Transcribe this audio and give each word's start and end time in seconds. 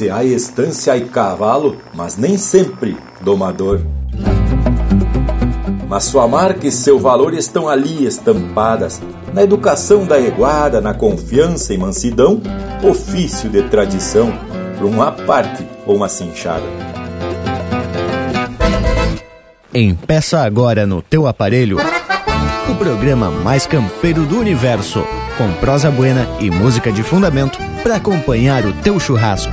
Se 0.00 0.08
há 0.08 0.24
estância 0.24 0.96
e 0.96 1.02
cavalo, 1.02 1.76
mas 1.92 2.16
nem 2.16 2.38
sempre 2.38 2.96
domador. 3.20 3.82
Mas 5.86 6.04
sua 6.04 6.26
marca 6.26 6.66
e 6.66 6.72
seu 6.72 6.98
valor 6.98 7.34
estão 7.34 7.68
ali 7.68 8.06
estampadas, 8.06 8.98
na 9.34 9.42
educação 9.42 10.06
da 10.06 10.18
eguada, 10.18 10.80
na 10.80 10.94
confiança 10.94 11.74
e 11.74 11.76
mansidão, 11.76 12.40
ofício 12.82 13.50
de 13.50 13.62
tradição, 13.64 14.32
para 14.78 14.86
uma 14.86 15.12
parte 15.12 15.66
ou 15.84 15.96
uma 15.96 16.08
cinchada. 16.08 16.64
Empeça 19.74 20.40
agora 20.40 20.86
no 20.86 21.02
teu 21.02 21.26
aparelho 21.26 21.76
o 22.70 22.74
programa 22.76 23.30
mais 23.30 23.66
campeiro 23.66 24.24
do 24.24 24.38
universo, 24.38 25.04
com 25.36 25.52
prosa 25.60 25.90
buena 25.90 26.26
e 26.40 26.50
música 26.50 26.90
de 26.90 27.02
fundamento 27.02 27.58
para 27.82 27.96
acompanhar 27.96 28.64
o 28.64 28.72
teu 28.72 28.98
churrasco. 28.98 29.52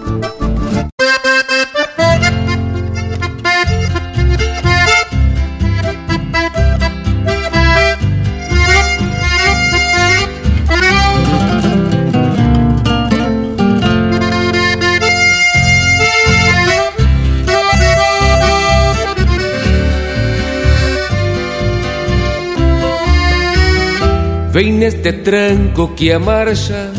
Vem 24.51 24.73
neste 24.73 25.13
tranco 25.13 25.93
que 25.95 26.11
a 26.11 26.19
marcha 26.19 26.91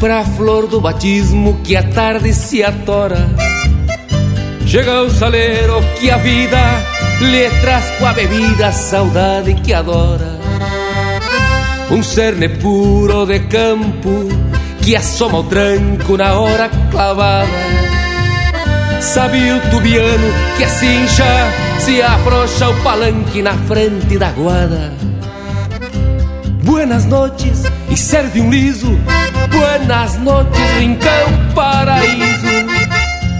Pra 0.00 0.24
flor 0.24 0.66
do 0.66 0.80
batismo 0.80 1.60
que 1.62 1.76
a 1.76 1.82
tarde 1.82 2.32
se 2.32 2.62
atora. 2.62 3.28
Chega 4.66 5.02
o 5.02 5.10
saleiro 5.10 5.82
que 6.00 6.10
a 6.10 6.16
vida 6.16 6.58
lhe 7.20 7.48
traz 7.60 7.90
com 7.98 8.06
a 8.06 8.12
bebida 8.12 8.68
a 8.68 8.72
saudade 8.72 9.54
que 9.54 9.72
adora. 9.72 10.38
Um 11.90 12.02
cerne 12.02 12.48
puro 12.48 13.26
de 13.26 13.40
campo 13.40 14.28
que 14.80 14.96
assoma 14.96 15.38
o 15.40 15.44
tranco 15.44 16.16
na 16.16 16.34
hora 16.34 16.70
clavada. 16.90 17.48
Sabe 19.00 19.52
o 19.52 19.60
tubiano 19.70 20.32
que 20.56 20.64
a 20.64 20.68
cincha 20.68 21.24
se 21.78 22.00
afrouxa 22.00 22.70
o 22.70 22.82
palanque 22.82 23.42
na 23.42 23.52
frente 23.52 24.18
da 24.18 24.30
guada 24.32 25.03
Buenas 26.64 27.04
noches 27.04 27.62
e 27.90 27.96
serve 27.96 28.40
um 28.40 28.50
liso. 28.50 28.98
Buenas 29.50 30.18
noches, 30.18 30.70
rincão 30.78 31.54
paraíso. 31.54 32.46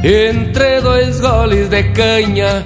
Entre 0.03 0.81
dois 0.81 1.21
goles 1.21 1.69
de 1.69 1.83
canha, 1.85 2.65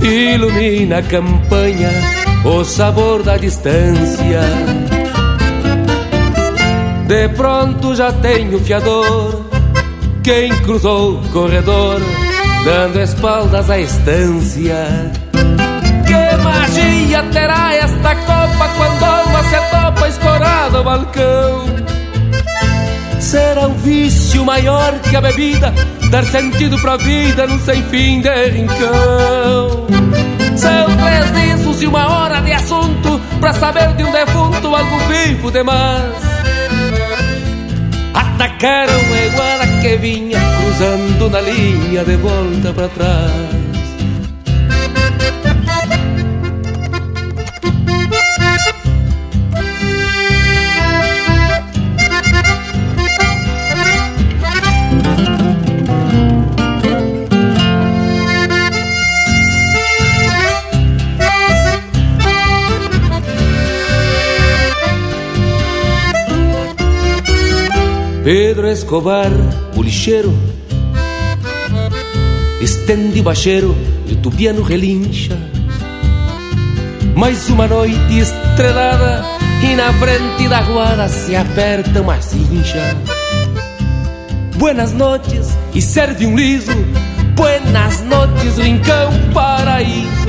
ilumina 0.00 0.98
a 0.98 1.02
campanha 1.02 1.90
o 2.44 2.62
sabor 2.62 3.22
da 3.22 3.36
distância. 3.36 4.40
De 7.06 7.28
pronto 7.30 7.94
já 7.94 8.12
tenho 8.12 8.60
fiador, 8.60 9.44
quem 10.22 10.54
cruzou 10.62 11.16
o 11.16 11.28
corredor, 11.30 12.00
dando 12.64 13.00
espaldas 13.00 13.70
à 13.70 13.78
estância. 13.78 14.86
Que 16.06 16.42
magia 16.42 17.22
terá 17.32 17.73
esta 18.04 18.14
copa 18.16 18.68
quando 18.76 19.02
alma 19.02 19.42
se 19.44 19.56
topa 19.70 20.08
escorada 20.08 20.78
ao 20.78 20.84
balcão? 20.84 21.64
Será 23.18 23.66
um 23.66 23.74
vício 23.78 24.44
maior 24.44 24.92
que 25.00 25.16
a 25.16 25.20
bebida, 25.22 25.72
dar 26.10 26.24
sentido 26.24 26.78
pra 26.80 26.98
vida 26.98 27.46
num 27.46 27.58
sem 27.60 27.82
fim 27.84 28.20
de 28.20 28.48
rincão. 28.50 29.86
São 30.54 30.86
três 30.98 31.32
discos 31.32 31.82
e 31.82 31.86
uma 31.86 32.06
hora 32.06 32.40
de 32.42 32.52
assunto 32.52 33.18
pra 33.40 33.54
saber 33.54 33.94
de 33.94 34.04
um 34.04 34.12
defunto 34.12 34.74
algo 34.74 34.98
vivo 35.08 35.50
demais. 35.50 36.12
Atacaram 38.12 38.92
a 38.92 39.26
iguana 39.26 39.80
que 39.80 39.96
vinha 39.96 40.38
cruzando 40.60 41.30
na 41.30 41.40
linha 41.40 42.04
de 42.04 42.16
volta 42.16 42.72
pra 42.74 42.88
trás. 42.88 43.53
Pedro 68.24 68.66
Escobar, 68.68 69.30
o 69.76 69.82
lixeiro. 69.82 70.32
Estende 72.58 73.20
o 73.20 73.22
bacheiro 73.22 73.76
e 74.06 74.14
o 74.14 74.16
tubiano 74.16 74.62
relincha. 74.62 75.36
Mais 77.14 77.50
uma 77.50 77.68
noite 77.68 78.18
estrelada 78.18 79.22
E 79.62 79.76
na 79.76 79.92
frente 79.92 80.48
da 80.48 80.62
guarda 80.62 81.06
se 81.06 81.36
aperta 81.36 82.00
uma 82.00 82.18
cincha. 82.22 82.96
Buenas 84.56 84.94
noches 84.94 85.50
e 85.74 85.82
serve 85.82 86.24
um 86.24 86.34
liso. 86.34 86.72
Buenas 87.36 88.00
noches, 88.04 88.56
rincão 88.56 89.12
paraíso. 89.34 90.24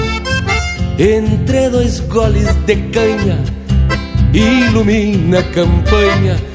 Entre 0.99 1.69
dois 1.69 2.01
goles 2.01 2.53
de 2.65 2.75
canha 2.91 3.41
Ilumina 4.33 5.39
a 5.39 5.43
campanha 5.43 6.54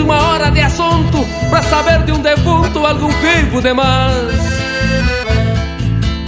uma 0.00 0.22
hora 0.22 0.50
de 0.50 0.60
assunto 0.60 1.26
para 1.48 1.62
saber 1.62 2.02
de 2.04 2.12
um 2.12 2.20
defunto 2.20 2.84
algum 2.86 3.08
vivo 3.08 3.60
demais. 3.60 4.50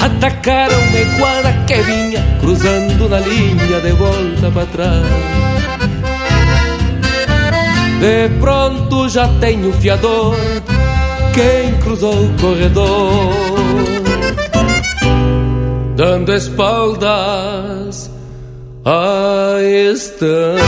Atacaram 0.01 0.81
me 0.91 1.05
quadra 1.19 1.53
que 1.67 1.83
vinha 1.83 2.23
cruzando 2.41 3.09
na 3.09 3.21
linha 3.21 3.81
de 3.81 3.93
volta 3.93 4.51
para 4.53 4.67
trás. 4.67 5.53
De 8.01 8.29
pronto 8.41 9.09
já 9.09 9.29
tenho 9.41 9.73
fiador 9.75 10.35
quem 11.33 11.75
cruzou 11.81 12.13
o 12.13 12.37
corredor, 12.41 13.33
dando 15.97 16.33
espaldas 16.35 18.11
à 18.85 19.57
estância. 19.93 20.59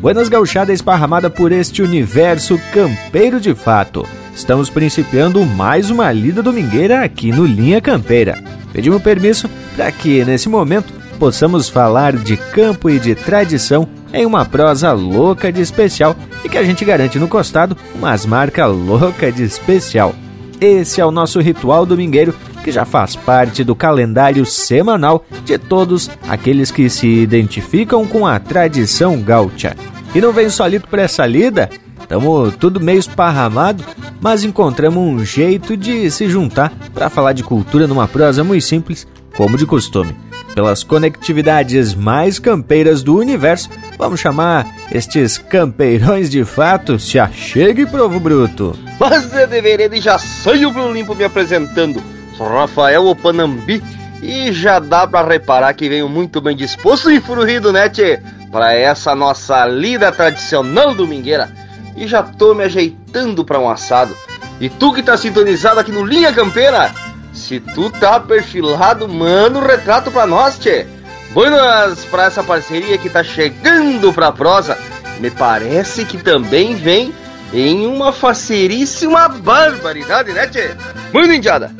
Buenas 0.00 0.30
gauchada 0.30 0.72
esparramada 0.72 1.28
por 1.28 1.52
este 1.52 1.82
universo 1.82 2.58
campeiro 2.72 3.38
de 3.38 3.54
fato. 3.54 4.06
Estamos 4.34 4.70
principiando 4.70 5.44
mais 5.44 5.90
uma 5.90 6.10
lida 6.10 6.42
domingueira 6.42 7.04
aqui 7.04 7.30
no 7.30 7.44
Linha 7.44 7.82
Campeira. 7.82 8.42
Pedimos 8.72 9.02
permisso 9.02 9.46
para 9.76 9.92
que, 9.92 10.24
nesse 10.24 10.48
momento, 10.48 10.90
possamos 11.18 11.68
falar 11.68 12.16
de 12.16 12.38
campo 12.38 12.88
e 12.88 12.98
de 12.98 13.14
tradição 13.14 13.86
em 14.10 14.24
uma 14.24 14.46
prosa 14.46 14.90
louca 14.92 15.52
de 15.52 15.60
especial 15.60 16.16
e 16.42 16.48
que 16.48 16.56
a 16.56 16.64
gente 16.64 16.82
garante 16.82 17.18
no 17.18 17.28
costado 17.28 17.76
umas 17.94 18.24
marcas 18.24 18.74
louca 18.74 19.30
de 19.30 19.42
especial. 19.42 20.14
Esse 20.58 21.02
é 21.02 21.04
o 21.04 21.10
nosso 21.10 21.40
ritual 21.40 21.84
domingueiro 21.84 22.34
que 22.62 22.72
já 22.72 22.84
faz 22.84 23.16
parte 23.16 23.64
do 23.64 23.74
calendário 23.74 24.44
semanal 24.46 25.24
de 25.44 25.58
todos 25.58 26.10
aqueles 26.28 26.70
que 26.70 26.88
se 26.88 27.06
identificam 27.06 28.06
com 28.06 28.26
a 28.26 28.38
tradição 28.38 29.20
gaúcha. 29.20 29.76
E 30.14 30.20
não 30.20 30.32
vem 30.32 30.48
solito 30.50 30.88
para 30.88 31.02
essa 31.02 31.26
lida? 31.26 31.70
Tamo 32.08 32.50
tudo 32.50 32.80
meio 32.80 32.98
esparramado, 32.98 33.84
mas 34.20 34.42
encontramos 34.42 35.00
um 35.00 35.24
jeito 35.24 35.76
de 35.76 36.10
se 36.10 36.28
juntar 36.28 36.72
para 36.92 37.08
falar 37.08 37.32
de 37.32 37.44
cultura 37.44 37.86
numa 37.86 38.08
prosa 38.08 38.42
muito 38.42 38.64
simples, 38.64 39.06
como 39.36 39.56
de 39.56 39.64
costume. 39.64 40.16
Pelas 40.54 40.82
conectividades 40.82 41.94
mais 41.94 42.40
campeiras 42.40 43.02
do 43.04 43.16
universo, 43.16 43.70
vamos 43.96 44.18
chamar 44.18 44.66
estes 44.90 45.38
campeirões 45.38 46.28
de 46.28 46.44
fato, 46.44 46.98
se 46.98 47.18
achegue, 47.18 47.86
provo 47.86 48.18
bruto. 48.18 48.76
Mas 48.98 49.32
eu 49.32 49.46
deveria 49.46 49.88
de 49.88 50.00
já 50.00 50.18
saio 50.18 50.72
pro 50.72 50.92
limpo 50.92 51.14
me 51.14 51.22
apresentando. 51.22 52.02
Rafael 52.48 53.06
Opanambi 53.06 53.82
e 54.22 54.52
já 54.52 54.78
dá 54.78 55.06
para 55.06 55.28
reparar 55.28 55.74
que 55.74 55.88
venho 55.88 56.08
muito 56.08 56.40
bem 56.40 56.56
disposto 56.56 57.10
e 57.10 57.20
fruído, 57.20 57.72
né, 57.72 57.88
tchê? 57.88 58.20
Para 58.50 58.74
essa 58.74 59.14
nossa 59.14 59.64
lida 59.66 60.10
tradicional 60.10 60.94
domingueira 60.94 61.50
e 61.96 62.06
já 62.06 62.22
tô 62.22 62.54
me 62.54 62.64
ajeitando 62.64 63.44
para 63.44 63.58
um 63.58 63.68
assado. 63.68 64.16
E 64.60 64.68
tu 64.68 64.92
que 64.92 65.02
tá 65.02 65.16
sintonizado 65.16 65.80
aqui 65.80 65.92
no 65.92 66.04
Linha 66.04 66.32
Campeira, 66.32 66.92
se 67.32 67.60
tu 67.60 67.90
tá 67.90 68.18
perfilado, 68.20 69.08
manda 69.08 69.58
um 69.58 69.66
retrato 69.66 70.10
pra 70.10 70.26
nós, 70.26 70.58
tchê. 70.58 70.86
Buenas 71.32 72.04
pra 72.06 72.24
essa 72.24 72.42
parceria 72.42 72.98
que 72.98 73.08
tá 73.08 73.22
chegando 73.22 74.12
pra 74.12 74.32
prosa. 74.32 74.76
Me 75.20 75.30
parece 75.30 76.04
que 76.04 76.18
também 76.18 76.74
vem 76.74 77.14
em 77.52 77.86
uma 77.86 78.12
faceríssima 78.12 79.28
barbaridade, 79.28 80.32
né, 80.32 80.46
tchê? 80.46 80.70
Muito 81.12 81.32
indiada. 81.32 81.72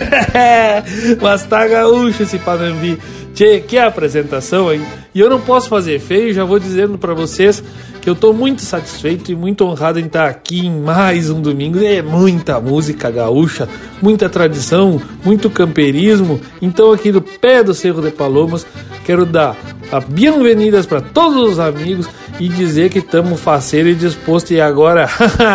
Mas 1.20 1.44
tá 1.44 1.66
gaúcho 1.66 2.22
esse 2.22 2.38
Panambi. 2.38 2.98
Tchê, 3.34 3.60
que 3.60 3.78
apresentação, 3.78 4.72
hein? 4.72 4.84
E 5.14 5.20
eu 5.20 5.30
não 5.30 5.40
posso 5.40 5.68
fazer 5.68 6.00
feio, 6.00 6.34
já 6.34 6.44
vou 6.44 6.58
dizendo 6.58 6.98
para 6.98 7.14
vocês 7.14 7.62
que 8.00 8.08
eu 8.08 8.14
tô 8.14 8.32
muito 8.32 8.62
satisfeito 8.62 9.30
e 9.30 9.36
muito 9.36 9.64
honrado 9.64 10.00
em 10.00 10.06
estar 10.06 10.26
aqui 10.26 10.66
em 10.66 10.80
mais 10.80 11.30
um 11.30 11.40
domingo. 11.40 11.78
É 11.84 12.02
muita 12.02 12.60
música 12.60 13.10
gaúcha, 13.10 13.68
muita 14.02 14.28
tradição, 14.28 15.00
muito 15.24 15.50
camperismo. 15.50 16.40
Então, 16.60 16.92
aqui 16.92 17.12
do 17.12 17.20
pé 17.20 17.62
do 17.62 17.74
Cerro 17.74 18.02
de 18.02 18.10
Palomas, 18.10 18.66
quero 19.04 19.24
dar 19.26 19.56
as 19.90 20.04
bem-vindas 20.04 20.86
para 20.86 21.00
todos 21.00 21.52
os 21.52 21.58
amigos 21.58 22.08
e 22.38 22.48
dizer 22.48 22.90
que 22.90 23.00
estamos 23.00 23.40
faceiro 23.40 23.88
e 23.88 23.94
disposto. 23.94 24.52
E 24.52 24.60
agora 24.60 25.08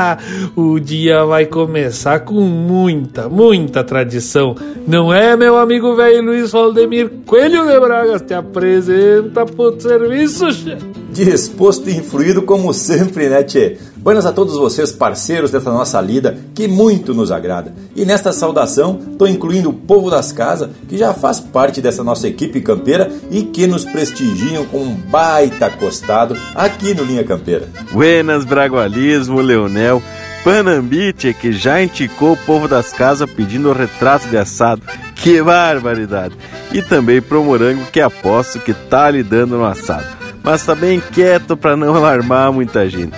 o 0.55 0.79
dia 0.79 1.25
vai 1.25 1.45
começar 1.45 2.19
com 2.19 2.41
muita, 2.41 3.29
muita 3.29 3.83
tradição. 3.83 4.55
Não 4.87 5.13
é, 5.13 5.35
meu 5.35 5.57
amigo 5.57 5.95
velho 5.95 6.23
Luiz 6.23 6.51
Valdemir 6.51 7.09
Coelho 7.25 7.65
de 7.65 7.79
Bragas? 7.79 8.21
Te 8.21 8.33
apresenta 8.33 9.45
pro 9.45 9.79
serviço, 9.79 10.51
chefe 10.51 11.05
disposto 11.15 11.89
e 11.89 11.95
influído 11.95 12.41
como 12.41 12.73
sempre, 12.73 13.29
né, 13.29 13.41
Tchê? 13.41 13.77
Buenas 14.05 14.27
a 14.27 14.31
todos 14.31 14.55
vocês, 14.55 14.91
parceiros 14.91 15.49
dessa 15.49 15.71
nossa 15.71 15.99
lida, 15.99 16.37
que 16.53 16.67
muito 16.67 17.11
nos 17.11 17.31
agrada. 17.31 17.73
E 17.95 18.05
nesta 18.05 18.31
saudação, 18.31 18.99
estou 19.11 19.27
incluindo 19.27 19.71
o 19.71 19.73
povo 19.73 20.11
das 20.11 20.31
casas, 20.31 20.69
que 20.87 20.95
já 20.95 21.11
faz 21.11 21.39
parte 21.39 21.81
dessa 21.81 22.03
nossa 22.03 22.27
equipe 22.27 22.61
campeira 22.61 23.11
e 23.31 23.41
que 23.41 23.65
nos 23.65 23.83
prestigiam 23.83 24.63
com 24.65 24.77
um 24.77 24.93
baita 24.93 25.65
acostado 25.65 26.37
aqui 26.53 26.93
no 26.93 27.03
Linha 27.03 27.23
Campeira. 27.23 27.67
Buenas, 27.91 28.45
Bragualismo, 28.45 29.41
Leonel. 29.41 30.03
Panambite, 30.43 31.33
que 31.33 31.51
já 31.51 31.81
indicou 31.81 32.33
o 32.33 32.45
povo 32.45 32.67
das 32.67 32.93
casas 32.93 33.27
pedindo 33.27 33.73
retrato 33.73 34.27
de 34.27 34.37
assado. 34.37 34.83
Que 35.15 35.41
barbaridade! 35.41 36.37
E 36.71 36.79
também 36.79 37.23
pro 37.23 37.43
Morango, 37.43 37.87
que 37.91 37.99
aposto 37.99 38.59
que 38.59 38.71
tá 38.71 39.09
lidando 39.09 39.57
no 39.57 39.65
assado 39.65 40.05
mas 40.45 40.63
tá 40.63 40.75
bem 40.75 41.01
quieto 41.11 41.57
para 41.57 41.75
não 41.75 41.95
alarmar 41.97 42.53
muita 42.53 42.87
gente. 42.87 43.17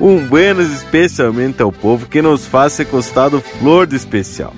Um 0.00 0.26
buenos 0.26 0.70
especialmente 0.72 1.62
ao 1.62 1.72
povo 1.72 2.06
que 2.06 2.20
nos 2.20 2.46
faz 2.46 2.74
ser 2.74 2.86
costado 2.86 3.40
flor 3.40 3.86
de 3.86 3.96
especial. 3.96 4.54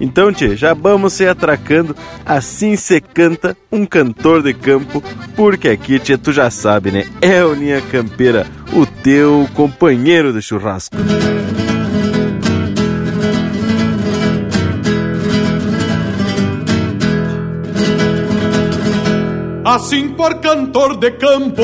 Então, 0.00 0.32
tchê, 0.32 0.56
já 0.56 0.74
vamos 0.74 1.12
se 1.12 1.26
atracando, 1.26 1.94
assim 2.26 2.76
se 2.76 3.00
canta 3.00 3.56
um 3.70 3.86
cantor 3.86 4.42
de 4.42 4.52
campo, 4.52 5.02
porque 5.36 5.68
aqui, 5.68 5.98
tchê, 5.98 6.18
tu 6.18 6.32
já 6.32 6.50
sabe, 6.50 6.90
né? 6.90 7.06
É 7.20 7.44
o 7.44 7.54
Linha 7.54 7.80
Campeira, 7.80 8.46
o 8.72 8.84
teu 8.84 9.48
companheiro 9.54 10.32
de 10.32 10.42
churrasco. 10.42 10.96
assim 19.64 20.08
por 20.10 20.34
cantor 20.40 20.96
de 20.96 21.10
campo, 21.12 21.62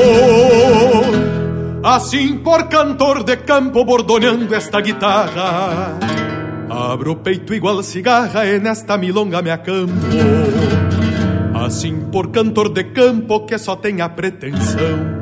assim 1.83 2.37
por 2.37 2.67
cantor 2.67 3.23
de 3.23 3.37
campo, 3.37 3.83
bordoneando 3.83 4.53
esta 4.53 4.81
guitarra. 4.81 5.97
Abro 6.69 7.11
o 7.11 7.15
peito 7.15 7.53
igual 7.53 7.81
cigarra 7.81 8.45
e 8.45 8.59
nesta 8.59 8.97
milonga 8.97 9.41
me 9.41 9.49
acampo. 9.49 9.93
Assim 11.53 11.99
por 12.11 12.29
cantor 12.29 12.69
de 12.69 12.83
campo 12.85 13.45
que 13.45 13.57
só 13.57 13.75
tem 13.75 14.01
a 14.01 14.09
pretensão 14.09 15.19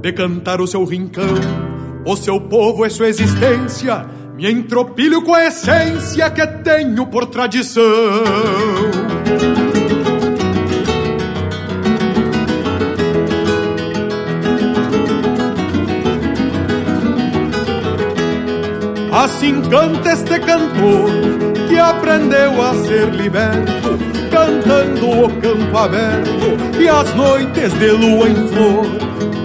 de 0.00 0.12
cantar 0.12 0.60
o 0.60 0.66
seu 0.66 0.84
rincão, 0.84 1.34
o 2.04 2.16
seu 2.16 2.40
povo 2.40 2.84
e 2.84 2.90
sua 2.90 3.08
existência. 3.08 4.06
Me 4.36 4.50
entropilho 4.50 5.22
com 5.22 5.32
a 5.32 5.46
essência 5.46 6.28
que 6.30 6.46
tenho 6.46 7.06
por 7.06 7.26
tradição. 7.26 7.82
Assim 19.14 19.62
canta 19.62 20.12
este 20.12 20.40
cantor 20.40 21.08
que 21.68 21.78
aprendeu 21.78 22.60
a 22.60 22.74
ser 22.74 23.10
liberto, 23.10 23.96
cantando 24.28 25.08
o 25.08 25.28
campo 25.40 25.78
aberto 25.78 26.80
e 26.80 26.88
as 26.88 27.14
noites 27.14 27.72
de 27.74 27.90
lua 27.92 28.28
em 28.28 28.48
flor. 28.48 28.86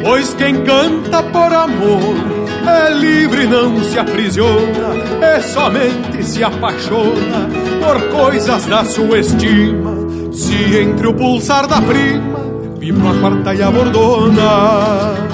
Pois 0.01 0.33
quem 0.33 0.63
canta 0.63 1.21
por 1.21 1.53
amor 1.53 2.15
é 2.67 2.89
livre, 2.95 3.45
não 3.45 3.83
se 3.83 3.99
aprisiona, 3.99 4.95
é 5.21 5.39
somente 5.39 6.23
se 6.23 6.43
apaixona 6.43 7.47
por 7.79 8.01
coisas 8.09 8.65
da 8.65 8.83
sua 8.83 9.19
estima. 9.19 9.95
Se 10.33 10.79
entre 10.79 11.07
o 11.07 11.13
pulsar 11.13 11.67
da 11.67 11.79
prima 11.79 12.39
vibra 12.79 13.11
a 13.11 13.19
quarta 13.19 13.53
e 13.53 13.61
a 13.61 13.69
bordona. 13.69 15.28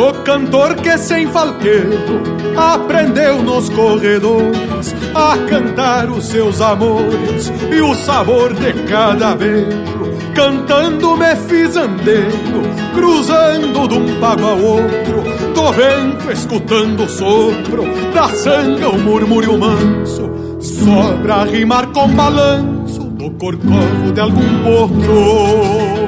Sou 0.00 0.14
cantor 0.24 0.76
que 0.76 0.96
sem 0.96 1.26
falqueiro 1.26 2.22
aprendeu 2.56 3.42
nos 3.42 3.68
corredores 3.68 4.94
a 5.14 5.36
cantar 5.46 6.08
os 6.08 6.24
seus 6.24 6.58
amores 6.62 7.52
e 7.70 7.82
o 7.82 7.94
sabor 7.94 8.54
de 8.54 8.72
cada 8.84 9.34
beijo. 9.34 9.76
Cantando 10.34 11.18
me 11.18 11.36
fiz 11.36 11.76
andeiro, 11.76 12.62
cruzando 12.94 13.86
de 13.86 13.98
um 13.98 14.18
pago 14.18 14.46
ao 14.46 14.58
outro, 14.58 15.22
do 15.54 15.70
vento 15.70 16.32
escutando 16.32 17.04
o 17.04 17.08
sopro, 17.08 17.84
da 18.14 18.26
sanga 18.30 18.88
o 18.88 18.98
murmúrio 18.98 19.58
manso, 19.58 20.30
só 20.60 21.12
pra 21.22 21.44
rimar 21.44 21.88
com 21.88 22.08
balanço 22.08 23.02
do 23.02 23.30
corcovo 23.32 24.12
de 24.14 24.20
algum 24.22 24.62
potro. 24.64 26.00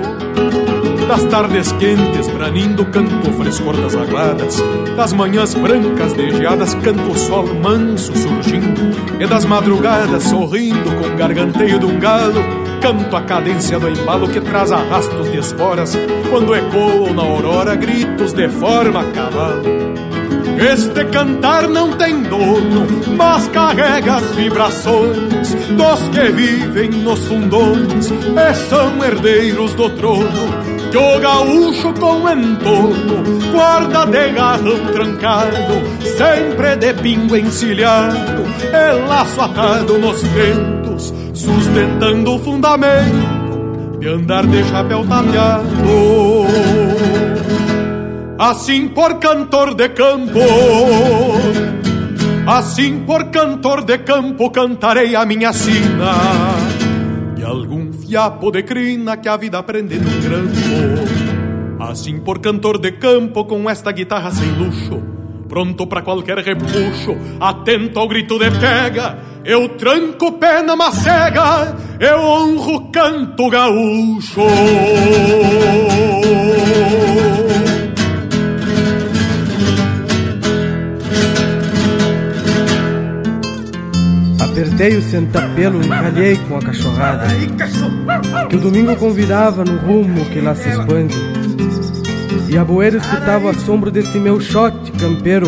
Das 1.12 1.24
tardes 1.24 1.70
quentes, 1.72 2.26
branindo, 2.28 2.86
canto 2.86 3.28
o 3.28 3.32
frescor 3.34 3.76
das 3.76 3.94
aguadas. 3.94 4.56
Das 4.96 5.12
manhãs 5.12 5.52
brancas 5.52 6.14
de 6.14 6.30
geadas, 6.30 6.74
canto 6.76 7.10
o 7.10 7.18
sol 7.18 7.46
manso 7.62 8.16
surgindo. 8.16 8.80
E 9.20 9.26
das 9.26 9.44
madrugadas, 9.44 10.22
sorrindo 10.22 10.90
com 10.90 11.08
o 11.08 11.16
garganteio 11.18 11.78
de 11.78 11.84
um 11.84 12.00
galo, 12.00 12.40
canto 12.80 13.14
a 13.14 13.20
cadência 13.20 13.78
do 13.78 13.90
embalo 13.90 14.26
que 14.26 14.40
traz 14.40 14.72
arrastos 14.72 15.30
de 15.30 15.36
esporas. 15.36 15.94
Quando 16.30 16.54
ecoam 16.54 17.12
na 17.12 17.22
aurora 17.24 17.76
gritos 17.76 18.32
de 18.32 18.48
forma 18.48 19.02
a 19.02 19.04
cavalo. 19.12 19.64
Este 20.58 21.04
cantar 21.10 21.68
não 21.68 21.92
tem 21.92 22.22
dono, 22.22 22.86
mas 23.18 23.48
carrega 23.48 24.14
as 24.14 24.34
vibrações 24.34 25.54
dos 25.76 26.08
que 26.08 26.32
vivem 26.32 26.88
nos 26.88 27.26
fundões 27.26 28.10
e 28.10 28.54
são 28.70 29.04
herdeiros 29.04 29.74
do 29.74 29.90
trono 29.90 30.71
que 30.92 30.98
o 30.98 31.18
gaúcho 31.18 31.94
com 31.94 32.28
entorno 32.28 33.50
guarda 33.50 34.04
de 34.04 34.32
garrão 34.32 34.92
trancado, 34.92 35.74
sempre 36.18 36.76
de 36.76 36.92
pingo 36.92 37.34
encilhado, 37.34 38.42
e 38.60 39.08
laço 39.08 39.40
atado 39.40 39.98
nos 39.98 40.22
ventos, 40.22 41.14
sustentando 41.32 42.34
o 42.34 42.38
fundamento 42.38 43.98
de 43.98 44.08
andar 44.08 44.46
de 44.46 44.62
chapéu 44.64 45.02
tapeado. 45.06 45.66
Assim 48.38 48.88
por 48.88 49.14
cantor 49.14 49.74
de 49.74 49.88
campo, 49.88 50.40
assim 52.46 52.98
por 53.06 53.30
cantor 53.30 53.82
de 53.82 53.96
campo 53.98 54.50
cantarei 54.50 55.16
a 55.16 55.24
minha 55.24 55.54
sina 55.54 56.81
e 57.42 57.44
algum 57.44 57.92
fiapo 57.92 58.52
de 58.52 58.62
crina 58.62 59.16
que 59.16 59.28
a 59.28 59.36
vida 59.36 59.60
prende 59.64 59.98
num 59.98 60.20
grampo. 60.22 61.82
Assim 61.82 62.20
por 62.20 62.38
cantor 62.38 62.78
de 62.78 62.92
campo 62.92 63.44
com 63.44 63.68
esta 63.68 63.90
guitarra 63.90 64.30
sem 64.30 64.48
luxo, 64.52 65.02
pronto 65.48 65.88
para 65.88 66.02
qualquer 66.02 66.38
repuxo, 66.38 67.16
atento 67.40 67.98
ao 67.98 68.06
grito 68.06 68.38
de 68.38 68.48
pega, 68.52 69.18
eu 69.44 69.70
tranco 69.70 70.38
pé 70.38 70.62
na 70.62 70.76
macega, 70.76 71.76
eu 71.98 72.20
honro 72.20 72.92
canto 72.92 73.50
gaúcho. 73.50 74.42
Apertei 84.52 84.98
o 84.98 85.02
sentapelo 85.02 85.82
e 85.82 85.88
calhei 85.88 86.36
com 86.46 86.58
a 86.58 86.60
cachorrada 86.60 87.24
Que 88.50 88.56
o 88.56 88.60
domingo 88.60 88.94
convidava 88.96 89.64
no 89.64 89.78
rumo 89.78 90.26
que 90.26 90.42
lá 90.42 90.54
se 90.54 90.68
expande. 90.68 91.16
E 92.50 92.58
a 92.58 92.62
boeira 92.62 92.98
escutava 92.98 93.46
o 93.46 93.48
assombro 93.48 93.90
desse 93.90 94.18
meu 94.18 94.38
shot 94.38 94.76
campeiro 95.00 95.46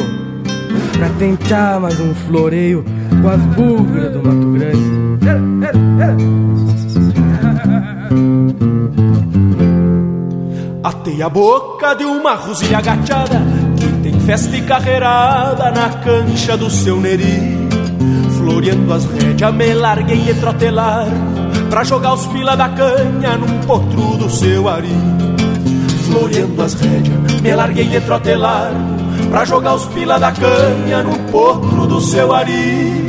Pra 0.96 1.10
tentar 1.18 1.78
mais 1.80 2.00
um 2.00 2.14
floreio 2.14 2.82
com 3.20 3.28
as 3.28 3.40
bugras 3.54 4.10
do 4.10 4.22
Mato 4.22 4.52
Grande 4.52 5.04
Atei 10.82 11.20
a 11.20 11.28
boca 11.28 11.92
de 11.92 12.04
uma 12.04 12.36
rosilha 12.36 12.78
agachada 12.78 13.42
Que 13.78 14.02
tem 14.02 14.18
festa 14.20 14.56
e 14.56 14.62
carreirada 14.62 15.70
na 15.72 15.90
cancha 15.90 16.56
do 16.56 16.70
seu 16.70 16.98
neri 16.98 17.63
Floreando 18.44 18.92
as 18.92 19.06
rédeas, 19.06 19.54
me 19.54 19.72
larguei 19.72 20.18
de 20.18 20.34
trotelar 20.34 21.06
Pra 21.70 21.82
jogar 21.82 22.12
os 22.12 22.26
pila 22.26 22.54
da 22.54 22.68
canha 22.68 23.38
num 23.38 23.58
potro 23.60 24.18
do 24.18 24.28
seu 24.28 24.68
ari. 24.68 24.94
Floreando 26.04 26.62
as 26.62 26.74
rédeas, 26.74 27.40
me 27.40 27.54
larguei 27.54 27.86
de 27.86 28.00
trotelar 28.02 28.70
Pra 29.30 29.46
jogar 29.46 29.76
os 29.76 29.86
pila 29.86 30.18
da 30.18 30.30
canha 30.30 31.02
num 31.02 31.24
potro 31.32 31.86
do 31.86 32.02
seu 32.02 32.34
ari. 32.34 33.06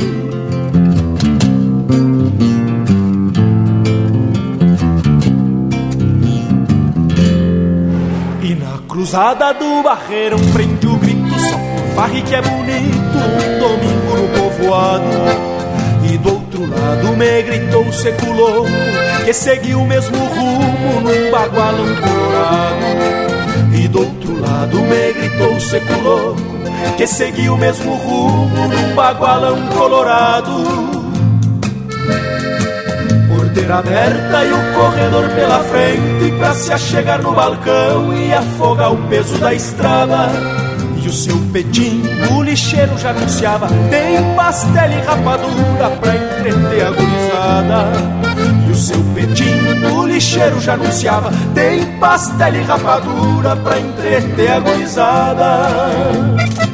E 8.42 8.54
na 8.54 8.78
cruzada 8.88 9.52
do 9.52 9.82
barreirão 9.82 10.38
prende 10.54 10.86
o 10.86 10.96
grito 10.96 11.38
Só 11.38 11.58
por 11.58 11.94
farre 11.94 12.22
que 12.22 12.34
é 12.34 12.40
bonito 12.40 13.18
um 13.18 13.58
domingo 13.58 14.16
no 14.16 14.45
povoado 14.56 15.06
E 16.10 16.18
do 16.18 16.30
outro 16.30 16.60
lado 16.68 17.16
me 17.16 17.42
gritou 17.42 17.92
seco 17.92 18.30
louco 18.32 18.70
Que 19.24 19.32
seguiu 19.32 19.80
o 19.80 19.86
mesmo 19.86 20.16
rumo 20.16 21.00
num 21.00 21.30
bagualão 21.30 21.86
colorado 21.96 23.74
E 23.74 23.88
do 23.88 24.00
outro 24.00 24.40
lado 24.40 24.78
me 24.78 25.12
gritou 25.12 25.60
seco 25.60 26.00
louco 26.02 26.42
Que 26.96 27.06
seguiu 27.06 27.54
o 27.54 27.58
mesmo 27.58 27.94
rumo 27.94 28.68
num 28.68 28.94
bagualão 28.94 29.66
colorado 29.68 30.96
porteira 33.28 33.78
aberta 33.78 34.44
e 34.44 34.52
o 34.52 34.74
corredor 34.74 35.28
pela 35.30 35.60
frente 35.64 36.32
pra 36.38 36.54
se 36.54 36.72
achegar 36.72 37.22
no 37.22 37.32
balcão 37.32 38.14
e 38.14 38.32
afogar 38.32 38.92
o 38.92 39.08
peso 39.08 39.38
da 39.38 39.54
estrada. 39.54 40.65
E 41.06 41.08
o 41.08 41.12
seu 41.12 41.38
pedim, 41.52 42.02
o 42.36 42.42
lixeiro 42.42 42.98
já 42.98 43.10
anunciava: 43.10 43.68
tem 43.88 44.34
pastel 44.34 44.90
e 44.90 45.00
rapadura 45.06 45.88
pra 46.00 46.16
entreter 46.16 46.84
a 46.84 46.90
gurizada. 46.90 47.84
E 48.66 48.70
o 48.72 48.74
seu 48.74 48.98
pedim, 49.14 49.54
o 49.96 50.04
lixeiro 50.04 50.60
já 50.60 50.74
anunciava: 50.74 51.30
tem 51.54 51.86
pastel 52.00 52.56
e 52.56 52.62
rapadura 52.62 53.54
pra 53.54 53.78
entreter 53.78 54.50
a 54.50 54.58
gurizada. 54.58 56.65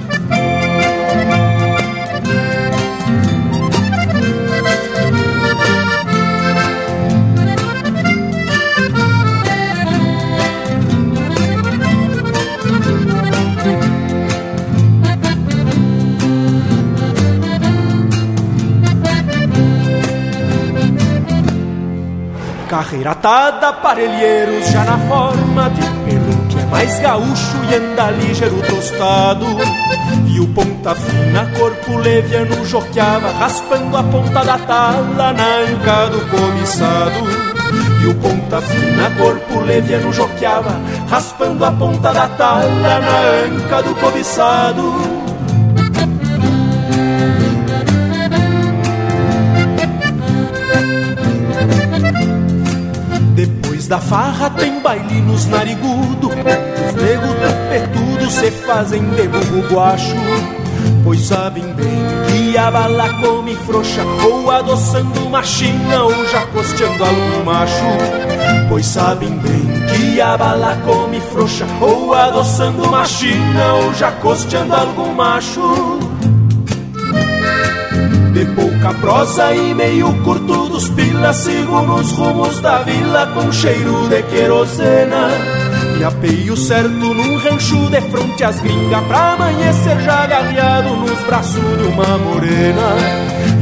Carreira 22.92 23.12
atada, 23.12 23.72
parelheiros 23.72 24.68
já 24.68 24.84
na 24.84 24.98
forma 25.08 25.70
de 25.70 25.80
pelo 25.80 26.46
que 26.46 26.58
é 26.58 26.64
mais 26.66 27.00
gaúcho 27.00 27.56
e 27.70 27.74
anda 27.74 28.10
ligeiro 28.10 28.60
tostado. 28.68 29.46
E 30.28 30.38
o 30.38 30.46
ponta 30.48 30.94
fina, 30.94 31.50
corpo 31.58 31.96
leviano 31.96 32.66
joqueava, 32.66 33.32
raspando 33.32 33.96
a 33.96 34.02
ponta 34.02 34.44
da 34.44 34.58
tala 34.58 35.32
na 35.32 35.56
anca 35.70 36.10
do 36.10 36.20
cobiçado. 36.28 38.02
E 38.02 38.06
o 38.08 38.14
ponta 38.16 38.60
fina, 38.60 39.10
corpo 39.16 39.60
leviano 39.60 40.12
joqueava, 40.12 40.78
raspando 41.08 41.64
a 41.64 41.72
ponta 41.72 42.12
da 42.12 42.28
tala 42.28 43.00
na 43.00 43.56
anca 43.56 43.82
do 43.82 43.94
cobiçado. 43.94 45.11
Da 53.92 53.98
farra 53.98 54.48
tem 54.48 54.80
baile 54.80 55.20
nos 55.20 55.44
narigudo. 55.44 56.28
Os 56.28 56.94
nego 56.94 57.26
tupetudo 57.34 58.30
se 58.30 58.50
fazem 58.50 59.04
de 59.10 59.28
burro 59.28 59.68
guacho. 59.68 60.16
Pois 61.04 61.20
sabem 61.20 61.64
bem 61.74 62.02
que 62.26 62.56
a 62.56 62.70
bala 62.70 63.08
come 63.20 63.54
frouxa 63.54 64.02
Ou 64.24 64.50
adoçando 64.50 65.26
uma 65.26 65.42
china 65.42 66.04
ou 66.04 66.26
já 66.26 66.46
costeando 66.46 67.04
algum 67.04 67.44
macho. 67.44 67.84
Pois 68.70 68.86
sabem 68.86 69.28
bem 69.28 69.68
que 69.94 70.20
a 70.22 70.38
bala 70.38 70.78
come 70.86 71.20
frouxa 71.20 71.66
Ou 71.78 72.14
adoçando 72.14 72.84
uma 72.84 73.04
china 73.04 73.74
ou 73.74 73.92
já 73.92 74.10
costeando 74.10 74.74
algum 74.74 75.12
macho 75.12 76.01
de 78.44 78.54
pouca 78.54 78.92
prosa 78.94 79.54
e 79.54 79.74
meio 79.74 80.12
curto 80.24 80.68
dos 80.68 80.88
pilas 80.90 81.36
Sigo 81.36 81.80
nos 81.82 82.10
rumos 82.12 82.60
da 82.60 82.78
vila 82.78 83.26
com 83.28 83.52
cheiro 83.52 84.08
de 84.08 84.22
querosena. 84.24 85.28
E 85.98 86.04
apeio 86.04 86.56
certo 86.56 86.88
num 86.88 87.36
rancho 87.36 87.88
de 87.90 88.00
fronte 88.00 88.42
às 88.42 88.58
gringas 88.60 89.04
Pra 89.04 89.34
amanhecer 89.34 90.00
já 90.00 90.24
agarreado 90.24 90.96
nos 90.96 91.20
braços 91.24 91.78
de 91.78 91.84
uma 91.84 92.18
morena. 92.18 92.96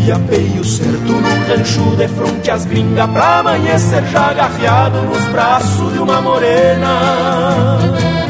E 0.05 0.11
apeio 0.11 0.65
certo 0.65 1.13
num 1.13 1.49
rancho 1.49 1.97
de 1.97 2.09
fronte 2.09 2.51
às 2.51 2.65
gringas 2.65 3.11
Pra 3.11 3.41
amanhecer 3.41 4.05
já 4.07 4.31
agarreado 4.31 5.03
nos 5.03 5.25
braços 5.27 5.93
de 5.93 5.99
uma 5.99 6.23
morena 6.23 8.30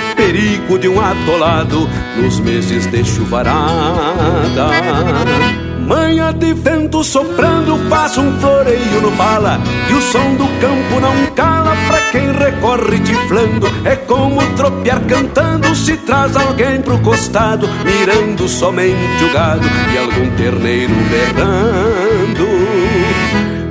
Perigo 0.15 0.77
de 0.77 0.87
um 0.87 0.99
atolado 0.99 1.89
nos 2.17 2.39
meses 2.39 2.85
de 2.87 3.03
chuvarada 3.03 4.69
Manha 5.87 6.31
de 6.31 6.53
vento 6.53 7.03
soprando 7.03 7.77
faz 7.89 8.17
um 8.17 8.39
floreio 8.39 9.01
no 9.01 9.11
pala 9.13 9.59
E 9.89 9.93
o 9.93 10.01
som 10.01 10.35
do 10.35 10.47
campo 10.59 10.99
não 11.01 11.25
cala 11.35 11.75
pra 11.87 11.99
quem 12.11 12.31
recorre 12.31 12.99
tiflando. 12.99 13.67
É 13.83 13.95
como 13.95 14.41
tropear 14.55 15.01
cantando 15.01 15.75
se 15.75 15.97
traz 15.97 16.35
alguém 16.37 16.81
pro 16.81 16.97
costado 16.99 17.67
Mirando 17.83 18.47
somente 18.47 19.23
o 19.23 19.33
gado 19.33 19.67
e 19.93 19.97
algum 19.97 20.29
terneiro 20.37 20.93
berrando. 21.09 22.47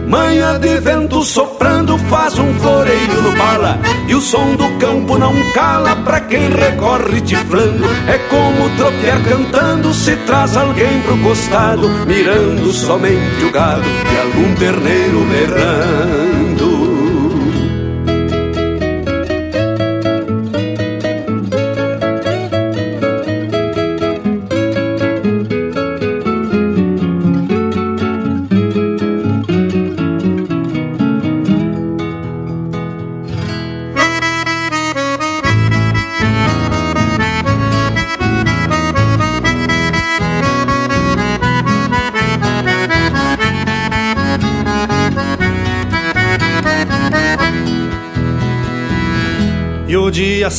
Manha 0.07 0.59
de 0.59 0.81
vento 0.81 1.23
soprando 1.23 1.80
faz 2.09 2.39
um 2.39 2.53
floreio 2.55 3.23
no 3.23 3.33
bala 3.33 3.79
E 4.09 4.15
o 4.15 4.21
som 4.21 4.55
do 4.55 4.69
campo 4.79 5.19
não 5.19 5.35
cala 5.53 5.97
pra 5.97 6.21
quem 6.21 6.51
recorre 6.51 7.21
tiflando 7.21 7.85
É 8.07 8.19
como 8.29 8.71
tropear 8.77 9.23
cantando 9.23 9.93
se 9.93 10.17
traz 10.27 10.57
alguém 10.57 11.01
pro 11.03 11.19
costado 11.19 11.89
Mirando 12.07 12.73
somente 12.73 13.45
o 13.45 13.51
gado 13.51 13.85
e 13.85 14.19
algum 14.19 14.55
terneiro 14.55 15.25
berrando 15.27 16.30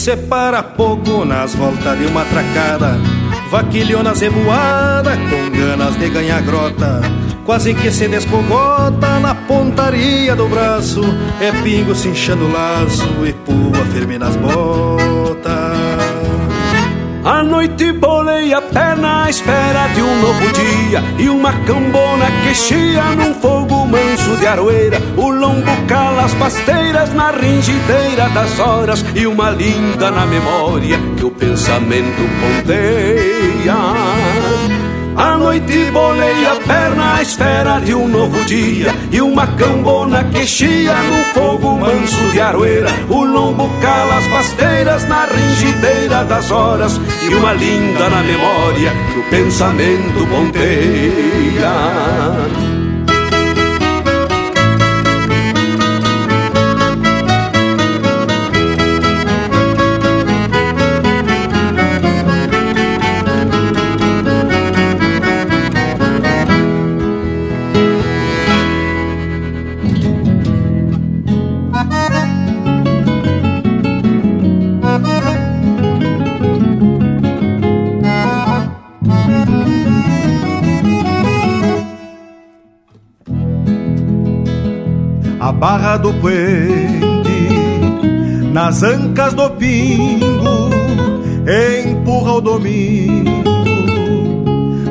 separa 0.01 0.63
pouco 0.63 1.23
nas 1.23 1.53
voltas 1.53 1.99
de 1.99 2.07
uma 2.07 2.25
tracada. 2.25 2.97
Vaquilhona 3.51 4.15
zeboada 4.15 5.11
com 5.15 5.51
ganas 5.55 5.95
de 5.95 6.09
ganhar 6.09 6.41
grota. 6.41 7.01
Quase 7.45 7.75
que 7.75 7.91
se 7.91 8.07
descogota 8.07 9.19
na 9.19 9.35
pontaria 9.35 10.35
do 10.35 10.47
braço. 10.47 11.01
É 11.39 11.51
pingo 11.61 11.93
se 11.93 12.07
inchando 12.07 12.45
o 12.45 12.51
laço 12.51 13.07
e 13.27 13.31
pua 13.31 13.85
firme 13.93 14.17
nas 14.17 14.35
botas 14.37 15.90
a 17.23 17.43
noite 17.43 17.91
bolei 17.91 18.53
a 18.53 18.61
perna 18.61 19.25
à 19.25 19.29
espera 19.29 19.87
de 19.93 20.01
um 20.01 20.21
novo 20.21 20.51
dia 20.53 21.03
E 21.19 21.29
uma 21.29 21.53
cambona 21.65 22.25
que 22.43 22.55
chia 22.55 23.03
num 23.15 23.33
fogo 23.35 23.85
manso 23.85 24.35
de 24.37 24.47
aroeira 24.47 24.97
O 25.15 25.29
lombo 25.29 25.71
cala 25.87 26.25
as 26.25 26.33
pasteiras 26.33 27.13
na 27.13 27.31
ringideira 27.31 28.29
das 28.29 28.59
horas 28.59 29.05
E 29.15 29.27
uma 29.27 29.51
linda 29.51 30.09
na 30.09 30.25
memória 30.25 30.97
que 31.17 31.25
o 31.25 31.31
pensamento 31.31 32.21
ponteia. 32.39 33.75
A 35.15 35.37
noite 35.37 35.91
bolei 35.91 36.45
a 36.45 36.55
perna 36.55 37.15
à 37.15 37.21
espera 37.21 37.79
de 37.79 37.93
um 37.93 38.07
novo 38.07 38.43
dia 38.45 38.90
E 39.11 39.21
uma 39.21 39.45
cambona 39.45 40.23
que 40.25 40.45
chia 40.45 40.93
no 40.93 41.23
fogo 41.33 41.77
manso 41.77 42.31
de 42.31 42.39
aroeira. 42.39 42.89
O 43.09 43.25
lombo 43.25 43.69
cala 43.81 44.17
as 44.17 44.27
pasteiras 44.27 45.05
na 45.07 45.25
ringideira 45.25 46.23
das 46.23 46.49
horas. 46.49 46.99
E 47.23 47.35
uma 47.35 47.53
linda 47.53 48.09
na 48.09 48.23
memória 48.23 48.91
que 49.11 49.19
o 49.19 49.23
pensamento 49.29 50.25
ponteia 50.27 51.71
do 85.97 86.13
puente, 86.13 87.49
nas 88.51 88.83
ancas 88.83 89.33
do 89.33 89.49
pingo, 89.51 90.69
empurra 91.85 92.33
o 92.33 92.41
domingo, 92.41 93.31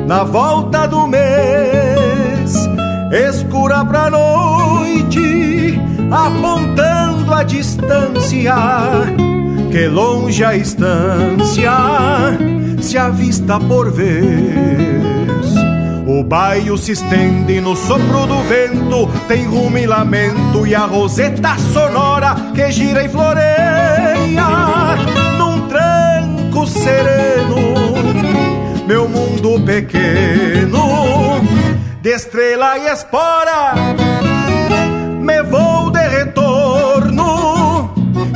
na 0.07 0.23
volta 0.23 0.87
do 0.87 1.07
mês, 1.07 2.55
escura 3.29 3.85
pra 3.85 4.09
noite, 4.09 5.79
apontando 6.11 7.33
a 7.33 7.43
distância, 7.43 8.55
que 9.71 9.87
longe 9.87 10.43
a 10.43 10.55
estância 10.55 11.71
se 12.81 12.97
avista 12.97 13.59
por 13.59 13.91
vez. 13.91 15.20
O 16.21 16.23
baio 16.23 16.77
se 16.77 16.91
estende 16.91 17.59
no 17.59 17.75
sopro 17.75 18.27
do 18.27 18.43
vento, 18.43 19.09
tem 19.27 19.43
rumo 19.47 19.75
e 19.75 19.87
lamento 19.87 20.67
e 20.67 20.75
a 20.75 20.85
roseta 20.85 21.57
sonora 21.73 22.35
que 22.53 22.71
gira 22.71 23.03
e 23.03 23.09
floreia 23.09 24.45
num 25.39 25.67
tranco 25.67 26.67
sereno. 26.67 27.73
Meu 28.85 29.09
mundo 29.09 29.59
pequeno, 29.65 31.41
de 32.03 32.09
estrela 32.11 32.77
e 32.77 32.85
espora, 32.85 33.73
me 35.19 35.41
vou 35.41 35.89
de 35.89 36.07
retorno, 36.07 37.95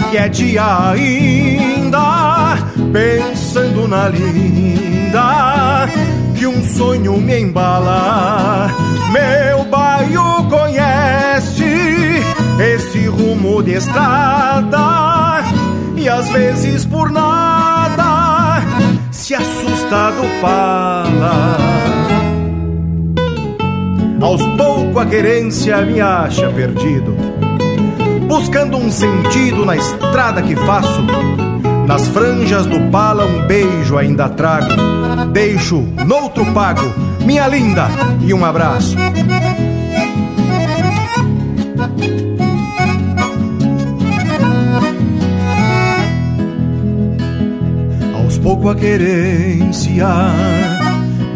que 0.10 0.18
é 0.18 0.28
dia 0.28 0.90
ainda, 0.90 2.58
pensando 2.92 3.88
na 3.88 4.10
linda 4.10 5.86
sonho 6.66 7.18
me 7.18 7.40
embala. 7.40 8.70
Meu 9.12 9.64
bairro 9.66 10.50
conhece 10.50 12.24
esse 12.60 13.08
rumo 13.08 13.62
de 13.62 13.74
estrada 13.74 15.44
e 15.96 16.10
às 16.10 16.30
vezes 16.30 16.86
por 16.86 17.12
nada 17.12 18.62
se 19.12 19.34
assusta 19.34 20.12
do 20.12 20.42
pala. 20.42 21.58
Aos 24.22 24.42
poucos 24.58 25.02
a 25.02 25.06
querência 25.06 25.82
me 25.82 26.02
acha 26.02 26.50
perdido, 26.50 27.16
buscando 28.28 28.78
um 28.78 28.90
sentido 28.90 29.66
na 29.66 29.76
estrada 29.76 30.42
que 30.42 30.56
faço 30.56 31.02
nas 31.88 32.08
franjas 32.08 32.66
do 32.66 32.80
pala 32.92 33.26
um 33.26 33.46
beijo 33.46 33.98
ainda 33.98 34.28
trago. 34.30 34.72
Deixo 35.32 35.82
noutro 36.06 36.46
pago, 36.54 36.92
minha 37.26 37.48
linda, 37.48 37.88
e 38.22 38.34
um 38.34 38.44
abraço. 38.44 38.96
Aos 48.16 48.38
pouco 48.40 48.70
a 48.70 48.76
querência 48.76 50.08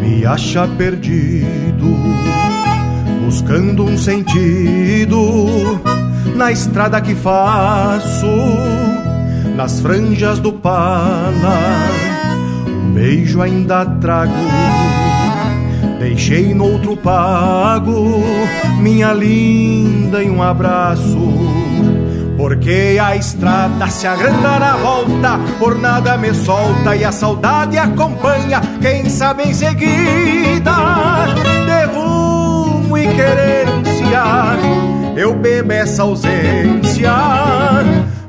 me 0.00 0.26
acha 0.26 0.66
perdido, 0.66 1.96
buscando 3.24 3.84
um 3.84 3.96
sentido 3.96 5.80
na 6.34 6.50
estrada 6.50 7.00
que 7.00 7.14
faço 7.14 8.26
nas 9.60 9.78
franjas 9.78 10.38
do 10.38 10.54
pala. 10.54 11.58
Um 12.66 12.94
beijo 12.94 13.42
ainda 13.42 13.84
trago, 13.84 14.32
deixei 15.98 16.54
no 16.54 16.64
outro 16.64 16.96
pago, 16.96 18.22
minha 18.78 19.12
linda, 19.12 20.22
e 20.22 20.30
um 20.30 20.42
abraço. 20.42 21.18
Porque 22.38 22.96
a 22.98 23.14
estrada 23.16 23.86
se 23.88 24.06
agranda 24.06 24.58
na 24.58 24.76
volta, 24.78 25.38
por 25.58 25.78
nada 25.78 26.16
me 26.16 26.32
solta 26.32 26.96
e 26.96 27.04
a 27.04 27.12
saudade 27.12 27.76
acompanha, 27.76 28.62
quem 28.80 29.10
sabe 29.10 29.42
em 29.42 29.52
seguida, 29.52 30.72
de 31.66 31.84
rumo 31.94 32.96
e 32.96 33.06
querência, 33.08 34.24
eu 35.18 35.34
bebo 35.34 35.70
essa 35.70 36.02
ausência 36.02 37.12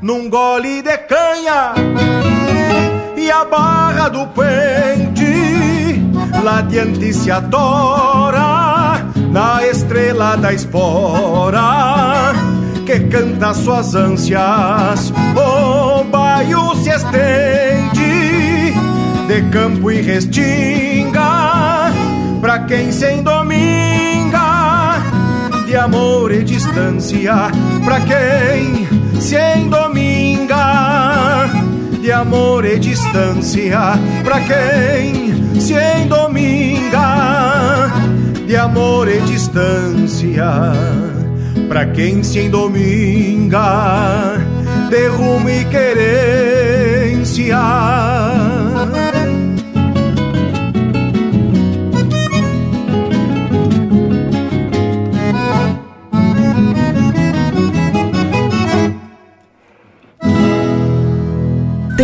num 0.02 0.30
gole 0.30 0.81
canha 1.12 1.74
e 3.18 3.30
a 3.30 3.44
barra 3.44 4.08
do 4.08 4.26
pente 4.28 6.02
lá 6.42 6.62
diante 6.62 7.14
se 7.14 7.30
adora 7.30 9.06
na 9.30 9.68
estrela 9.68 10.38
da 10.38 10.54
espora 10.54 12.32
que 12.86 12.98
canta 13.10 13.54
suas 13.54 13.94
ânsias. 13.94 15.12
O 15.36 16.06
baio 16.06 16.76
se 16.76 16.92
estende 16.92 18.74
de 19.28 19.42
campo 19.52 19.92
e 19.92 20.02
restinga 20.02 21.92
pra 22.40 22.60
quem 22.60 22.90
se 22.90 23.16
endominga 23.16 24.40
de 25.66 25.76
amor 25.76 26.32
e 26.32 26.42
distância. 26.42 27.52
Pra 27.84 28.00
quem 28.00 29.01
se 29.22 29.38
endominga 29.58 30.58
de 32.02 32.12
amor 32.12 32.66
e 32.66 32.78
distância. 32.80 33.80
Pra 34.24 34.42
quem 34.42 35.60
se 35.62 35.76
endominga 36.02 37.92
de 38.46 38.58
amor 38.58 39.08
e 39.08 39.22
distância 39.22 40.72
pra 41.72 41.86
quem 41.86 42.22
se 42.22 42.40
endominga 42.40 43.60
de 44.90 45.08
rumo 45.08 45.50
e 45.50 45.64
querência. 45.66 47.58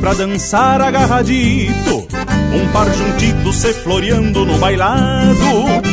Pra 0.00 0.14
dançar 0.14 0.80
agarradito. 0.80 2.06
Um 2.54 2.68
par 2.72 2.86
juntito 2.94 3.52
se 3.52 3.72
floreando 3.72 4.46
no 4.46 4.56
bailado. 4.58 5.34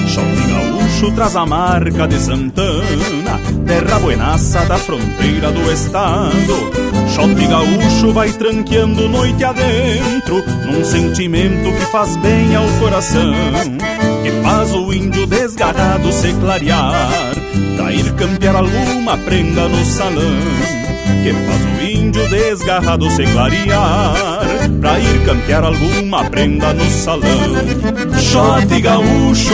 Shot 0.08 0.36
gaúcho 0.48 1.12
traz 1.16 1.36
a 1.36 1.46
marca 1.46 2.08
de 2.08 2.20
Santana 2.20 3.40
Terra 3.66 4.00
buenaça 4.00 4.64
da 4.66 4.78
fronteira 4.78 5.52
do 5.52 5.72
estado. 5.72 6.72
Shot 7.10 7.48
gaúcho 7.48 8.14
vai 8.14 8.30
tranqueando 8.32 9.10
noite 9.10 9.44
adentro 9.44 10.44
Num 10.66 10.86
sentimento 10.86 11.72
que 11.76 11.86
faz 11.92 12.16
bem 12.18 12.56
ao 12.56 12.68
coração 12.80 13.34
Que 14.24 14.32
faz 14.44 14.72
o 14.72 14.94
índio 14.94 15.26
desgarrado 15.26 16.12
se 16.12 16.32
clarear. 16.34 17.10
Cair 17.78 18.14
campear 18.14 18.56
alguma 18.56 19.18
prenda 19.18 19.68
no 19.68 19.84
salão 19.86 20.38
que 21.24 21.34
faz 21.34 21.66
o 21.66 21.82
índio 22.10 22.28
desgarrado 22.28 23.10
se 23.12 23.24
clarear 23.24 24.40
Pra 24.82 25.00
ir 25.00 25.26
campear 25.26 25.64
alguma 25.64 26.24
prenda 26.26 26.74
no 26.74 26.90
salão. 26.90 27.30
Shot 28.20 28.82
gaúcho, 28.82 29.54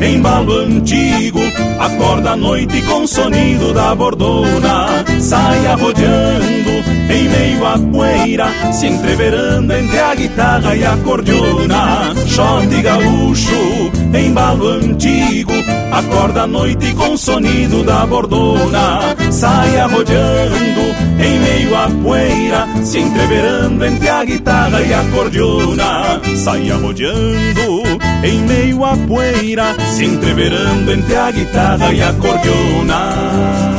embalo 0.00 0.60
antigo 0.60 1.40
Acorda 1.80 2.32
à 2.32 2.36
noite 2.36 2.80
com 2.82 3.02
o 3.02 3.08
sonido 3.08 3.72
da 3.72 3.94
bordona. 3.94 5.04
Sai 5.18 5.66
arrodeando 5.66 6.70
em 7.10 7.28
meio 7.28 7.66
à 7.66 7.78
poeira 7.78 8.46
Se 8.72 8.86
entreverando 8.86 9.72
entre 9.72 9.98
a 9.98 10.14
guitarra 10.14 10.76
e 10.76 10.84
a 10.84 10.96
cordiona. 10.98 12.14
Shot 12.26 12.82
gaúcho, 12.82 13.90
embalo 14.14 14.68
antigo 14.68 15.52
Acorda 15.90 16.42
à 16.42 16.46
noite 16.46 16.92
com 16.94 17.14
o 17.14 17.18
sonido 17.18 17.82
da 17.82 18.06
bordona. 18.06 19.16
Sai 19.32 19.78
arrodeando 19.80 21.08
em 21.18 21.38
meio 21.40 21.74
à 21.74 21.87
poeira 21.90 22.66
Se 22.84 22.98
entreverando 22.98 23.84
entre 23.84 24.08
a 24.08 24.24
guitarra 24.24 24.80
e 24.82 24.92
a 24.92 25.02
cordiona 25.10 26.20
Sai 26.36 26.70
arrodeando 26.70 27.82
em 28.22 28.40
meio 28.42 28.84
à 28.84 28.96
poeira 28.96 29.74
Se 29.94 30.04
entreverando 30.04 30.92
entre 30.92 31.16
a 31.16 31.30
guitarra 31.30 31.92
e 31.92 32.02
a 32.02 32.12
cordiona 32.14 33.77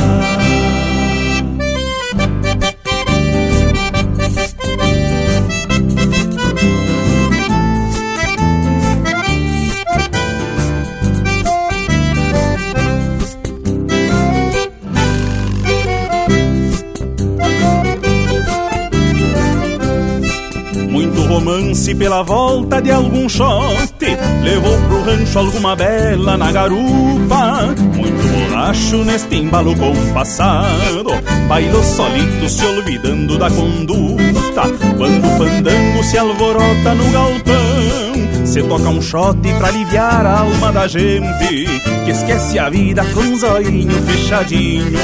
romance 21.90 21.96
pela 21.96 22.24
volta 22.24 22.82
de 22.82 22.92
algum 22.92 23.28
shot 23.28 24.06
Levou 24.44 24.78
pro 24.88 25.04
rancho 25.04 25.40
alguma 25.40 25.76
bela 25.76 26.38
na 26.38 26.52
garupa. 26.52 27.76
Muito 27.96 28.50
bolacho 28.50 29.04
neste 29.04 29.36
embalo 29.36 29.76
compassado 29.76 31.10
Bailou 31.48 31.84
solito 31.84 32.50
se 32.50 32.66
olvidando 32.66 33.38
da 33.38 33.50
conduta. 33.50 34.62
Quando 34.98 35.26
o 35.26 35.38
fandango 35.38 36.04
se 36.04 36.18
alvorota 36.18 36.96
no 36.96 37.12
galpão 37.12 38.46
Se 38.46 38.64
toca 38.64 38.90
um 38.90 39.02
shot 39.02 39.40
pra 39.58 39.68
aliviar 39.68 40.26
a 40.26 40.40
alma 40.40 40.72
da 40.72 40.88
gente 40.88 41.66
Que 42.06 42.12
esquece 42.12 42.60
a 42.60 42.70
vida 42.70 43.04
com 43.14 43.22
um 43.22 44.02
fechadinho 44.06 45.00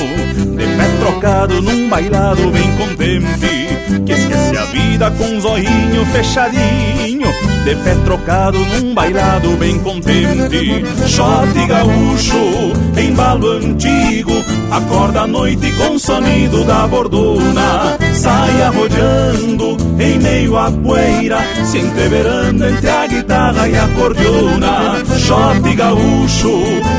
De 0.55 0.65
pé 0.77 0.87
trocado 0.99 1.61
num 1.61 1.89
bailado 1.89 2.49
bem 2.51 2.71
contente 2.77 3.64
Que 4.05 4.13
esquece 4.13 4.57
a 4.57 4.65
vida 4.65 5.11
com 5.11 5.25
um 5.25 5.41
zoinho 5.41 6.05
fechadinho 6.11 7.27
De 7.63 7.75
pé 7.75 7.95
trocado 8.03 8.57
num 8.57 8.93
bailado 8.93 9.49
bem 9.57 9.79
contente. 9.79 10.83
Shot 11.07 11.67
gaúcho, 11.67 12.73
embalo 12.97 13.51
antigo 13.51 14.33
Acorda 14.71 15.21
à 15.21 15.27
noite 15.27 15.71
com 15.73 15.95
o 15.95 15.99
sonido 15.99 16.63
da 16.63 16.87
bordona 16.87 17.97
Sai 18.13 18.61
arrodeando 18.61 19.77
em 19.99 20.19
meio 20.19 20.57
à 20.57 20.71
poeira 20.71 21.39
Se 21.65 21.77
entreverando 21.79 22.65
entre 22.65 22.89
a 22.89 23.07
guitarra 23.07 23.67
e 23.67 23.77
a 23.77 23.87
cordiona. 23.89 25.03
Shot 25.17 25.75
gaúcho, 25.75 26.51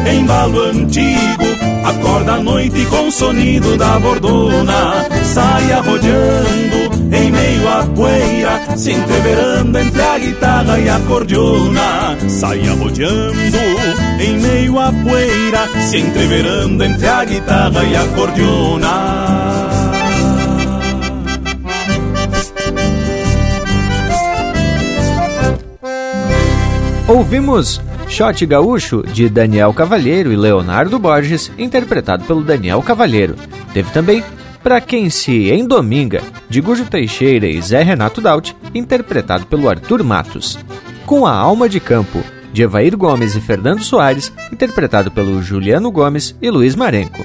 embalo 0.06 0.62
antigo 0.62 1.65
Acorda 1.86 2.32
à 2.34 2.42
noite 2.42 2.84
com 2.86 3.08
o 3.08 3.12
sonido 3.12 3.76
da 3.76 3.98
bordona. 3.98 5.06
Sai 5.24 5.72
arrodeando 5.72 6.96
em 7.12 7.30
meio 7.30 7.68
à 7.68 7.84
poeira 7.84 8.76
Se 8.76 8.92
entreverando 8.92 9.78
entre 9.78 10.02
a 10.02 10.18
guitarra 10.18 10.78
e 10.78 10.88
a 10.88 10.98
cordiona 11.00 12.16
Sai 12.28 12.68
arrodeando 12.68 13.58
em 14.18 14.38
meio 14.38 14.78
à 14.78 14.92
poeira 14.92 15.68
Se 15.82 15.98
entreverando 15.98 16.84
entre 16.84 17.06
a 17.06 17.24
guitarra 17.24 17.84
e 17.84 17.96
a 17.96 18.06
cordiona 18.08 19.26
Ouvimos 27.08 27.80
Shot 28.08 28.46
Gaúcho, 28.46 29.02
de 29.02 29.28
Daniel 29.28 29.72
Cavalheiro 29.72 30.32
e 30.32 30.36
Leonardo 30.36 30.98
Borges, 30.98 31.50
interpretado 31.58 32.24
pelo 32.24 32.42
Daniel 32.42 32.80
Cavalheiro. 32.82 33.34
Teve 33.74 33.90
também 33.90 34.22
Pra 34.62 34.80
Quem 34.80 35.10
Se 35.10 35.50
Endominga, 35.52 36.20
de 36.48 36.60
Gujo 36.60 36.86
Teixeira 36.86 37.46
e 37.46 37.60
Zé 37.60 37.82
Renato 37.82 38.20
Daut, 38.20 38.56
interpretado 38.74 39.46
pelo 39.46 39.68
Arthur 39.68 40.02
Matos. 40.02 40.58
Com 41.04 41.24
a 41.24 41.32
Alma 41.32 41.68
de 41.68 41.78
Campo, 41.78 42.20
de 42.52 42.62
Evair 42.62 42.96
Gomes 42.96 43.36
e 43.36 43.40
Fernando 43.40 43.84
Soares, 43.84 44.32
interpretado 44.52 45.10
pelo 45.10 45.40
Juliano 45.42 45.90
Gomes 45.90 46.34
e 46.42 46.50
Luiz 46.50 46.74
Marenco. 46.74 47.24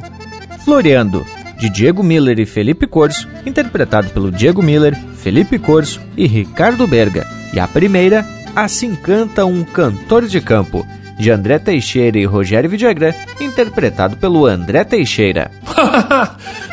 Floreando, 0.63 1.25
de 1.57 1.69
Diego 1.69 2.03
Miller 2.03 2.39
e 2.39 2.45
Felipe 2.45 2.85
Corso, 2.85 3.27
interpretado 3.45 4.09
pelo 4.09 4.31
Diego 4.31 4.61
Miller, 4.61 4.95
Felipe 5.17 5.57
Corso 5.57 5.99
e 6.17 6.27
Ricardo 6.27 6.85
Berga. 6.85 7.25
E 7.53 7.59
a 7.59 7.67
primeira, 7.67 8.23
Assim 8.55 8.95
Canta 8.95 9.45
um 9.45 9.63
Cantor 9.63 10.27
de 10.27 10.41
Campo, 10.41 10.85
de 11.17 11.31
André 11.31 11.57
Teixeira 11.57 12.17
e 12.17 12.25
Rogério 12.25 12.69
Vidagrã, 12.69 13.13
interpretado 13.39 14.17
pelo 14.17 14.45
André 14.45 14.83
Teixeira. 14.83 15.49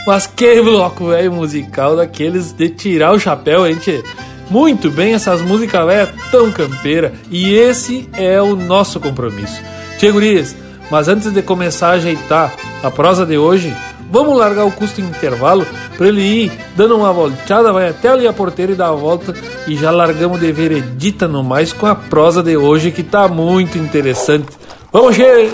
Mas 0.07 0.27
que 0.27 0.61
bloco 0.61 1.09
velho 1.09 1.33
musical 1.33 1.97
daqueles 1.97 2.53
de 2.53 2.69
tirar 2.69 3.13
o 3.13 3.21
chapéu, 3.21 3.65
tchê? 3.79 4.03
Muito 4.51 4.91
bem, 4.91 5.13
essas 5.13 5.43
músicas 5.43 5.87
velhas 5.87 6.09
tão 6.31 6.51
campeira 6.51 7.13
e 7.31 7.55
esse 7.55 8.09
é 8.15 8.41
o 8.41 8.57
nosso 8.57 8.99
compromisso. 8.99 9.61
Tchê, 9.99 10.11
gurias, 10.11 10.57
mas 10.91 11.07
antes 11.07 11.31
de 11.31 11.43
começar 11.43 11.89
a 11.89 11.93
ajeitar 11.93 12.55
a 12.83 12.91
prosa 12.91 13.27
de 13.27 13.37
hoje, 13.37 13.75
Vamos 14.11 14.39
largar 14.39 14.65
o 14.65 14.73
custo 14.73 15.01
em 15.01 15.05
intervalo 15.05 15.67
para 15.97 16.09
ele 16.09 16.23
ir 16.23 16.53
dando 16.77 16.97
uma 16.97 17.13
volteada, 17.13 17.73
vai 17.73 17.91
até 17.91 18.09
ali 18.09 18.27
a 18.27 18.33
porteira 18.33 18.73
e 18.73 18.75
dá 18.75 18.89
a 18.89 18.93
volta 18.93 19.35
e 19.67 19.77
já 19.77 19.91
largamos 19.91 20.41
de 20.41 20.51
veredita 20.51 21.29
no 21.29 21.45
mais 21.45 21.73
com 21.73 21.87
a 21.87 21.95
prosa 21.95 22.43
de 22.43 22.57
hoje 22.57 22.91
que 22.91 23.03
tá 23.03 23.29
muito 23.29 23.77
interessante. 23.77 24.49
Vamos, 24.93 25.17
Che! 25.17 25.51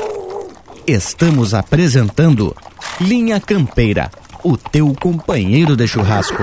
Estamos 0.87 1.55
apresentando 1.55 2.55
Linha 3.01 3.41
Campeira, 3.41 4.11
o 4.45 4.57
teu 4.57 4.95
companheiro 5.01 5.75
de 5.75 5.89
churrasco. 5.89 6.43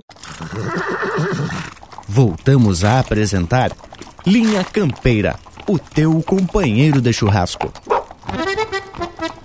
Voltamos 2.07 2.83
a 2.83 2.99
apresentar 2.99 3.71
Linha 4.25 4.63
Campeira, 4.63 5.35
o 5.67 5.79
teu 5.79 6.21
companheiro 6.21 7.01
de 7.01 7.13
churrasco. 7.13 7.71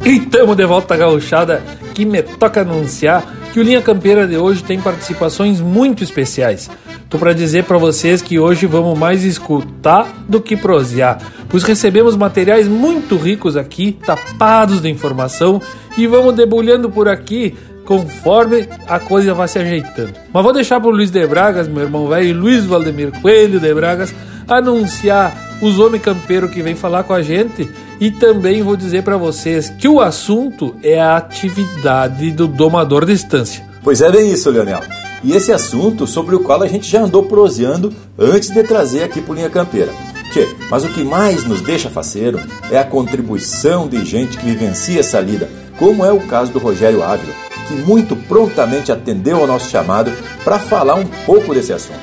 E 0.05 0.21
tamo 0.21 0.55
de 0.55 0.64
volta 0.66 0.97
gauchada 0.97 1.62
que 1.95 2.05
me 2.05 2.23
toca 2.23 2.61
anunciar 2.61 3.25
que 3.53 3.61
o 3.61 3.62
Linha 3.62 3.81
Campeira 3.81 4.27
de 4.27 4.37
hoje 4.37 4.62
tem 4.62 4.81
participações 4.81 5.61
muito 5.61 6.05
especiais. 6.05 6.69
Tô 7.09 7.19
para 7.19 7.33
dizer 7.33 7.64
para 7.64 7.79
vocês 7.79 8.21
que 8.21 8.38
hoje 8.38 8.66
vamos 8.66 8.99
mais 8.99 9.25
escutar 9.25 10.07
do 10.29 10.40
que 10.40 10.57
prosear, 10.57 11.19
pois 11.49 11.62
recebemos 11.62 12.16
materiais 12.16 12.66
muito 12.66 13.16
ricos 13.16 13.57
aqui, 13.57 13.92
tapados 13.92 14.81
de 14.81 14.88
informação, 14.88 15.62
e 15.97 16.07
vamos 16.07 16.35
debulhando 16.35 16.90
por 16.90 17.09
aqui 17.09 17.55
conforme 17.87 18.68
a 18.87 18.99
coisa 18.99 19.33
vai 19.33 19.49
se 19.49 19.59
ajeitando. 19.59 20.12
Mas 20.33 20.42
vou 20.42 20.53
deixar 20.53 20.81
pro 20.81 20.90
Luiz 20.90 21.11
de 21.11 21.27
Bragas, 21.27 21.68
meu 21.68 21.85
irmão 21.85 22.09
velho, 22.09 22.38
Luiz 22.38 22.64
Valdemir 22.64 23.12
Coelho 23.22 23.59
de 23.59 23.72
Bragas, 23.72 24.12
anunciar 24.46 25.59
os 25.62 25.79
homens 25.79 26.03
campeiros 26.03 26.51
que 26.51 26.62
vem 26.62 26.75
falar 26.75 27.05
com 27.05 27.14
a 27.14 27.22
gente 27.22 27.70
e 27.99 28.11
também 28.11 28.62
vou 28.62 28.77
dizer 28.77 29.03
para 29.03 29.16
vocês 29.16 29.70
que 29.70 29.88
o 29.88 30.01
assunto 30.01 30.75
é 30.83 31.01
a 31.01 31.16
atividade 31.16 32.31
do 32.31 32.46
domador 32.46 33.07
de 33.07 33.12
estância. 33.12 33.64
Pois 33.83 34.03
é 34.03 34.11
bem 34.11 34.31
isso, 34.31 34.51
Leonel. 34.51 34.81
E 35.25 35.33
esse 35.33 35.53
assunto 35.53 36.07
sobre 36.07 36.35
o 36.35 36.40
qual 36.40 36.62
a 36.62 36.68
gente 36.68 36.90
já 36.90 37.03
andou 37.03 37.22
proseando 37.22 37.92
antes 38.18 38.51
de 38.51 38.62
trazer 38.62 39.05
aqui 39.05 39.20
pro 39.20 39.35
Linha 39.35 39.49
Campeira. 39.49 39.92
Tchê, 40.33 40.46
mas 40.68 40.85
o 40.85 40.88
que 40.88 41.03
mais 41.03 41.44
nos 41.44 41.61
deixa 41.62 41.88
faceiro 41.88 42.40
é 42.70 42.79
a 42.79 42.85
contribuição 42.85 43.88
de 43.88 44.05
gente 44.05 44.37
que 44.37 44.44
vivencia 44.44 45.01
essa 45.01 45.20
lida, 45.20 45.49
como 45.79 46.05
é 46.05 46.12
o 46.12 46.20
caso 46.20 46.53
do 46.53 46.59
Rogério 46.59 47.03
Ávila, 47.03 47.33
que 47.66 47.74
muito 47.74 48.16
prontamente 48.16 48.92
atendeu 48.92 49.38
ao 49.38 49.46
nosso 49.46 49.70
chamado 49.70 50.11
para 50.44 50.59
falar 50.59 50.94
um 50.94 51.07
pouco 51.24 51.55
desse 51.55 51.72
assunto. 51.72 52.00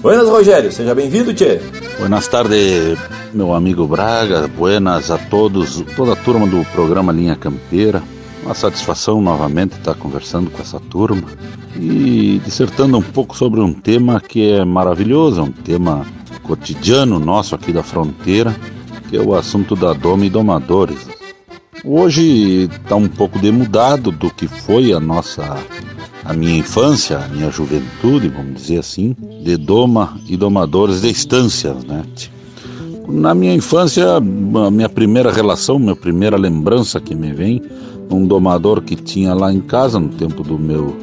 Buenas, 0.00 0.28
Rogério, 0.28 0.72
seja 0.72 0.94
bem-vindo, 0.94 1.32
Tchê. 1.32 1.60
Buenas 1.98 2.26
tardes, 2.26 2.98
meu 3.32 3.54
amigo 3.54 3.86
Braga, 3.86 4.48
buenas 4.48 5.10
a 5.10 5.18
todos, 5.18 5.84
toda 5.94 6.14
a 6.14 6.16
turma 6.16 6.46
do 6.46 6.64
programa 6.72 7.12
Linha 7.12 7.36
Campeira. 7.36 8.02
Uma 8.42 8.54
satisfação 8.54 9.22
novamente 9.22 9.76
estar 9.76 9.94
conversando 9.94 10.50
com 10.50 10.60
essa 10.60 10.80
turma 10.80 11.22
e 11.76 12.40
dissertando 12.44 12.98
um 12.98 13.02
pouco 13.02 13.36
sobre 13.36 13.60
um 13.60 13.72
tema 13.72 14.20
que 14.20 14.50
é 14.50 14.64
maravilhoso, 14.64 15.42
um 15.42 15.52
tema 15.52 16.04
cotidiano 16.42 17.20
nosso 17.20 17.54
aqui 17.54 17.72
da 17.72 17.84
fronteira, 17.84 18.54
que 19.08 19.16
é 19.16 19.20
o 19.20 19.34
assunto 19.34 19.76
da 19.76 19.92
doma 19.92 20.26
e 20.26 20.30
domadores. 20.30 21.06
Hoje 21.84 22.68
está 22.70 22.94
um 22.94 23.08
pouco 23.08 23.40
demudado 23.40 24.12
do 24.12 24.30
que 24.30 24.46
foi 24.46 24.92
a 24.92 25.00
nossa 25.00 25.58
a 26.24 26.32
minha 26.32 26.56
infância, 26.56 27.18
a 27.18 27.26
minha 27.26 27.50
juventude, 27.50 28.28
vamos 28.28 28.54
dizer 28.54 28.78
assim, 28.78 29.16
de 29.42 29.56
doma 29.56 30.16
e 30.28 30.36
domadores 30.36 31.02
de 31.02 31.10
estâncias, 31.10 31.82
né? 31.84 32.04
Na 33.08 33.34
minha 33.34 33.52
infância, 33.52 34.16
a 34.16 34.20
minha 34.70 34.88
primeira 34.88 35.32
relação, 35.32 35.76
minha 35.80 35.96
primeira 35.96 36.36
lembrança 36.36 37.00
que 37.00 37.16
me 37.16 37.32
vem, 37.32 37.60
um 38.08 38.24
domador 38.24 38.80
que 38.82 38.94
tinha 38.94 39.34
lá 39.34 39.52
em 39.52 39.60
casa 39.60 39.98
no 39.98 40.10
tempo 40.10 40.44
do 40.44 40.56
meu 40.56 40.96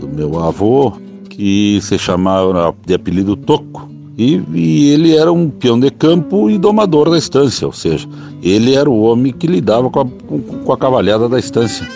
do 0.00 0.06
meu 0.06 0.38
avô, 0.38 0.92
que 1.28 1.80
se 1.82 1.98
chamava 1.98 2.72
de 2.86 2.94
apelido 2.94 3.34
Toco. 3.34 3.95
E, 4.16 4.42
e, 4.54 4.90
ele 4.90 5.14
era 5.14 5.30
um 5.30 5.50
peão 5.50 5.78
de 5.78 5.90
campo 5.90 6.48
e 6.48 6.56
domador 6.56 7.10
da 7.10 7.18
estância, 7.18 7.66
ou 7.66 7.72
seja, 7.72 8.08
ele 8.42 8.74
era 8.74 8.88
o 8.88 9.02
homem 9.02 9.30
que 9.30 9.46
lidava 9.46 9.90
com 9.90 10.00
a, 10.00 10.06
com, 10.06 10.72
a 10.72 10.78
cavalhada 10.78 11.28
da 11.28 11.38
estância. 11.38 11.86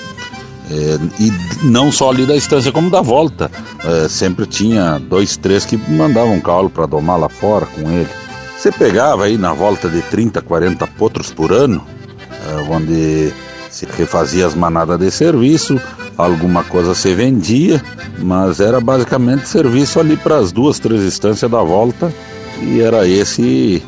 É, 0.70 0.98
e 1.18 1.33
não 1.66 1.90
só 1.90 2.11
ali 2.11 2.26
da 2.26 2.37
estância, 2.37 2.70
como 2.70 2.90
da 2.90 3.00
volta. 3.00 3.50
É, 3.83 4.09
sempre 4.09 4.46
tinha 4.46 4.98
dois, 4.98 5.37
três 5.37 5.64
que 5.64 5.76
mandavam 5.90 6.40
cavalo 6.40 6.68
para 6.68 6.87
domar 6.87 7.18
lá 7.18 7.28
fora 7.28 7.66
com 7.66 7.90
ele. 7.90 8.09
Você 8.56 8.70
pegava 8.70 9.24
aí 9.24 9.38
na 9.38 9.54
volta 9.54 9.88
de 9.88 10.02
30, 10.02 10.42
40 10.42 10.87
potros 10.87 11.33
por 11.33 11.50
ano, 11.50 11.83
é, 12.46 12.70
onde 12.70 13.33
se 13.70 13.87
refazia 13.96 14.46
as 14.46 14.54
manadas 14.54 14.98
de 14.98 15.11
serviço, 15.11 15.80
alguma 16.24 16.64
coisa 16.64 16.94
se 16.94 17.14
vendia, 17.14 17.83
mas 18.18 18.61
era 18.61 18.80
basicamente 18.80 19.48
serviço 19.48 19.98
ali 20.00 20.16
para 20.16 20.37
as 20.37 20.52
duas, 20.52 20.78
três 20.78 21.02
instâncias 21.02 21.50
da 21.50 21.62
volta 21.62 22.12
e 22.62 22.80
era 22.80 23.06
esse 23.06 23.83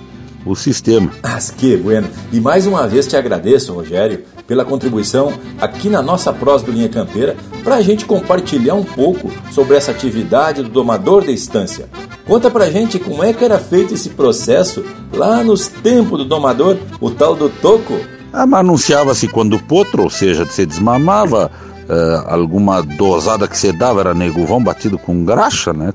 o 0.44 0.54
sistema. 0.54 1.10
Mas 1.22 1.50
que 1.50 1.76
bueno! 1.76 2.08
E 2.32 2.40
mais 2.40 2.66
uma 2.66 2.86
vez 2.86 3.06
te 3.06 3.16
agradeço, 3.16 3.72
Rogério, 3.72 4.24
pela 4.46 4.64
contribuição 4.64 5.32
aqui 5.60 5.88
na 5.88 6.02
nossa 6.02 6.32
prosa 6.32 6.64
do 6.64 6.72
Linha 6.72 6.88
Campeira 6.88 7.36
para 7.62 7.76
a 7.76 7.82
gente 7.82 8.04
compartilhar 8.04 8.74
um 8.74 8.84
pouco 8.84 9.30
sobre 9.50 9.76
essa 9.76 9.92
atividade 9.92 10.62
do 10.62 10.68
domador 10.68 11.24
de 11.24 11.32
estância. 11.32 11.88
Conta 12.26 12.50
pra 12.50 12.70
gente 12.70 12.98
como 12.98 13.22
é 13.22 13.32
que 13.32 13.44
era 13.44 13.58
feito 13.58 13.94
esse 13.94 14.10
processo 14.10 14.84
lá 15.12 15.42
nos 15.42 15.68
tempos 15.68 16.18
do 16.18 16.24
domador, 16.24 16.76
o 17.00 17.10
tal 17.10 17.34
do 17.34 17.48
toco. 17.48 17.98
Ah, 18.32 18.46
mas 18.46 18.60
anunciava-se 18.60 19.28
quando 19.28 19.56
o 19.56 19.62
potro, 19.62 20.04
ou 20.04 20.10
seja, 20.10 20.46
se 20.46 20.64
desmamava, 20.64 21.50
uh, 21.88 22.24
alguma 22.26 22.82
dosada 22.82 23.46
que 23.48 23.56
se 23.56 23.72
dava 23.72 24.00
era 24.00 24.14
neguvão 24.14 24.62
batido 24.62 24.98
com 24.98 25.24
graxa, 25.24 25.72
né? 25.72 25.92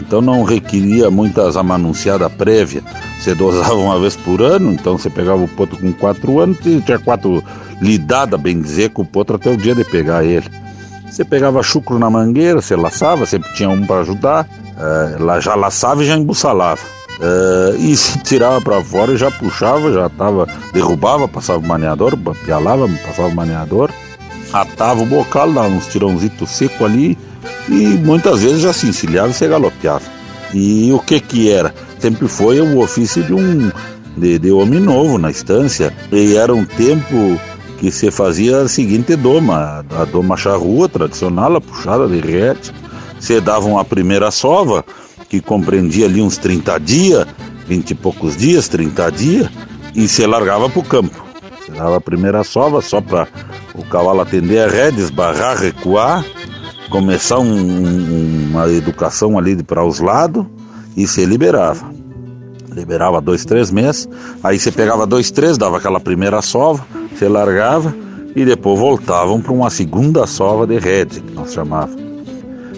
Então 0.00 0.20
não 0.20 0.42
requeria 0.42 1.10
muitas 1.10 1.56
amanunciadas 1.56 2.32
prévia. 2.32 2.82
Você 3.18 3.34
dosava 3.34 3.74
uma 3.74 3.98
vez 3.98 4.16
por 4.16 4.42
ano, 4.42 4.72
então 4.72 4.98
você 4.98 5.08
pegava 5.08 5.42
o 5.42 5.48
potro 5.48 5.78
com 5.78 5.92
quatro 5.92 6.40
anos, 6.40 6.58
tinha 6.58 6.98
quatro 6.98 7.42
lidadas, 7.80 8.40
bem 8.40 8.60
dizer, 8.60 8.90
com 8.90 9.02
o 9.02 9.06
potro 9.06 9.36
até 9.36 9.50
o 9.50 9.56
dia 9.56 9.74
de 9.74 9.84
pegar 9.84 10.24
ele. 10.24 10.46
Você 11.08 11.24
pegava 11.24 11.62
chucro 11.62 11.98
na 11.98 12.08
mangueira, 12.08 12.60
você 12.60 12.74
laçava, 12.74 13.26
sempre 13.26 13.52
tinha 13.52 13.68
um 13.68 13.84
para 13.84 14.00
ajudar, 14.00 14.48
uh, 14.76 15.40
já 15.40 15.54
laçava 15.54 16.02
e 16.02 16.06
já 16.06 16.16
embussalava. 16.16 16.80
Uh, 17.18 17.76
e 17.78 17.94
se 17.96 18.18
tirava 18.20 18.60
para 18.60 18.82
fora 18.82 19.12
e 19.12 19.16
já 19.16 19.30
puxava, 19.30 19.92
já 19.92 20.08
tava, 20.08 20.48
derrubava, 20.72 21.28
passava 21.28 21.58
o 21.58 21.66
maneador, 21.66 22.16
pialava, 22.44 22.88
passava 23.06 23.28
o 23.28 23.34
maneador, 23.34 23.90
atava 24.52 25.02
o 25.02 25.06
bocal, 25.06 25.52
dava 25.52 25.68
uns 25.68 25.86
tirãozitos 25.86 26.50
seco 26.50 26.84
ali 26.84 27.16
e 27.68 27.72
muitas 27.98 28.42
vezes 28.42 28.60
já 28.60 28.72
se 28.72 28.86
encilhava 28.86 29.30
e 29.30 29.34
se 29.34 29.46
galopeava. 29.46 30.04
E 30.52 30.92
o 30.92 30.98
que 30.98 31.18
que 31.20 31.50
era? 31.50 31.74
sempre 32.02 32.26
foi 32.26 32.60
o 32.60 32.80
ofício 32.80 33.22
de 33.22 33.32
um 33.32 33.70
de, 34.16 34.36
de 34.36 34.50
homem 34.50 34.80
novo 34.80 35.18
na 35.18 35.30
estância. 35.30 35.94
E 36.10 36.34
era 36.34 36.52
um 36.52 36.64
tempo 36.64 37.40
que 37.78 37.92
se 37.92 38.10
fazia 38.10 38.62
a 38.62 38.68
seguinte 38.68 39.14
doma, 39.14 39.84
a 39.88 40.04
doma 40.04 40.36
charrua 40.36 40.88
tradicional, 40.88 41.54
a 41.54 41.60
puxada 41.60 42.08
de 42.08 42.18
rete. 42.18 42.72
Se 43.20 43.40
davam 43.40 43.78
a 43.78 43.84
primeira 43.84 44.32
sova, 44.32 44.84
que 45.28 45.40
compreendia 45.40 46.06
ali 46.06 46.20
uns 46.20 46.36
30 46.38 46.80
dias, 46.80 47.24
20 47.68 47.90
e 47.92 47.94
poucos 47.94 48.36
dias, 48.36 48.66
30 48.66 49.12
dias, 49.12 49.48
e 49.94 50.08
se 50.08 50.26
largava 50.26 50.68
para 50.68 50.80
o 50.80 50.84
campo. 50.84 51.24
Se 51.64 51.70
dava 51.70 51.98
a 51.98 52.00
primeira 52.00 52.42
sova 52.42 52.82
só 52.82 53.00
para 53.00 53.28
o 53.74 53.84
cavalo 53.84 54.20
atender 54.20 54.60
a 54.60 54.68
rede, 54.68 55.00
esbarrar, 55.00 55.56
recuar, 55.58 56.24
começar 56.90 57.38
um, 57.38 58.50
uma 58.50 58.68
educação 58.68 59.38
ali 59.38 59.62
para 59.62 59.84
os 59.84 60.00
lados 60.00 60.44
e 60.96 61.06
se 61.06 61.24
liberava. 61.24 61.90
Liberava 62.70 63.20
dois, 63.20 63.44
três 63.44 63.70
meses, 63.70 64.08
aí 64.42 64.58
você 64.58 64.72
pegava 64.72 65.06
dois, 65.06 65.30
três, 65.30 65.58
dava 65.58 65.76
aquela 65.76 66.00
primeira 66.00 66.40
sova, 66.40 66.86
você 67.14 67.28
largava 67.28 67.94
e 68.34 68.44
depois 68.44 68.78
voltavam 68.78 69.40
para 69.40 69.52
uma 69.52 69.68
segunda 69.68 70.26
sova 70.26 70.66
de 70.66 70.78
rede, 70.78 71.20
que 71.20 71.32
nós 71.32 71.52
chamávamos. 71.52 72.11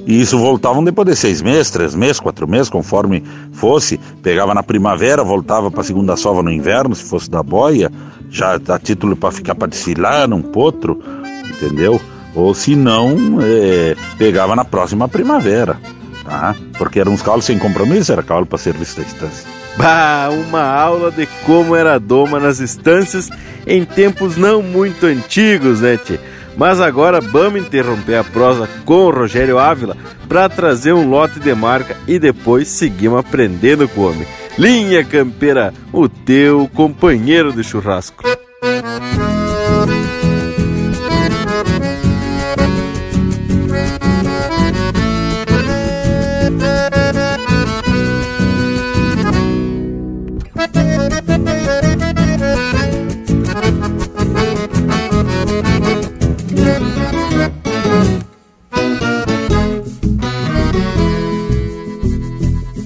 E 0.07 0.21
isso 0.21 0.38
voltavam 0.38 0.85
depois 0.85 1.09
de 1.09 1.17
seis 1.17 1.40
meses, 1.40 1.71
três 1.71 1.95
meses, 1.95 2.21
quatro 2.21 2.47
meses, 2.47 2.69
conforme 2.69 3.23
fosse. 3.53 3.99
Pegava 4.23 4.55
na 4.55 4.62
primavera, 4.62 5.25
voltava 5.25 5.71
para 5.71 5.81
a 5.81 5.85
segunda 5.85 6.17
sova 6.17 6.43
no 6.43 6.53
inverno, 6.53 6.95
se 6.95 7.05
fosse 7.05 7.31
da 7.31 7.43
boia, 7.43 7.90
já 8.31 8.55
a 8.69 8.79
título 8.79 9.17
para 9.17 9.33
ficar 9.33 9.55
para 9.55 9.69
desfilar 9.69 10.29
num 10.29 10.43
potro, 10.43 11.03
entendeu? 11.49 12.01
Ou 12.35 12.53
se 12.55 12.75
não, 12.75 13.38
é, 13.40 13.97
pegava 14.19 14.55
na 14.55 14.64
próxima 14.64 15.09
primavera, 15.09 15.79
tá? 16.25 16.55
Porque 16.77 17.01
eram 17.01 17.12
uns 17.12 17.23
cavalos 17.23 17.45
sem 17.45 17.59
compromisso, 17.59 18.12
era 18.12 18.23
cavalo 18.23 18.45
para 18.45 18.59
serviço 18.59 18.97
da 18.97 19.03
estância. 19.03 19.47
Bah, 19.77 20.29
uma 20.31 20.62
aula 20.62 21.11
de 21.11 21.27
como 21.47 21.75
era 21.75 21.95
a 21.95 21.99
doma 21.99 22.38
nas 22.38 22.61
estâncias 22.61 23.31
em 23.67 23.85
tempos 23.85 24.37
não 24.37 24.62
muito 24.62 25.07
antigos, 25.07 25.81
né, 25.81 25.97
tchê? 25.97 26.19
Mas 26.57 26.81
agora 26.81 27.21
vamos 27.21 27.62
interromper 27.62 28.17
a 28.17 28.25
prosa 28.25 28.69
com 28.85 29.07
o 29.07 29.11
Rogério 29.11 29.59
Ávila 29.59 29.97
para 30.29 30.49
trazer 30.49 30.93
um 30.93 31.09
lote 31.09 31.40
de 31.40 31.55
marca 31.55 31.97
e 32.07 32.19
depois 32.19 32.69
seguimos 32.69 33.19
aprendendo 33.19 33.88
com 33.88 34.03
o 34.03 34.11
homem. 34.11 34.27
Linha 34.59 35.05
Campeira, 35.05 35.75
o 35.93 36.09
teu 36.09 36.71
companheiro 36.73 37.53
de 37.53 37.64
churrasco. 37.64 38.23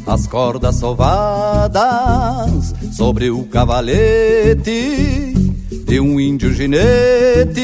As 0.09 0.27
cordas 0.27 0.77
sovadas 0.77 1.81
sobre 2.93 3.31
o 3.31 3.45
cavalete 3.45 5.35
de 5.87 6.01
um 6.01 6.19
índio 6.19 6.53
ginete 6.55 7.61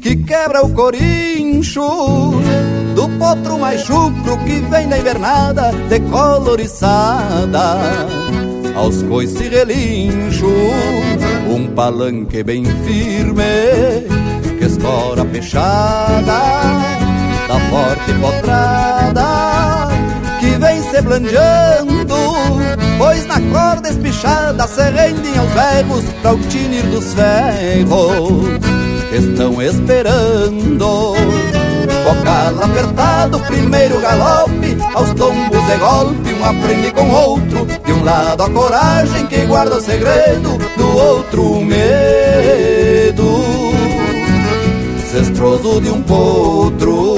que 0.00 0.16
quebra 0.16 0.64
o 0.64 0.72
corincho 0.72 1.82
do 2.94 3.08
potro 3.18 3.58
mais 3.58 3.82
chucro 3.82 4.38
que 4.46 4.60
vem 4.60 4.88
da 4.88 4.98
invernada 4.98 5.72
decoloriçada 5.90 7.76
aos 8.74 9.02
coice 9.02 9.44
e 9.44 9.48
relincho 9.48 10.48
um 11.54 11.68
palanque 11.74 12.42
bem 12.42 12.64
firme 12.64 13.42
que 14.58 14.64
escora 14.64 15.22
fechada 15.26 16.22
da 17.46 17.60
forte 17.70 18.14
potrada 18.20 19.45
se 20.96 21.02
blandeando 21.02 22.16
Pois 22.98 23.26
na 23.26 23.40
corda 23.52 23.88
espichada 23.88 24.66
se 24.66 24.82
rendem 24.82 25.36
aos 25.38 25.50
berros 25.50 26.04
Pra 26.22 26.32
o 26.32 26.38
tinir 26.38 26.82
dos 26.84 27.12
ferros 27.14 28.76
estão 29.12 29.62
esperando. 29.62 31.14
Bocal 32.04 32.64
apertado, 32.64 33.38
primeiro 33.40 34.00
galope 34.00 34.76
Aos 34.94 35.10
tombos 35.14 35.66
de 35.66 35.76
golpe, 35.76 36.34
um 36.34 36.44
aprende 36.44 36.90
com 36.92 37.08
outro 37.10 37.66
De 37.84 37.92
um 37.92 38.04
lado 38.04 38.42
a 38.42 38.50
coragem 38.50 39.26
que 39.26 39.46
guarda 39.46 39.76
o 39.76 39.80
segredo 39.80 40.58
Do 40.76 40.96
outro 40.96 41.42
o 41.52 41.64
medo 41.64 43.44
Cestroso 45.10 45.80
de 45.80 45.90
um 45.90 46.02
potro 46.02 47.15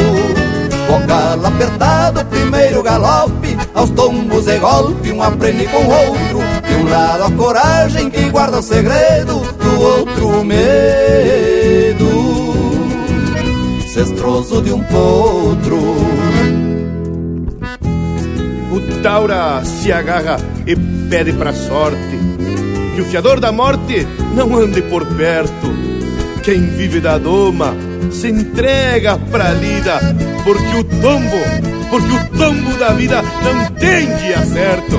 Bocal 0.88 1.46
apertado, 1.46 2.24
primeiro 2.24 2.82
galope 2.82 3.56
Aos 3.74 3.90
tombos 3.90 4.48
e 4.48 4.58
golpe, 4.58 5.12
um 5.12 5.22
aprende 5.22 5.66
com 5.66 5.84
o 5.84 5.90
outro 5.90 6.40
De 6.66 6.74
um 6.74 6.88
lado 6.88 7.24
a 7.24 7.30
coragem 7.30 8.08
que 8.08 8.30
guarda 8.30 8.58
o 8.58 8.62
segredo 8.62 9.40
Do 9.62 9.80
outro 9.80 10.40
o 10.40 10.44
medo 10.44 10.88
Cestroso 13.98 14.62
de 14.62 14.72
um 14.72 14.80
potro. 14.84 15.76
O 18.70 19.02
Taura 19.02 19.64
se 19.64 19.90
agarra 19.90 20.36
e 20.64 20.76
pede 21.10 21.32
pra 21.32 21.52
sorte 21.52 21.98
Que 22.94 23.00
o 23.00 23.04
fiador 23.06 23.40
da 23.40 23.50
morte 23.50 24.06
não 24.34 24.56
ande 24.56 24.82
por 24.82 25.04
perto. 25.04 25.66
Quem 26.44 26.60
vive 26.60 27.00
da 27.00 27.18
doma 27.18 27.74
se 28.10 28.28
entrega 28.28 29.18
pra 29.30 29.52
lida, 29.52 30.00
porque 30.44 30.76
o 30.76 30.84
tombo, 30.84 31.38
porque 31.90 32.12
o 32.12 32.38
tombo 32.38 32.78
da 32.78 32.92
vida 32.92 33.22
não 33.22 33.66
tem 33.76 34.06
dia 34.16 34.44
certo. 34.44 34.98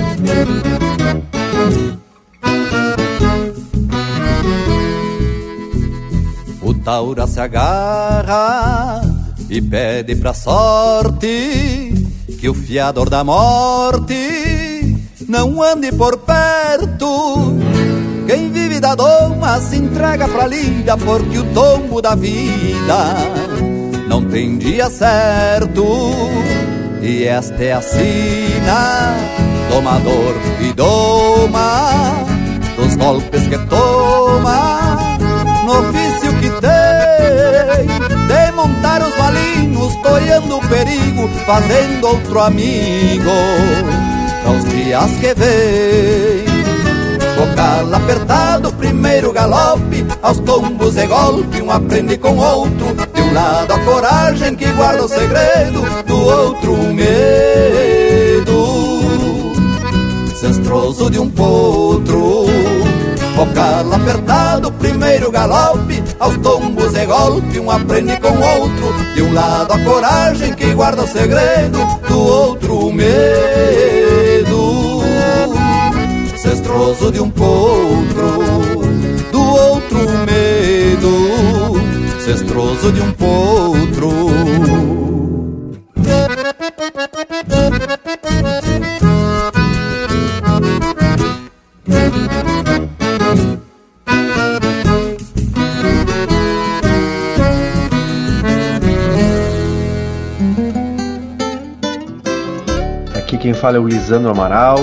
O 6.62 6.74
Taura 6.74 7.28
se 7.28 7.40
agarra 7.40 9.02
e 9.50 9.62
pede 9.62 10.16
pra 10.16 10.34
sorte 10.34 11.94
que 12.40 12.48
o 12.48 12.54
fiador 12.54 13.10
da 13.10 13.24
morte 13.24 14.96
não 15.28 15.62
ande 15.62 15.92
por 15.92 16.18
perto. 16.20 17.59
Doma 18.80 19.60
se 19.60 19.76
entrega 19.76 20.28
pra 20.28 20.48
lida 20.48 20.98
porque 20.98 21.38
o 21.38 21.44
tombo 21.54 22.02
da 22.02 22.16
vida 22.16 23.16
não 24.08 24.24
tem 24.24 24.58
dia 24.58 24.90
certo. 24.90 25.84
E 27.02 27.26
esta 27.26 27.64
é 27.64 27.74
a 27.74 27.82
sina, 27.82 29.14
domador 29.70 30.36
e 30.62 30.74
doma, 30.74 31.92
dos 32.76 32.96
golpes 32.96 33.48
que 33.48 33.58
toma, 33.68 34.98
no 35.66 35.80
ofício 35.80 36.34
que 36.40 36.50
tem, 36.60 37.88
de 38.28 38.52
montar 38.54 39.02
os 39.02 39.18
malinhos, 39.18 39.96
toiando 40.04 40.58
o 40.58 40.68
perigo, 40.68 41.30
fazendo 41.46 42.08
outro 42.08 42.42
amigo, 42.42 43.32
para 44.44 44.52
os 44.52 44.66
dias 44.66 45.12
que 45.22 45.34
vem. 45.36 46.39
Bocal 47.40 47.96
apertado, 47.96 48.70
primeiro 48.74 49.32
galope, 49.32 50.06
aos 50.22 50.40
tombos 50.40 50.98
e 50.98 51.08
golpe, 51.08 51.62
um 51.62 51.72
aprende 51.72 52.18
com 52.18 52.36
outro. 52.36 52.94
De 53.14 53.22
um 53.22 53.34
lado 53.34 53.72
a 53.72 53.80
coragem 53.80 54.56
que 54.56 54.70
guarda 54.74 55.06
o 55.06 55.08
segredo, 55.08 55.82
do 56.06 56.18
outro 56.18 56.74
o 56.74 56.94
medo. 56.94 58.44
Cestroso 60.36 61.10
de 61.10 61.18
um 61.18 61.30
potro. 61.30 62.48
Bocal 63.38 63.94
apertado, 63.94 64.70
primeiro 64.74 65.32
galope, 65.32 66.04
aos 66.20 66.36
tombos 66.40 66.94
e 66.94 67.06
golpe, 67.06 67.58
um 67.58 67.72
aprende 67.72 68.18
com 68.18 68.38
outro. 68.38 68.94
De 69.16 69.22
um 69.22 69.34
lado 69.34 69.72
a 69.72 69.80
coragem 69.80 70.54
que 70.54 70.74
guarda 70.74 71.04
o 71.04 71.08
segredo, 71.08 71.80
do 72.06 72.20
outro 72.20 72.88
o 72.88 72.92
medo 72.92 73.99
cestroso 76.50 77.12
de 77.12 77.22
um 77.22 77.30
potro, 77.30 78.82
do 79.32 79.40
outro 79.40 80.00
medo, 80.26 81.80
cestroso 82.20 82.92
de 82.92 83.02
um 83.02 83.12
potro. 83.12 84.10
Aqui 103.16 103.38
quem 103.38 103.54
fala 103.54 103.78
é 103.78 103.80
o 103.80 103.86
Lisandro 103.86 104.32
Amaral, 104.32 104.80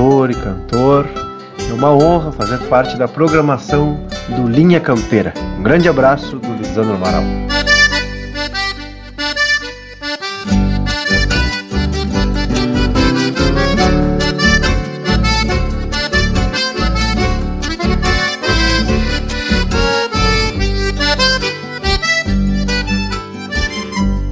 compositor 0.00 0.30
e 0.30 0.34
cantor. 0.34 1.06
É 1.68 1.72
uma 1.72 1.92
honra 1.92 2.32
fazer 2.32 2.58
parte 2.68 2.96
da 2.96 3.06
programação 3.06 4.00
do 4.28 4.48
Linha 4.48 4.80
Campeira. 4.80 5.34
Um 5.58 5.62
grande 5.62 5.88
abraço 5.88 6.36
do 6.36 6.54
Lisandro 6.54 6.94
Amaral. 6.94 7.22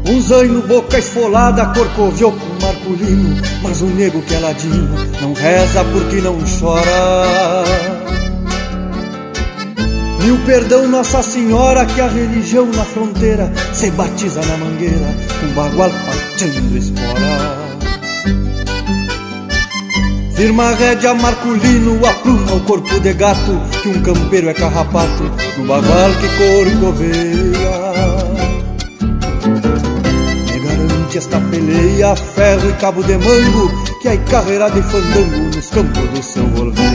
Um 0.07 0.21
zaino, 0.23 0.63
boca 0.63 0.99
esfolada, 0.99 1.67
corcoviou 1.67 2.33
com 2.33 2.48
marculino 2.69 3.37
Mas 3.63 3.81
o 3.81 3.87
nego 3.87 4.21
que 4.23 4.35
é 4.35 4.39
ladino 4.39 4.89
não 5.21 5.33
reza 5.33 5.85
porque 5.85 6.21
não 6.21 6.39
chora. 6.61 7.65
Mil 10.23 10.39
perdão 10.45 10.87
Nossa 10.89 11.23
Senhora 11.23 11.87
que 11.87 12.01
a 12.01 12.09
religião 12.09 12.67
na 12.67 12.85
fronteira 12.85 13.53
Se 13.73 13.91
batiza 13.91 14.41
na 14.43 14.57
mangueira 14.57 15.15
com 15.41 15.49
bagual 15.55 15.91
pateando 15.91 16.77
espora. 16.77 17.69
Firma 20.35 20.69
a 20.69 20.75
rédea 20.75 21.15
Marculino, 21.15 22.07
apruma 22.07 22.55
o 22.55 22.61
corpo 22.61 23.01
de 23.01 23.13
gato 23.13 23.61
Que 23.83 23.89
um 23.89 24.03
campeiro 24.03 24.49
é 24.49 24.55
carrapato 24.55 25.25
no 25.57 25.65
bagual 25.67 26.11
que 26.21 26.29
corcoveia 26.71 27.88
esta 31.19 31.41
peleia, 31.41 32.15
ferro 32.15 32.71
e 32.71 32.73
cabo 32.75 33.03
de 33.03 33.19
mango, 33.19 33.85
que 34.01 34.09
aí 34.09 34.19
carreira 34.19 34.71
de 34.71 34.81
fandango 34.83 35.57
nos 35.57 35.69
campos 35.69 36.11
do 36.11 36.23
seu 36.23 36.47
golveia. 36.47 36.89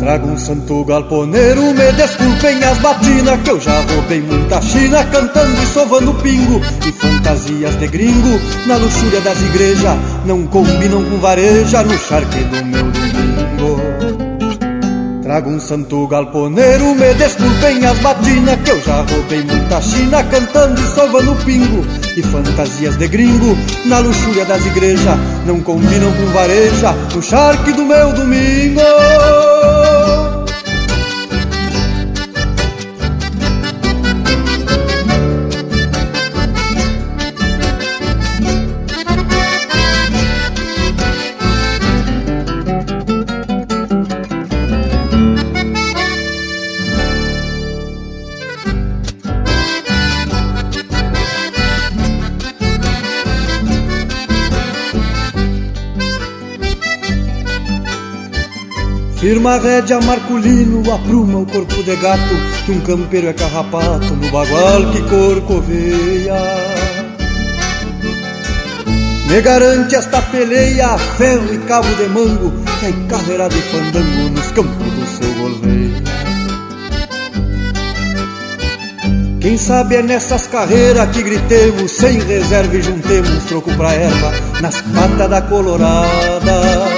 Trago 0.00 0.28
um 0.28 0.38
santo 0.38 0.84
galponeiro, 0.84 1.62
me 1.74 1.92
desculpem 1.92 2.64
as 2.64 2.78
batinas, 2.78 3.40
que 3.42 3.50
eu 3.50 3.60
já 3.60 3.82
roubei 3.82 4.22
muita 4.22 4.62
china, 4.62 5.04
cantando 5.04 5.62
e 5.62 5.66
sovando 5.66 6.14
pingo, 6.14 6.60
e 6.86 6.92
fantasias 6.92 7.78
de 7.78 7.86
gringo, 7.88 8.40
na 8.66 8.76
luxúria 8.76 9.20
das 9.20 9.40
igrejas, 9.42 9.98
não 10.24 10.46
combinam 10.46 11.04
com 11.04 11.18
vareja, 11.18 11.82
no 11.82 11.96
charque 11.98 12.38
do 12.44 12.64
meu 12.64 12.90
domingo. 12.90 13.32
Trago 15.22 15.50
um 15.50 15.60
santo 15.60 16.06
galponeiro, 16.08 16.94
me 16.94 17.14
desculpem 17.14 17.86
as 17.86 17.96
batinas 18.00 18.58
Que 18.64 18.70
eu 18.72 18.82
já 18.82 19.02
roubei 19.02 19.42
muita 19.44 19.80
china 19.80 20.22
cantando 20.24 20.80
e 20.80 20.86
sovando 20.88 21.34
pingo 21.44 22.01
E 22.16 22.22
fantasias 22.22 22.96
de 22.96 23.08
gringo 23.08 23.56
na 23.86 23.98
luxúria 23.98 24.44
das 24.44 24.64
igrejas. 24.66 25.18
Não 25.46 25.60
combinam 25.60 26.12
com 26.12 26.26
vareja 26.32 26.92
no 27.14 27.22
charque 27.22 27.72
do 27.72 27.84
meu 27.84 28.12
domingo 28.12 28.80
Firma 59.32 59.54
a 59.54 59.58
rédea 59.58 59.98
Marculino, 59.98 60.82
apruma 60.92 61.38
o 61.38 61.46
corpo 61.46 61.82
de 61.82 61.96
gato 61.96 62.34
Que 62.66 62.72
um 62.72 62.80
campeiro 62.82 63.28
é 63.28 63.32
carrapato 63.32 64.14
no 64.14 64.30
bagual 64.30 64.92
que 64.92 65.00
corcoveia. 65.08 66.34
Me 69.26 69.40
garante 69.40 69.94
esta 69.94 70.20
peleia, 70.20 70.98
ferro 71.16 71.50
e 71.50 71.56
cabo 71.60 71.88
de 71.94 72.08
mango 72.08 72.52
Que 72.78 72.86
é 72.86 72.92
carreira 73.08 73.48
de 73.48 73.62
fandango 73.62 74.30
nos 74.34 74.46
campos 74.48 74.92
do 74.92 75.06
seu 75.06 75.32
golveia 75.32 76.02
Quem 79.40 79.56
sabe 79.56 79.94
é 79.94 80.02
nessas 80.02 80.46
carreiras 80.46 81.08
que 81.08 81.22
gritemos 81.22 81.90
Sem 81.90 82.20
reserva 82.20 82.76
e 82.76 82.82
juntemos 82.82 83.44
troco 83.44 83.74
pra 83.76 83.94
erva 83.94 84.30
Nas 84.60 84.78
patas 84.82 85.30
da 85.30 85.40
colorada 85.40 86.91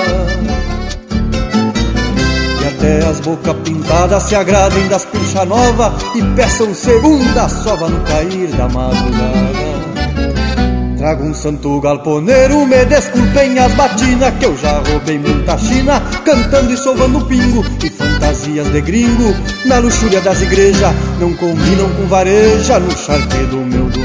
até 2.85 3.07
as 3.07 3.21
bocas 3.21 3.57
pintadas 3.65 4.23
se 4.25 4.35
agradem 4.35 4.87
das 4.89 5.05
pincha 5.07 5.45
nova 5.45 5.95
e 6.15 6.23
peçam 6.37 6.75
segunda 6.75 7.49
sova 7.49 7.89
no 7.89 8.05
cair 8.05 8.49
da 8.49 8.69
madrugada. 8.69 9.65
Trago 10.99 11.25
um 11.25 11.35
santo 11.35 11.81
galponeiro, 11.81 12.67
me 12.67 12.85
desculpem 12.87 13.59
as 13.59 13.75
batinas 13.75 14.33
Que 14.39 14.47
eu 14.47 14.57
já 14.57 14.79
roubei 14.79 15.19
muita 15.19 15.59
china 15.59 16.01
Cantando 16.25 16.73
e 16.73 16.79
sovando 16.79 17.23
pingo 17.27 17.63
E 17.85 17.91
fantasias 17.91 18.67
de 18.73 18.81
gringo 18.81 19.35
Na 19.67 19.81
luxúria 19.81 20.23
das 20.23 20.41
igrejas 20.41 20.95
Não 21.21 21.35
combinam 21.35 21.91
com 21.91 22.07
vareja 22.07 22.79
No 22.79 22.91
charque 22.97 23.37
do 23.51 23.59
meu 23.59 23.85
domingo 23.91 24.04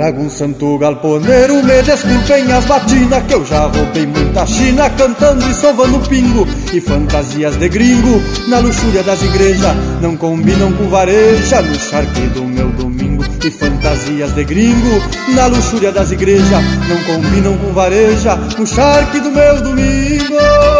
Trago 0.00 0.22
um 0.22 0.30
santo 0.30 0.78
galponeiro, 0.78 1.62
me 1.62 1.82
desculpem 1.82 2.50
as 2.50 2.64
batinas 2.64 3.22
Que 3.24 3.34
eu 3.34 3.44
já 3.44 3.66
roubei 3.66 4.06
muita 4.06 4.46
china 4.46 4.88
Cantando 4.88 5.46
e 5.46 5.52
sovando 5.52 6.00
pingo 6.08 6.48
E 6.72 6.80
fantasias 6.80 7.54
de 7.56 7.68
gringo 7.68 8.18
Na 8.48 8.60
luxúria 8.60 9.02
das 9.02 9.20
igrejas 9.20 9.76
Não 10.00 10.16
combinam 10.16 10.72
com 10.72 10.88
vareja 10.88 11.60
No 11.60 11.74
charque 11.74 12.22
do 12.28 12.44
meu 12.44 12.70
domingo 12.70 13.24
E 13.44 13.50
fantasias 13.50 14.32
de 14.32 14.42
gringo 14.42 15.02
Na 15.34 15.48
luxúria 15.48 15.92
das 15.92 16.10
igrejas 16.10 16.64
Não 16.88 17.04
combinam 17.04 17.58
com 17.58 17.70
vareja 17.74 18.36
No 18.58 18.66
charque 18.66 19.20
do 19.20 19.30
meu 19.30 19.60
domingo 19.60 20.79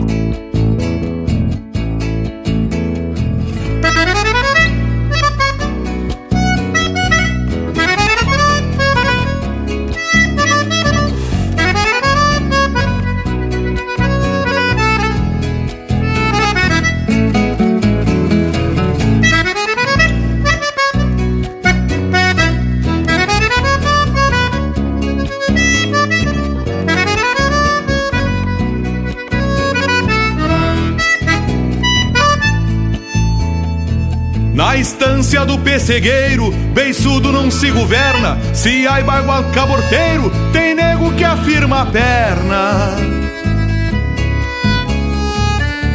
Estância 35.31 35.45
do 35.45 35.57
pessegueiro, 35.59 36.51
beiçudo 36.73 37.31
não 37.31 37.49
se 37.49 37.71
governa. 37.71 38.37
Se 38.53 38.85
há 38.85 39.01
bagual 39.01 39.45
caborteiro, 39.53 40.29
tem 40.51 40.75
nego 40.75 41.13
que 41.13 41.23
afirma 41.23 41.83
a 41.83 41.85
perna. 41.85 42.97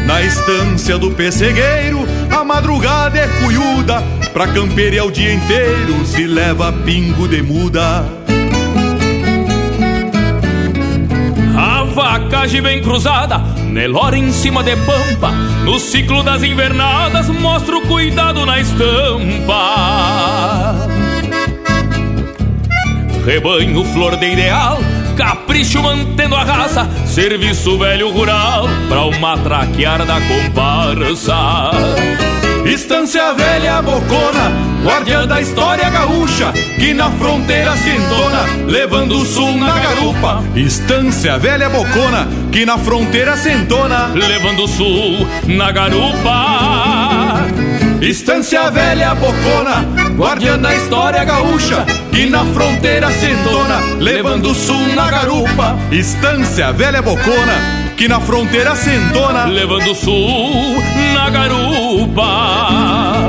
Na 0.07 0.23
estância 0.23 0.97
do 0.97 1.11
pessegueiro, 1.11 2.07
a 2.31 2.45
madrugada 2.45 3.19
é 3.19 3.29
cuiuda. 3.43 4.03
Pra 4.33 4.49
campeira 4.49 5.05
o 5.05 5.11
dia 5.11 5.35
inteiro, 5.35 6.07
se 6.07 6.27
leva 6.27 6.73
pingo 6.73 7.29
de 7.29 7.43
muda. 7.43 8.07
A 11.59 11.85
vacagem 11.85 12.63
bem 12.63 12.83
cruzada, 12.83 13.39
Nelora 13.71 14.17
em 14.17 14.33
cima 14.33 14.63
de 14.63 14.75
pampa 14.77 15.56
No 15.67 15.81
ciclo 15.81 16.23
das 16.23 16.45
invernadas 16.45 17.29
Mostra 17.29 17.77
o 17.77 17.81
cuidado 17.83 18.47
na 18.47 18.61
estampa. 18.61 18.87
Rebanho 23.27 23.85
flor 23.87 24.17
de 24.17 24.31
ideal 24.31 24.79
Capricho 25.17 25.83
mantendo 25.83 26.37
a 26.37 26.45
raça 26.45 26.89
Serviço 27.05 27.77
velho 27.77 28.13
rural 28.13 28.69
Pra 28.89 29.03
o 29.03 29.19
matraquear 29.19 30.07
da 30.07 30.21
comparsa. 30.21 31.73
Estância 32.65 33.35
velha 33.35 33.83
bocona 33.83 34.66
guardiã 34.87 35.27
da 35.27 35.41
história 35.41 35.91
gaúcha, 35.91 36.53
que 36.79 36.95
na 36.95 37.11
fronteira 37.11 37.77
se 37.77 37.91
entona, 37.91 38.45
levando 38.69 39.19
o 39.19 39.27
sul 39.27 39.57
na 39.57 39.77
garupa. 39.81 40.45
Estância 40.55 41.37
velha 41.39 41.69
bocona, 41.69 42.29
que 42.53 42.65
na 42.65 42.79
fronteira 42.79 43.37
se 43.37 43.51
entona, 43.51 44.07
levando 44.15 44.63
o 44.63 44.69
sul 44.69 45.27
na 45.49 45.73
garupa. 45.73 47.47
Estância 48.01 48.71
velha 48.71 49.13
bocona, 49.17 49.85
guardiã 50.17 50.57
da 50.57 50.73
história 50.73 51.25
gaúcha, 51.25 51.85
que 52.13 52.27
na 52.27 52.45
fronteira 52.45 53.11
se 53.11 53.27
entona, 53.27 53.81
levando 53.99 54.51
o 54.51 54.55
sul 54.55 54.95
na 54.95 55.11
garupa. 55.11 55.77
Estância 55.91 56.71
velha 56.73 57.03
bocona, 57.03 57.93
que 57.97 58.07
na 58.07 58.21
fronteira 58.21 58.77
se 58.77 58.91
entona, 58.91 59.47
levando 59.47 59.91
o 59.91 59.95
sul 59.97 60.77
na 61.13 61.29
garupa. 61.29 63.26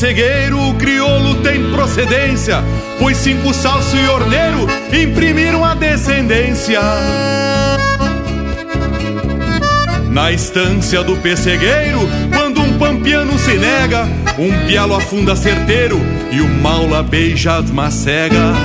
Pessegueiro, 0.00 0.58
o 0.58 0.74
crioulo 0.76 1.42
tem 1.42 1.70
procedência, 1.72 2.64
pois 2.98 3.18
cinco 3.18 3.52
salso 3.52 3.94
e 3.94 4.08
orneiro 4.08 4.66
imprimiram 4.90 5.62
a 5.62 5.74
descendência. 5.74 6.80
Na 10.08 10.32
estância 10.32 11.02
do 11.02 11.16
pessegueiro, 11.16 11.98
quando 12.32 12.62
um 12.62 12.78
pampiano 12.78 13.38
se 13.38 13.58
nega, 13.58 14.08
um 14.38 14.66
pialo 14.66 14.94
afunda 14.94 15.36
certeiro 15.36 16.00
e 16.32 16.40
o 16.40 16.48
maula 16.48 17.02
beija 17.02 17.56
as 17.56 17.70
macegas. 17.70 18.56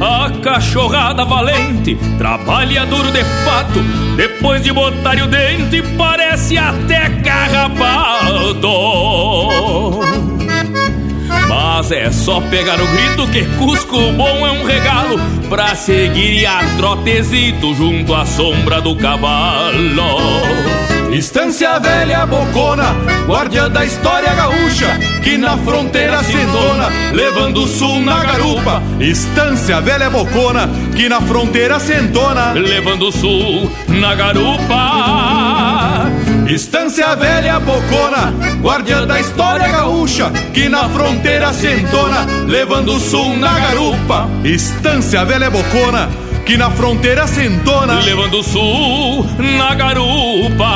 A 0.00 0.32
cachorrada 0.42 1.24
valente 1.24 1.96
trabalha 2.18 2.84
duro 2.86 3.12
de 3.12 3.22
fato, 3.44 3.78
depois 4.16 4.60
de 4.64 4.72
botar 4.72 5.14
o 5.22 5.28
dente, 5.28 5.80
parece 5.96 6.58
até 6.58 7.08
carrapato. 7.22 8.01
Mas 11.48 11.90
é 11.90 12.10
só 12.12 12.40
pegar 12.42 12.80
o 12.80 12.86
grito 12.86 13.26
que 13.28 13.44
Cusco 13.56 13.98
bom 14.12 14.46
é 14.46 14.52
um 14.52 14.64
regalo 14.64 15.20
pra 15.48 15.74
seguir 15.74 16.46
a 16.46 16.60
trotezito 16.76 17.74
junto 17.74 18.14
à 18.14 18.24
sombra 18.24 18.80
do 18.80 18.96
cavalo. 18.96 20.52
Estância 21.12 21.78
velha 21.78 22.24
bocona, 22.24 22.94
guardiã 23.26 23.68
da 23.68 23.84
história 23.84 24.32
gaúcha, 24.32 24.98
que 25.22 25.36
na 25.36 25.58
fronteira 25.58 26.24
se 26.24 26.32
entona, 26.32 26.88
levando 27.12 27.64
o 27.64 27.68
sul 27.68 28.00
na 28.00 28.24
garupa. 28.24 28.82
Estância 28.98 29.78
velha 29.82 30.08
bocona, 30.08 30.70
que 30.96 31.10
na 31.10 31.20
fronteira 31.20 31.78
se 31.78 31.92
entona, 31.92 32.52
levando 32.52 33.08
o 33.08 33.12
sul 33.12 33.70
na 33.88 34.14
garupa. 34.14 35.21
Estância 36.52 37.16
velha 37.16 37.58
bocona, 37.58 38.30
guardiã 38.60 39.06
da 39.06 39.18
história 39.18 39.66
gaúcha, 39.68 40.30
que 40.52 40.68
na 40.68 40.86
fronteira 40.86 41.50
se 41.54 41.66
entona, 41.66 42.26
levando 42.46 42.92
o 42.92 43.00
sul 43.00 43.38
na 43.38 43.58
garupa. 43.58 44.28
Estância 44.44 45.24
velha 45.24 45.48
bocona, 45.48 46.10
que 46.44 46.58
na 46.58 46.70
fronteira 46.70 47.26
se 47.26 47.46
entona, 47.46 48.00
levando 48.00 48.40
o 48.40 48.42
sul 48.42 49.24
na 49.56 49.74
garupa. 49.74 50.72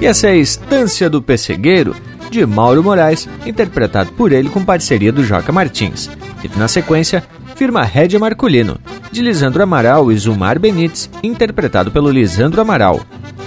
E 0.00 0.06
essa 0.06 0.26
é 0.26 0.32
a 0.32 0.36
Estância 0.36 1.08
do 1.08 1.22
Pessegueiro, 1.22 1.94
de 2.34 2.44
Mauro 2.44 2.82
Moraes, 2.82 3.28
interpretado 3.46 4.10
por 4.12 4.32
ele 4.32 4.48
com 4.48 4.64
parceria 4.64 5.12
do 5.12 5.22
Joca 5.22 5.52
Martins. 5.52 6.10
E 6.42 6.58
na 6.58 6.66
sequência, 6.66 7.22
Firma 7.54 7.84
Rédia 7.84 8.18
Marculino, 8.18 8.76
de 9.12 9.22
Lisandro 9.22 9.62
Amaral 9.62 10.10
e 10.10 10.16
Zumar 10.16 10.58
Benites, 10.58 11.08
interpretado 11.22 11.92
pelo 11.92 12.10
Lisandro 12.10 12.60
Amaral. 12.60 13.00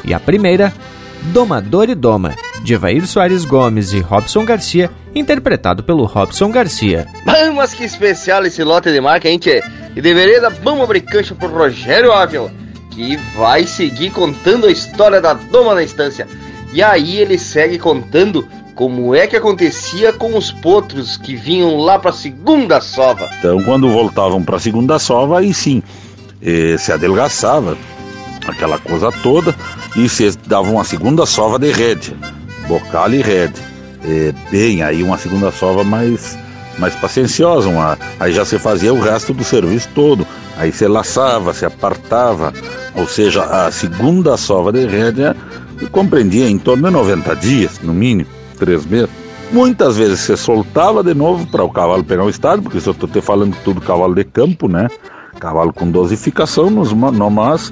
E 0.05 0.13
a 0.13 0.19
primeira, 0.21 0.73
Domador 1.33 1.89
e 1.89 1.95
Doma, 1.95 2.33
de 2.63 2.75
Evair 2.75 3.05
Soares 3.05 3.43
Gomes 3.43 3.91
e 3.91 3.99
Robson 3.99 4.45
Garcia, 4.45 4.89
interpretado 5.13 5.83
pelo 5.83 6.05
Robson 6.05 6.49
Garcia. 6.49 7.07
Mas 7.25 7.73
que 7.73 7.83
especial 7.83 8.45
esse 8.45 8.63
lote 8.63 8.89
de 8.89 9.01
marca, 9.01 9.27
hein, 9.27 9.37
tchê? 9.37 9.61
E 9.97 10.01
deveria 10.01 10.39
dar 10.39 10.51
vamos 10.51 10.87
cancha 11.01 11.35
pro 11.35 11.49
Rogério 11.49 12.13
Ávila, 12.13 12.49
que 12.91 13.17
vai 13.35 13.63
seguir 13.63 14.11
contando 14.11 14.65
a 14.65 14.71
história 14.71 15.19
da 15.19 15.33
Doma 15.33 15.75
na 15.75 15.83
Estância. 15.83 16.25
E 16.71 16.81
aí 16.81 17.17
ele 17.17 17.37
segue 17.37 17.77
contando 17.77 18.47
como 18.77 19.15
é 19.15 19.25
que 19.25 19.35
acontecia 19.35 20.13
com 20.13 20.37
os 20.37 20.51
potros 20.51 21.17
que 21.17 21.35
vinham 21.35 21.77
lá 21.77 21.97
para 21.97 22.11
a 22.11 22.13
segunda 22.13 22.79
sova. 22.79 23.27
Então, 23.39 23.61
quando 23.63 23.89
voltavam 23.89 24.43
para 24.43 24.57
a 24.57 24.59
segunda 24.59 24.99
sova, 24.99 25.39
aí 25.39 25.51
sim, 25.51 25.81
eh, 26.43 26.77
se 26.77 26.91
adelgaçava, 26.91 27.75
aquela 28.47 28.77
coisa 28.77 29.11
toda, 29.23 29.53
e 29.95 30.07
se 30.07 30.29
dava 30.45 30.69
uma 30.69 30.83
segunda 30.83 31.25
sova 31.25 31.57
de 31.57 31.71
rédea, 31.71 32.15
bocal 32.67 33.11
e 33.11 33.19
rédea. 33.19 33.63
É, 34.05 34.31
bem, 34.51 34.83
aí 34.83 35.01
uma 35.01 35.17
segunda 35.17 35.51
sova 35.51 35.83
mais, 35.83 36.37
mais 36.77 36.95
pacienciosa, 36.95 37.67
uma, 37.67 37.97
aí 38.19 38.31
já 38.31 38.45
se 38.45 38.59
fazia 38.59 38.93
o 38.93 39.01
resto 39.01 39.33
do 39.33 39.43
serviço 39.43 39.89
todo. 39.95 40.25
Aí 40.55 40.71
se 40.71 40.87
laçava, 40.87 41.51
se 41.51 41.65
apartava, 41.65 42.53
ou 42.93 43.07
seja, 43.07 43.43
a 43.43 43.71
segunda 43.71 44.37
sova 44.37 44.71
de 44.71 44.85
rédea 44.85 45.35
compreendia 45.91 46.47
em 46.47 46.59
torno 46.59 46.87
de 46.87 46.93
90 46.93 47.35
dias, 47.35 47.79
no 47.81 47.93
mínimo, 47.93 48.36
três 48.57 48.85
meses. 48.85 49.09
Muitas 49.51 49.97
vezes 49.97 50.19
você 50.19 50.35
soltava 50.35 51.03
de 51.03 51.13
novo 51.13 51.47
para 51.47 51.63
o 51.63 51.69
cavalo 51.69 52.03
pegar 52.03 52.25
o 52.25 52.29
estado, 52.29 52.61
porque 52.61 52.81
se 52.81 52.87
eu 52.87 52.91
estou 52.91 53.07
te 53.07 53.21
falando 53.21 53.55
tudo 53.63 53.79
cavalo 53.79 54.13
de 54.13 54.25
campo, 54.25 54.67
né? 54.67 54.89
Cavalo 55.39 55.71
com 55.71 55.89
dosificação 55.89 56.69
nos, 56.69 56.91
no 56.91 57.29
mas 57.29 57.71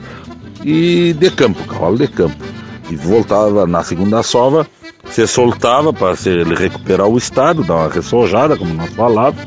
e 0.63 1.13
de 1.13 1.29
campo, 1.31 1.63
cavalo 1.65 1.97
de 1.97 2.07
campo. 2.07 2.43
E 2.89 2.95
voltava 2.95 3.67
na 3.67 3.83
segunda 3.83 4.23
sova, 4.23 4.65
você 5.03 5.27
soltava 5.27 5.91
para 5.91 6.15
ele 6.25 6.55
recuperar 6.55 7.07
o 7.07 7.17
estado, 7.17 7.63
dar 7.63 7.75
uma 7.75 7.89
ressojada, 7.89 8.55
como 8.55 8.73
nós 8.73 8.93
falávamos, 8.93 9.45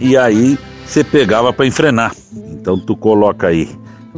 e 0.00 0.16
aí 0.16 0.58
você 0.84 1.02
pegava 1.02 1.52
para 1.52 1.66
enfrenar. 1.66 2.14
Então 2.52 2.78
tu 2.78 2.96
coloca 2.96 3.46
aí 3.46 3.68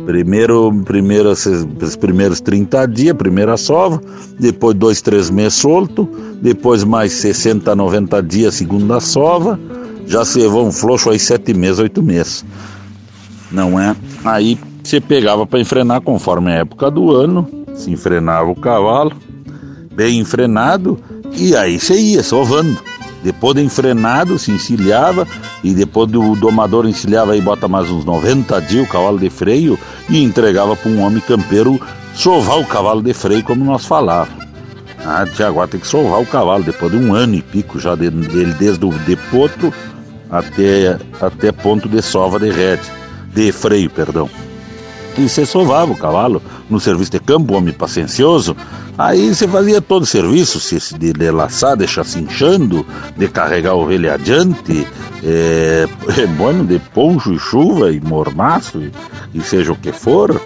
Primeiro, 0.07 0.73
primeiro 0.85 1.31
esses 1.31 1.97
primeiros 1.97 2.41
30 2.41 2.87
dias, 2.89 3.15
primeira 3.15 3.59
sova, 3.59 4.01
depois 4.41 4.75
dois, 4.75 5.03
três 5.03 5.29
meses 5.29 5.55
solto, 5.55 6.09
depois 6.43 6.83
mais 6.83 7.13
60, 7.13 7.75
90 7.75 8.21
dias, 8.21 8.57
segunda 8.57 8.99
sova, 8.99 9.59
já 10.09 10.25
se 10.25 10.45
vão 10.49 10.73
floxo 10.73 11.09
aí 11.09 11.19
sete 11.19 11.55
meses, 11.55 11.79
oito 11.79 12.03
meses. 12.03 12.45
Não 13.51 13.79
é? 13.79 13.95
Aí 14.25 14.59
você 14.83 15.01
pegava 15.01 15.47
para 15.47 15.61
enfrenar 15.61 16.01
conforme 16.01 16.51
a 16.51 16.57
época 16.57 16.91
do 16.91 17.13
ano, 17.13 17.49
se 17.75 17.93
enfrenava 17.93 18.51
o 18.51 18.57
cavalo, 18.57 19.13
bem 19.95 20.19
enfrenado, 20.19 20.99
e 21.33 21.55
aí 21.55 21.79
você 21.79 21.95
ia 21.95 22.25
sovando. 22.25 22.77
Depois 23.23 23.55
de 23.55 23.63
enfrenado, 23.63 24.37
se 24.37 24.51
encilhava, 24.51 25.29
e 25.63 25.73
depois 25.73 26.11
do 26.11 26.35
domador 26.35 26.89
encilhava 26.89 27.37
e 27.37 27.41
bota 27.41 27.69
mais 27.69 27.89
uns 27.89 28.05
90 28.05 28.61
dias 28.63 28.85
o 28.85 28.91
cavalo 28.91 29.17
de 29.17 29.31
freio 29.31 29.79
e 30.11 30.21
entregava 30.21 30.75
para 30.75 30.91
um 30.91 31.01
homem 31.03 31.21
campeiro 31.21 31.81
sovar 32.17 32.59
o 32.59 32.67
cavalo 32.67 33.01
de 33.01 33.15
freio, 33.15 33.45
como 33.45 33.65
nós 33.65 33.87
falávamos. 33.87 34.52
Ah, 35.05 35.27
agora 35.47 35.69
tem 35.69 35.81
que 35.81 35.87
sovar 35.87 36.21
o 36.21 36.27
cavalo, 36.27 36.63
depois 36.63 36.93
de 36.93 36.99
um 36.99 37.15
ano 37.15 37.35
e 37.35 37.43
pico 37.43 37.81
já 37.81 37.95
dele, 37.95 38.55
desde 38.59 38.85
o 38.85 38.91
de 38.91 39.17
potro 39.17 39.73
até, 40.31 40.99
até 41.21 41.51
ponto 41.51 41.89
de 41.89 42.01
sova 42.01 42.39
de 42.39 42.51
rede, 42.51 42.83
de 43.35 43.51
freio, 43.51 43.91
perdão 43.91 44.29
e 45.19 45.29
você 45.29 45.45
sovava 45.45 45.93
o 45.93 45.97
cavalo 45.97 46.43
no 46.69 46.81
serviço 46.81 47.11
de 47.11 47.21
campo, 47.21 47.55
homem 47.55 47.73
paciencioso. 47.73 48.57
Aí 48.97 49.35
você 49.35 49.49
fazia 49.49 49.81
todo 49.81 50.03
o 50.03 50.07
serviço, 50.07 50.61
se 50.61 50.79
de, 50.99 51.13
de 51.13 51.31
laçar, 51.31 51.77
deixar 51.77 52.05
cinchando, 52.05 52.87
de 53.17 53.29
carregar 53.29 53.71
a 53.71 53.75
ovelha 53.75 54.15
adiante, 54.15 54.87
é, 55.25 55.87
é 56.19 56.27
bueno, 56.27 56.65
de 56.65 56.79
poncho 56.79 57.33
e 57.33 57.39
chuva 57.39 57.91
e 57.91 58.01
mormaço, 58.01 58.81
e, 58.81 58.93
e 59.35 59.43
seja 59.43 59.73
o 59.73 59.77
que 59.77 59.93
for. 59.93 60.41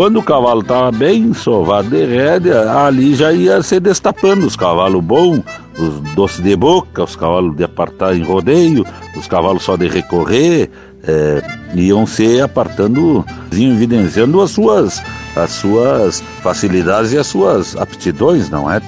Quando 0.00 0.18
o 0.18 0.22
cavalo 0.22 0.62
estava 0.62 0.90
bem 0.90 1.34
sovado 1.34 1.90
de 1.90 2.06
rédea, 2.06 2.72
ali 2.72 3.14
já 3.14 3.34
ia 3.34 3.62
se 3.62 3.78
destapando 3.78 4.46
os 4.46 4.56
cavalos 4.56 5.04
bons, 5.04 5.42
os 5.78 6.00
doces 6.14 6.42
de 6.42 6.56
boca, 6.56 7.04
os 7.04 7.14
cavalos 7.14 7.54
de 7.54 7.64
apartar 7.64 8.16
em 8.16 8.24
rodeio, 8.24 8.86
os 9.14 9.26
cavalos 9.26 9.62
só 9.62 9.76
de 9.76 9.88
recorrer, 9.88 10.70
é, 11.06 11.42
iam 11.74 12.06
se 12.06 12.40
apartando, 12.40 13.22
evidenciando 13.52 14.40
as 14.40 14.52
suas, 14.52 15.02
as 15.36 15.50
suas 15.50 16.22
facilidades 16.42 17.12
e 17.12 17.18
as 17.18 17.26
suas 17.26 17.76
aptidões, 17.76 18.48
não 18.48 18.72
é? 18.72 18.80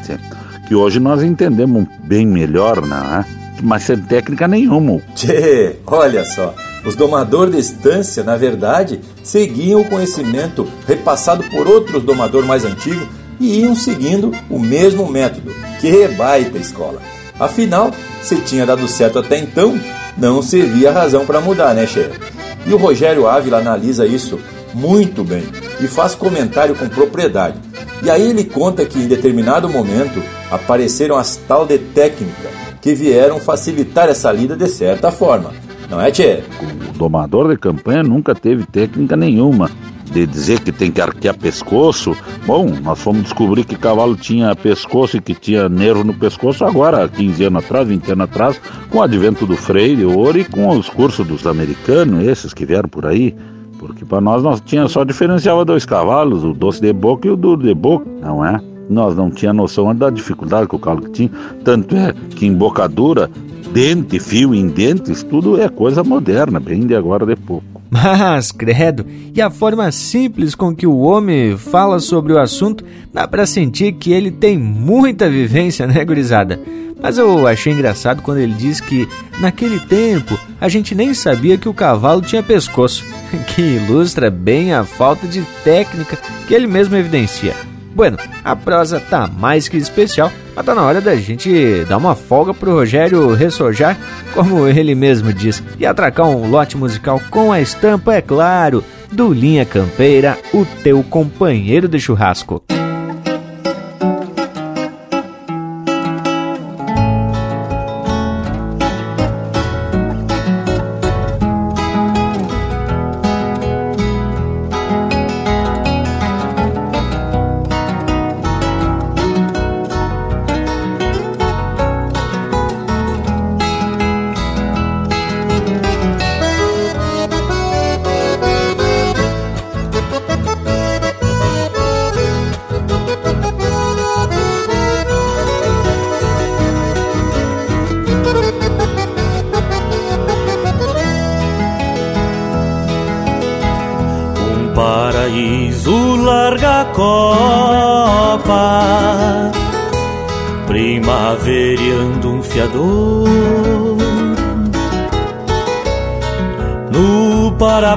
Que 0.67 0.75
hoje 0.75 0.99
nós 0.99 1.23
entendemos 1.23 1.87
bem 2.05 2.27
melhor, 2.27 2.81
não 2.81 2.97
é? 2.97 3.27
Mas 3.63 3.83
sem 3.83 3.99
técnica 3.99 4.49
nenhuma. 4.49 4.99
Tchê, 5.15 5.77
olha 5.87 6.25
só. 6.25 6.55
Os 6.85 6.97
domadores 6.97 7.55
de 7.55 7.61
estância, 7.61 8.25
na 8.25 8.37
verdade, 8.37 9.01
seguiam 9.23 9.81
o 9.81 9.89
conhecimento 9.89 10.69
repassado 10.87 11.45
por 11.45 11.69
outros 11.69 12.03
domadores 12.03 12.47
mais 12.47 12.65
antigos 12.65 13.07
e 13.39 13.61
iam 13.61 13.75
seguindo 13.75 14.33
o 14.51 14.59
mesmo 14.59 15.09
método. 15.09 15.55
Que 15.81 16.09
baita 16.09 16.59
escola! 16.59 17.01
Afinal, 17.39 17.93
se 18.23 18.37
tinha 18.37 18.67
dado 18.67 18.87
certo 18.89 19.19
até 19.19 19.39
então, 19.39 19.79
não 20.17 20.43
servia 20.43 20.93
razão 20.93 21.25
para 21.25 21.41
mudar, 21.41 21.75
né, 21.75 21.87
chefe? 21.87 22.21
E 22.67 22.73
o 22.73 22.77
Rogério 22.77 23.27
Ávila 23.27 23.59
analisa 23.59 24.07
isso 24.07 24.39
muito 24.75 25.25
bem 25.25 25.45
e 25.81 25.87
faz 25.87 26.15
comentário 26.15 26.75
com 26.75 26.89
propriedade. 26.89 27.59
E 28.03 28.11
aí 28.11 28.31
ele 28.31 28.45
conta 28.45 28.85
que 28.85 28.99
em 28.99 29.07
determinado 29.07 29.69
momento 29.69 30.23
apareceram 30.51 31.17
as 31.17 31.37
tal 31.37 31.67
de 31.67 31.79
técnica 31.79 32.51
que 32.81 32.95
vieram 32.95 33.39
facilitar 33.39 34.09
essa 34.09 34.31
lida 34.33 34.57
de 34.57 34.69
certa 34.69 35.11
forma. 35.11 35.53
Não 35.93 36.01
é, 36.01 36.11
Tchê? 36.11 36.43
O 36.89 36.97
domador 36.97 37.51
de 37.51 37.59
campanha 37.59 38.03
nunca 38.03 38.35
teve 38.35 38.65
técnica 38.65 39.15
nenhuma 39.15 39.71
de 40.11 40.27
dizer 40.27 40.61
que 40.61 40.73
tem 40.73 40.91
que 40.91 41.03
arquear 41.03 41.37
pescoço. 41.37 42.17
Bom, 42.47 42.67
nós 42.83 42.99
fomos 42.99 43.25
descobrir 43.25 43.67
que 43.67 43.77
cavalo 43.77 44.17
tinha 44.17 44.57
pescoço 44.57 45.19
e 45.19 45.21
que 45.21 45.35
tinha 45.35 45.69
nervo 45.69 46.03
no 46.03 46.15
pescoço 46.15 46.65
agora, 46.65 47.07
15 47.07 47.45
anos 47.45 47.63
atrás, 47.63 47.89
20 47.89 48.11
anos 48.11 48.25
atrás, 48.25 48.61
com 48.89 48.99
o 48.99 49.03
advento 49.03 49.45
do 49.45 49.55
freio 49.55 49.95
de 49.99 50.05
ouro 50.07 50.39
e 50.39 50.45
com 50.47 50.67
os 50.71 50.89
cursos 50.89 51.27
dos 51.27 51.47
americanos, 51.47 52.27
esses 52.27 52.55
que 52.55 52.65
vieram 52.65 52.89
por 52.89 53.05
aí. 53.05 53.37
Porque 53.79 54.03
para 54.03 54.23
nós 54.23 54.43
nós 54.43 54.63
tinha 54.63 54.89
só 54.89 55.05
diferenciava 55.05 55.63
dois 55.63 55.85
cavalos, 55.85 56.43
o 56.43 56.55
doce 56.55 56.81
de 56.81 56.91
boca 56.95 57.29
e 57.29 57.31
o 57.31 57.37
duro 57.37 57.63
de 57.63 57.75
boca, 57.75 58.09
não 58.23 58.43
é? 58.43 58.59
Nós 58.89 59.15
não 59.15 59.31
tinha 59.31 59.53
noção 59.53 59.95
da 59.95 60.09
dificuldade 60.09 60.69
que 60.69 60.75
o 60.75 60.79
cavalo 60.79 61.07
tinha. 61.11 61.31
Tanto 61.63 61.95
é 61.95 62.15
que 62.35 62.47
em 62.47 62.55
bocadura, 62.55 63.31
dente, 63.73 64.21
fio 64.21 64.55
em 64.55 64.69
dentes, 64.69 65.23
tudo 65.23 65.61
é 65.61 65.69
coisa 65.69 66.05
moderna, 66.05 66.61
bem 66.61 66.87
de 66.87 66.95
agora 66.95 67.25
de 67.25 67.35
pouco. 67.35 67.65
Mas, 67.91 68.53
credo, 68.53 69.05
e 69.35 69.41
a 69.41 69.51
forma 69.51 69.91
simples 69.91 70.55
com 70.55 70.75
que 70.75 70.87
o 70.87 70.99
homem 70.99 71.57
fala 71.57 71.99
sobre 71.99 72.33
o 72.33 72.39
assunto, 72.39 72.85
dá 73.13 73.27
para 73.27 73.47
sentir 73.47 73.93
que 73.93 74.13
ele 74.13 74.31
tem 74.31 74.59
muita 74.59 75.29
vivência, 75.29 75.87
né, 75.87 76.05
gurizada? 76.05 76.61
Mas 77.03 77.19
eu 77.19 77.47
achei 77.47 77.73
engraçado 77.73 78.23
quando 78.23 78.39
ele 78.39 78.55
diz 78.55 78.81
que 78.81 79.09
naquele 79.41 79.81
tempo 79.81 80.39
a 80.61 80.69
gente 80.69 80.95
nem 80.95 81.13
sabia 81.13 81.59
que 81.59 81.69
o 81.69 81.75
cavalo 81.75 82.23
tinha 82.23 82.43
pescoço, 82.43 83.05
que 83.55 83.63
ilustra 83.63 84.31
bem 84.31 84.73
a 84.73 84.85
falta 84.85 85.27
de 85.27 85.43
técnica 85.65 86.17
que 86.47 86.55
ele 86.55 86.67
mesmo 86.67 86.95
evidencia. 86.95 87.72
Bueno, 87.95 88.17
a 88.43 88.57
prosa 88.57 88.99
tá 88.99 89.27
mais 89.27 89.69
que 89.69 89.77
especial, 89.77 90.33
mas 90.57 90.65
tá 90.65 90.75
na 90.75 90.83
hora 90.83 91.01
da 91.01 91.15
gente 91.17 91.85
dar 91.89 91.99
uma 91.99 92.15
folga 92.15 92.55
pro 92.55 92.73
Rogério 92.73 93.35
ressojar, 93.35 93.97
como 94.33 94.67
ele 94.67 94.95
mesmo 94.95 95.33
diz, 95.33 95.63
e 95.79 95.85
atracar 95.85 96.27
um 96.27 96.51
lote 96.51 96.77
musical 96.77 97.21
com 97.31 97.53
a 97.53 97.61
estampa, 97.61 98.15
é 98.15 98.23
claro, 98.23 98.83
do 99.11 99.33
Linha 99.33 99.65
Campeira, 99.65 100.39
o 100.55 100.65
teu 100.83 101.03
companheiro 101.03 101.87
de 101.87 102.01
churrasco. 102.01 102.63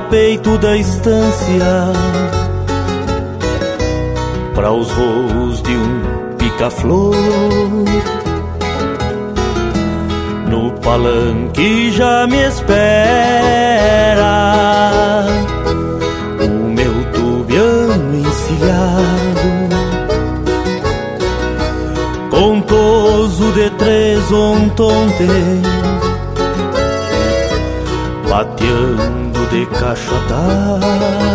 Peito 0.09 0.57
da 0.57 0.77
estância 0.77 1.65
para 4.53 4.71
os 4.71 4.89
voos 4.91 5.61
de 5.61 5.71
um 5.71 6.35
pica-flor. 6.37 7.15
No 10.49 10.71
palanque 10.79 11.91
já 11.91 12.25
me 12.27 12.37
espera 12.47 12.75
ontontes, 24.35 25.61
bateando 28.29 29.45
de 29.51 29.65
cachotado 29.67 31.25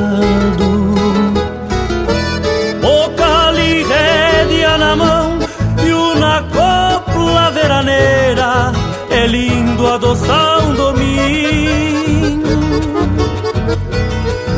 Bocal 2.80 3.54
e 3.58 3.82
rédea 3.84 4.78
na 4.78 4.96
mão 4.96 5.38
e 5.84 5.92
uma 5.92 6.42
copla 6.42 7.50
veraneira. 7.50 8.72
É 9.10 9.26
lindo 9.26 9.86
adoçar 9.86 10.64
um 10.64 10.74
domingo. 10.74 12.48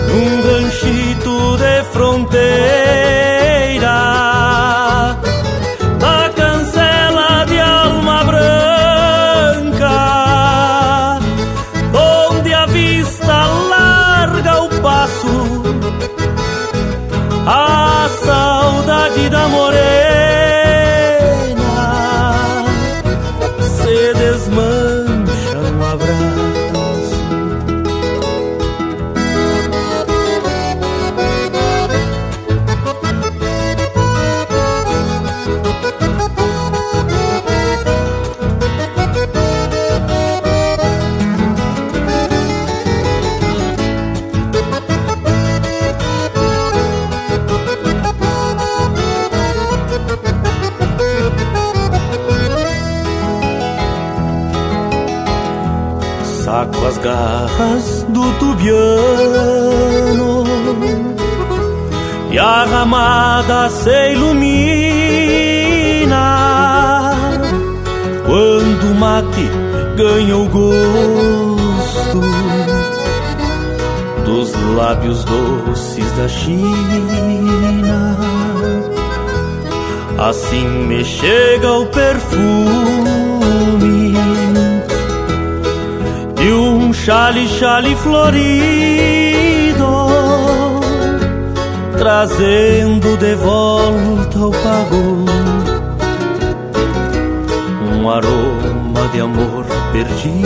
Num 0.09 0.43
com 56.83 56.89
as 56.89 56.99
garras 56.99 58.07
do 58.09 58.33
tubiano 58.41 58.83
e 62.33 62.39
a 62.39 62.64
ramada 62.64 63.70
se 63.70 64.12
ilumina 64.12 64.57
quando 68.26 68.91
o 68.91 68.95
mate 68.97 69.49
ganha 69.97 70.37
o 70.37 70.49
gosto 70.49 72.20
dos 74.24 74.53
lábios 74.74 75.22
doces 75.24 76.11
da 76.16 76.26
China. 76.28 78.16
Assim 80.18 80.66
me 80.87 81.05
chega 81.05 81.72
o 81.72 81.87
perfume 81.87 83.21
chale, 87.05 87.48
chale 87.48 87.96
florido, 87.96 88.42
trazendo 91.98 93.16
de 93.16 93.34
volta 93.34 94.38
o 94.38 94.50
pago 94.53 95.24
um 97.92 98.09
aroma 98.09 99.09
de 99.12 99.20
amor 99.20 99.64
perdido. 99.92 100.42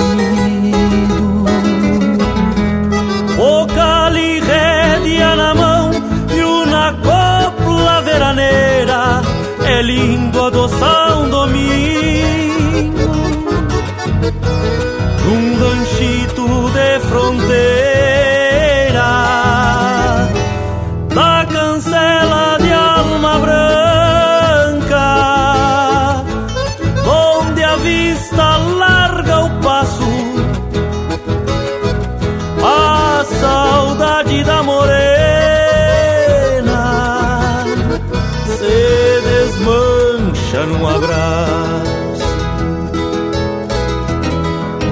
O 3.38 3.66
cali 3.66 4.40
rédea 4.40 5.36
na 5.36 5.54
mão 5.54 5.90
e 6.34 6.42
uma 6.42 6.92
copla 6.94 8.00
veraneira. 8.00 9.22
É 9.62 9.82
lindo 9.82 10.42
adoçar 10.42 11.18
um 11.18 11.28
domingo 11.28 12.65
num 15.24 15.58
ranchito 15.60 16.46
de 16.70 17.00
fronteira 17.00 17.85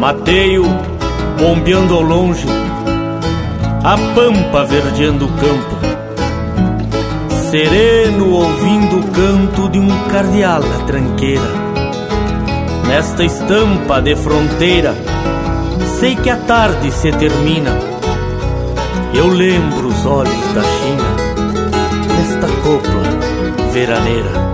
Mateio 0.04 0.64
bombeando 1.38 1.94
ao 1.94 2.02
longe, 2.02 2.46
a 3.82 3.96
pampa 4.14 4.62
verdeando 4.62 5.24
o 5.24 5.28
campo, 5.28 5.76
sereno 7.50 8.30
ouvindo 8.30 8.98
o 8.98 9.10
canto 9.12 9.66
de 9.70 9.78
um 9.78 9.88
cardeal 10.10 10.60
na 10.60 10.84
tranqueira. 10.84 11.40
Nesta 12.86 13.24
estampa 13.24 14.02
de 14.02 14.14
fronteira, 14.14 14.94
sei 15.98 16.14
que 16.16 16.28
a 16.28 16.36
tarde 16.36 16.90
se 16.90 17.10
termina. 17.10 17.70
Eu 19.14 19.28
lembro 19.28 19.88
os 19.88 20.04
olhos 20.04 20.52
da 20.52 20.62
China, 20.64 21.16
nesta 22.14 22.46
copla 22.62 23.72
veraneira. 23.72 24.53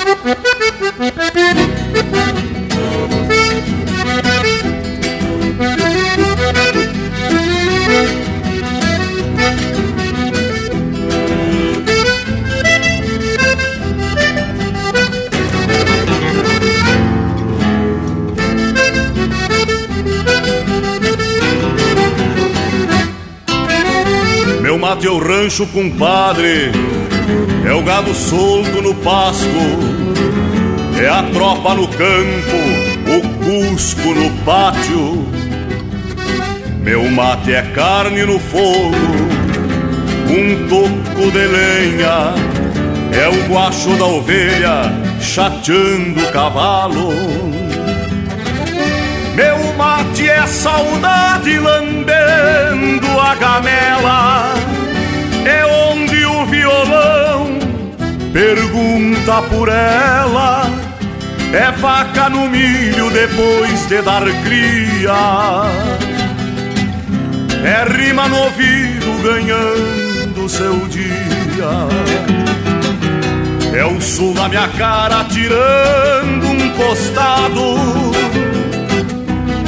Rancho, 25.61 25.65
compadre. 25.67 26.71
É 27.65 27.73
o 27.73 27.83
gado 27.83 28.13
solto 28.13 28.81
no 28.81 28.95
pasto. 28.95 29.47
É 31.01 31.07
a 31.07 31.23
tropa 31.23 31.73
no 31.73 31.87
campo, 31.87 32.57
o 33.07 33.69
cusco 33.69 34.13
no 34.13 34.29
pátio. 34.43 35.25
Meu 36.81 37.09
mate 37.11 37.53
é 37.53 37.61
carne 37.61 38.25
no 38.25 38.39
fogo, 38.39 38.95
um 40.29 40.67
toco 40.67 41.31
de 41.31 41.47
lenha. 41.47 42.33
É 43.13 43.27
o 43.27 43.53
guacho 43.53 43.89
da 43.97 44.05
ovelha 44.05 44.91
chateando 45.19 46.21
o 46.21 46.31
cavalo. 46.31 47.11
Meu 49.35 49.73
mate 49.73 50.29
é 50.29 50.45
saudade 50.45 51.57
lambendo 51.57 53.19
a 53.19 53.35
gamela. 53.35 54.80
É 55.45 55.65
onde 55.65 56.25
o 56.25 56.45
violão 56.45 57.59
pergunta 58.33 59.41
por 59.49 59.69
ela. 59.69 60.69
É 61.53 61.69
vaca 61.71 62.29
no 62.29 62.49
milho 62.49 63.09
depois 63.09 63.87
de 63.87 64.01
dar 64.01 64.23
cria. 64.43 65.67
É 67.63 67.83
rima 67.91 68.27
no 68.27 68.37
ouvido 68.37 69.21
ganhando 69.21 70.49
seu 70.49 70.75
dia. 70.87 72.21
É 73.73 73.85
o 73.85 74.01
sul 74.01 74.33
na 74.33 74.47
minha 74.49 74.67
cara 74.69 75.25
tirando 75.25 76.47
um 76.47 76.69
costado. 76.71 77.61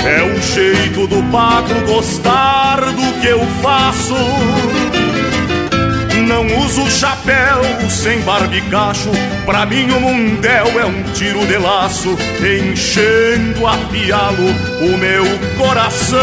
É 0.05 0.21
o 0.21 0.41
jeito 0.41 1.07
do 1.07 1.23
pago 1.31 1.73
gostar 1.87 2.81
do 2.81 3.21
que 3.21 3.27
eu 3.27 3.45
faço. 3.61 4.15
Não 6.27 6.45
uso 6.65 6.89
chapéu 6.89 7.61
sem 7.89 8.21
barbicacho. 8.21 9.11
Pra 9.45 9.65
mim 9.65 9.89
o 9.91 9.99
mundel 9.99 10.79
é 10.79 10.85
um 10.85 11.03
tiro 11.13 11.45
de 11.45 11.57
laço, 11.57 12.17
enchendo 12.39 13.67
a 13.67 13.77
pialo 13.91 14.49
o 14.81 14.97
meu 14.97 15.25
coração. 15.57 16.19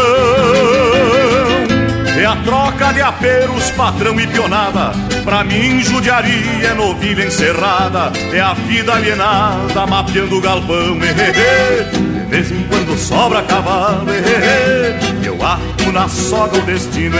É 2.17 2.25
a 2.25 2.35
troca 2.35 2.93
de 2.93 3.01
aperos, 3.01 3.71
patrão 3.71 4.19
e 4.19 4.27
pionada. 4.27 4.91
Pra 5.23 5.43
mim, 5.43 5.81
judiaria 5.81 6.67
é 6.67 6.73
novilha 6.73 7.25
encerrada. 7.25 8.11
É 8.31 8.39
a 8.39 8.53
vida 8.53 8.93
alienada, 8.93 9.87
mapeando 9.87 10.37
o 10.37 10.41
galpão. 10.41 10.99
De 10.99 12.25
vez 12.29 12.51
em 12.51 12.63
quando 12.63 12.97
sobra 12.97 13.41
cavalo. 13.43 14.05
Eu 15.23 15.37
ato 15.43 15.91
na 15.91 16.07
soga 16.07 16.57
o 16.57 16.61
destino. 16.61 17.17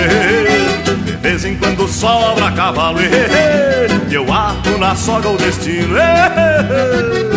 Vez 1.21 1.45
em 1.45 1.55
quando 1.55 1.87
sobra 1.87 2.51
cavalo. 2.51 2.99
Eu 4.11 4.31
ato 4.31 4.77
na 4.79 4.95
soga 4.95 5.29
o 5.29 5.37
destino. 5.37 5.95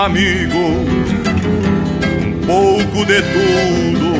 um 0.00 0.04
amigo, 0.04 0.58
um 2.16 2.32
pouco 2.46 3.04
de 3.04 3.20
tudo. 3.20 4.10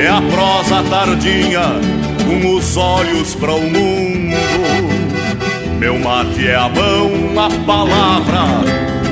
É 0.00 0.08
a 0.08 0.20
prosa 0.22 0.82
tardinha, 0.90 1.80
com 2.26 2.56
os 2.56 2.76
olhos 2.76 3.34
para 3.36 3.52
o 3.52 3.62
mundo. 3.62 4.36
Meu 5.78 5.98
mate 6.00 6.48
é 6.48 6.56
a 6.56 6.68
mão, 6.68 7.12
a 7.38 7.48
palavra, 7.64 8.42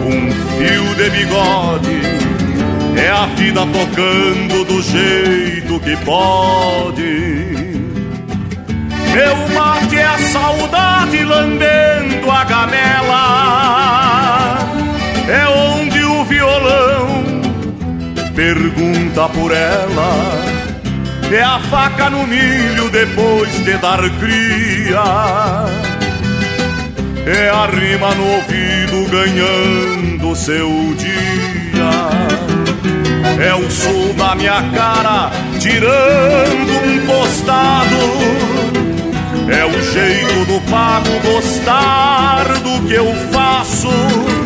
um 0.04 0.30
fio 0.58 0.94
de 0.96 1.10
bigode. 1.10 2.00
É 2.96 3.08
a 3.08 3.26
vida 3.26 3.60
tocando 3.66 4.64
do 4.64 4.82
jeito 4.82 5.78
que 5.80 5.96
pode. 6.04 7.30
Meu 9.14 9.36
mate 9.54 9.96
é 9.96 10.04
a 10.04 10.18
saudade 10.18 11.24
lambendo 11.24 12.28
a 12.30 12.44
gamela. 12.44 14.00
É 15.30 15.46
onde 15.46 16.04
o 16.04 16.24
violão 16.24 17.22
pergunta 18.34 19.28
por 19.28 19.52
ela. 19.52 20.10
É 21.30 21.40
a 21.40 21.60
faca 21.70 22.10
no 22.10 22.26
milho 22.26 22.90
depois 22.90 23.52
de 23.64 23.74
dar 23.78 24.00
cria. 24.18 25.04
É 27.24 27.48
a 27.48 27.66
rima 27.66 28.12
no 28.16 28.26
ouvido 28.26 29.08
ganhando 29.08 30.34
seu 30.34 30.68
dia. 30.98 31.90
É 33.40 33.54
o 33.54 33.70
sol 33.70 34.12
da 34.14 34.34
minha 34.34 34.60
cara 34.74 35.30
tirando 35.60 36.72
um 36.88 37.06
postado. 37.06 38.50
É 39.48 39.64
o 39.64 39.80
jeito 39.92 40.44
do 40.46 40.60
pago 40.68 41.20
gostar 41.22 42.46
do 42.64 42.88
que 42.88 42.94
eu 42.94 43.14
faço. 43.30 44.39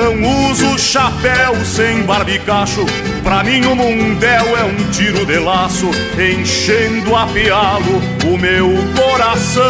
Não 0.00 0.50
uso 0.50 0.78
chapéu 0.78 1.54
sem 1.62 2.02
barbicacho. 2.04 2.86
Pra 3.22 3.44
mim 3.44 3.60
o 3.66 3.76
mundel 3.76 4.56
é 4.56 4.64
um 4.64 4.90
tiro 4.90 5.26
de 5.26 5.38
laço, 5.38 5.90
enchendo 6.18 7.14
a 7.14 7.26
pialo 7.26 8.00
o 8.24 8.38
meu 8.38 8.70
coração. 8.96 9.62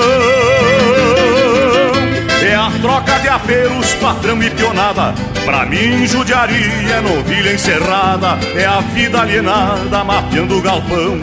É 2.43 2.55
a 2.55 2.71
troca 2.81 3.19
de 3.19 3.29
apelos, 3.29 3.93
patrão 3.95 4.41
e 4.41 4.49
pionada. 4.51 5.13
Pra 5.45 5.67
mim, 5.67 6.07
judiaria 6.07 6.95
é 6.95 7.01
novilha 7.01 7.53
encerrada. 7.53 8.39
É 8.55 8.67
a 8.67 8.81
vida 8.81 9.21
alienada, 9.21 10.05
mapeando 10.05 10.59
o 10.59 10.63
galpão. 10.63 11.19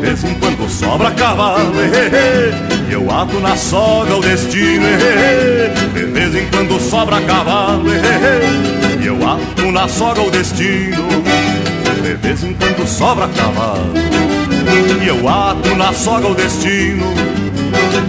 Vez 0.00 0.24
em 0.24 0.34
quando 0.34 0.68
sobra 0.68 1.10
cavalo. 1.12 1.72
E 2.88 2.92
eu 2.92 3.10
ato 3.10 3.40
na 3.40 3.56
soga 3.56 4.16
o 4.16 4.20
destino. 4.20 4.86
De 5.94 6.04
vez 6.04 6.34
em 6.34 6.46
quando 6.48 6.80
sobra 6.80 7.20
cavalo. 7.22 7.84
E 9.00 9.06
eu 9.06 9.16
ato 9.28 9.72
na 9.72 9.88
soga 9.88 10.22
o 10.22 10.30
destino. 10.30 11.22
De 12.02 12.14
vez 12.14 12.44
em 12.44 12.54
quando 12.54 12.86
sobra 12.86 13.28
cavalo. 13.28 13.92
E 15.02 15.08
eu 15.08 15.28
ato 15.28 15.74
na 15.74 15.92
soga 15.92 16.28
o 16.28 16.34
destino. 16.34 17.36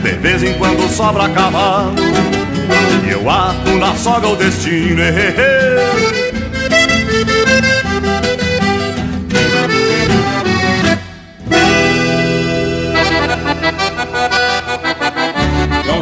De 0.03 0.11
vez 0.11 0.43
em 0.43 0.53
quando 0.53 0.89
sobra 0.89 1.29
cavalo 1.29 1.93
E 3.05 3.11
eu 3.11 3.29
ato 3.29 3.71
na 3.77 3.95
soga 3.95 4.27
o 4.27 4.35
destino 4.35 5.01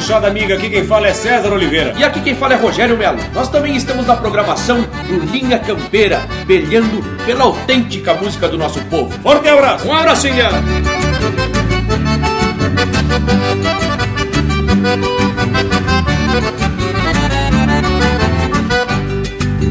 Gauchada 0.08 0.28
amiga, 0.28 0.54
aqui 0.54 0.70
quem 0.70 0.86
fala 0.86 1.08
é 1.08 1.14
César 1.16 1.52
Oliveira. 1.52 1.96
E 1.98 2.04
aqui 2.04 2.22
quem 2.22 2.36
fala 2.36 2.54
é 2.54 2.56
Rogério 2.56 2.96
Melo. 2.96 3.18
Nós 3.34 3.50
também 3.50 3.76
estamos 3.76 4.06
na 4.06 4.16
programação 4.16 4.84
do 5.08 5.20
Linha 5.32 5.58
Campeira, 5.58 6.22
belhando 6.46 7.02
pela 7.26 7.46
autêntica 7.46 8.14
música 8.14 8.48
do 8.48 8.56
nosso 8.56 8.80
povo. 8.82 9.12
Forte 9.24 9.50
abraço! 9.50 9.88
Um 9.88 9.94
abracinho! 9.94 10.46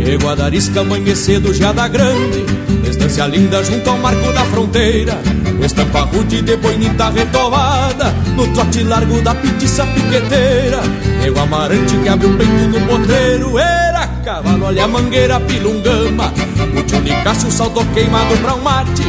E 0.01 0.17
Guadarisca 0.17 0.81
amanhecedo 0.81 1.55
já 1.55 1.71
da 1.71 1.87
grande 1.87 2.64
Estância 2.89 3.27
linda 3.27 3.63
junto 3.63 3.89
ao 3.89 3.99
marco 3.99 4.33
da 4.33 4.45
fronteira. 4.47 5.19
Estampa 5.65 6.01
rude 6.01 6.43
de 6.43 6.57
boinita 6.57 7.11
retovada. 7.11 8.11
No 8.37 8.47
trote 8.49 8.83
largo 8.83 9.21
da 9.23 9.35
petiça 9.35 9.87
piqueteira. 9.87 10.81
Nego 11.21 11.41
amarante 11.41 11.97
que 11.97 12.09
abre 12.09 12.27
o 12.27 12.37
peito 12.37 12.69
no 12.69 12.81
potreiro. 12.87 13.59
Era 13.59 14.07
cavalo, 14.25 14.67
olha 14.67 14.85
a 14.85 14.89
mangueira 14.89 15.41
pilungama. 15.41 16.33
O 16.79 16.83
tio 16.83 17.01
Nicásio 17.01 17.51
saltou 17.51 17.85
queimado 17.95 18.37
pra 18.39 18.55
um 18.55 18.63
mate. 18.63 19.03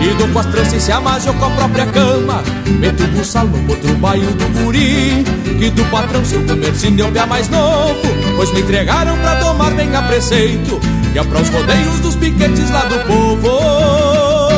E 0.00 0.14
do 0.14 0.28
com 0.32 0.38
as 0.40 0.82
se 0.82 0.92
amajou 0.92 1.32
com 1.34 1.44
a 1.44 1.50
própria 1.50 1.86
cama. 1.86 2.42
Meto 2.66 3.04
o 3.04 3.06
buçal 3.08 3.46
no 3.46 3.58
potro 3.66 3.94
baio 3.94 4.26
do 4.32 4.62
guri. 4.62 5.24
Que 5.58 5.70
do 5.70 5.84
patrão 5.86 6.24
seu 6.24 6.42
comercinho 6.44 6.96
deu 6.96 7.12
pé 7.12 7.24
mais 7.26 7.48
novo. 7.48 8.02
Pois 8.36 8.52
me 8.52 8.60
entregaram 8.60 9.16
pra 9.18 9.36
tomar 9.36 9.70
bem 9.70 9.94
a 9.94 10.02
preceito 10.02 11.01
E 11.14 11.18
é 11.18 11.24
pra 11.24 11.40
os 11.40 11.48
rodeios 11.50 12.00
dos 12.00 12.16
piquetes 12.16 12.70
lá 12.70 12.84
do 12.86 12.98
povo. 13.06 14.52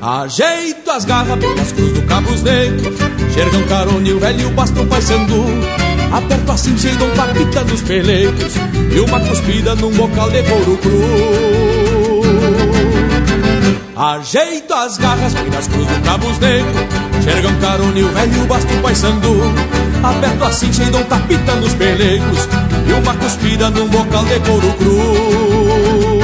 Ajeito 0.00 0.90
as 0.90 1.04
garras 1.04 1.38
bem 1.38 1.54
nas 1.54 1.70
cruz 1.72 1.92
do 1.92 2.02
Cabos 2.02 2.42
Negros 2.42 2.96
Xergão 3.34 3.62
carone, 3.64 4.12
o 4.12 4.18
velho 4.18 4.50
bastão 4.50 4.86
paissandu 4.86 5.44
Aperto 6.10 6.52
assim, 6.52 6.78
cheio 6.78 6.96
de 6.96 7.04
um 7.04 7.10
papita 7.10 7.62
nos 7.64 7.82
pelecos 7.82 8.54
E 8.94 9.00
uma 9.00 9.20
cuspida 9.20 9.74
num 9.74 9.90
bocal 9.90 10.30
de 10.30 10.42
couro 10.44 10.78
cru. 10.78 11.02
Ajeito 13.96 14.72
as 14.72 14.96
garras 14.96 15.34
bem 15.34 15.50
nas 15.50 15.68
cruz 15.68 15.86
do 15.86 16.02
Cabos 16.04 16.38
Negros 16.38 16.86
Xergão 17.22 17.54
carone, 17.60 18.02
o 18.02 18.08
velho 18.08 18.46
bastão 18.46 18.80
paissandu 18.80 19.42
Aperto 20.02 20.44
assim, 20.44 20.72
cheio 20.72 20.90
de 20.90 20.96
um 20.96 21.04
tapita 21.04 21.54
nos 21.56 21.74
pelecos 21.74 22.48
E 22.88 22.92
uma 22.92 23.14
cuspida 23.14 23.70
num 23.70 23.88
bocal 23.88 24.24
de 24.24 24.40
couro 24.40 24.72
cru 24.74 26.17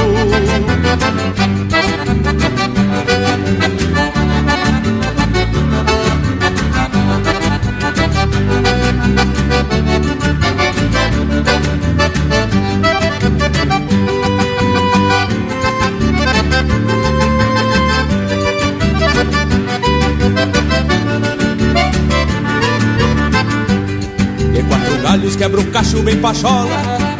quebra 25.45 25.61
o 25.61 25.65
cacho 25.65 26.01
bem 26.01 26.17
pachola 26.17 26.75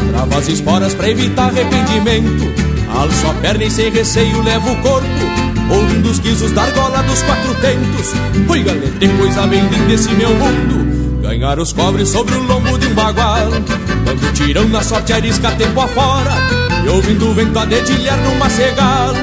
Trava 0.10 0.38
as 0.38 0.48
esporas 0.48 0.96
pra 0.96 1.10
evitar 1.10 1.50
arrependimento. 1.50 2.52
Alço 2.90 3.28
a 3.28 3.34
perna 3.36 3.66
e 3.66 3.70
sem 3.70 3.92
receio 3.92 4.42
levo 4.42 4.72
o 4.72 4.76
corpo 4.78 5.08
Ouvindo 5.70 6.10
os 6.10 6.18
guizos 6.18 6.52
da 6.52 6.64
argola 6.64 7.04
dos 7.04 7.22
quatro 7.22 7.54
tentos. 7.56 8.14
Oi 8.50 8.64
galete, 8.64 9.08
coisa 9.18 9.46
bem 9.46 9.62
linda 9.68 9.94
esse 9.94 10.10
meu 10.16 10.30
mundo 10.30 11.22
Ganhar 11.22 11.60
os 11.60 11.72
cobres 11.72 12.10
sobre 12.10 12.34
o 12.36 12.44
lombo 12.44 12.78
de 12.80 12.88
um 12.88 12.94
bagual. 12.96 13.52
Dando 14.06 14.34
tirão 14.34 14.68
na 14.70 14.82
sorte 14.82 15.14
arisca 15.14 15.52
tempo 15.52 15.80
afora 15.80 16.34
E 16.84 16.90
ouvindo 16.90 17.30
o 17.30 17.34
vento 17.34 17.60
a 17.60 17.66
dedilhar 17.66 18.18
numa 18.24 18.50
cegal 18.50 19.14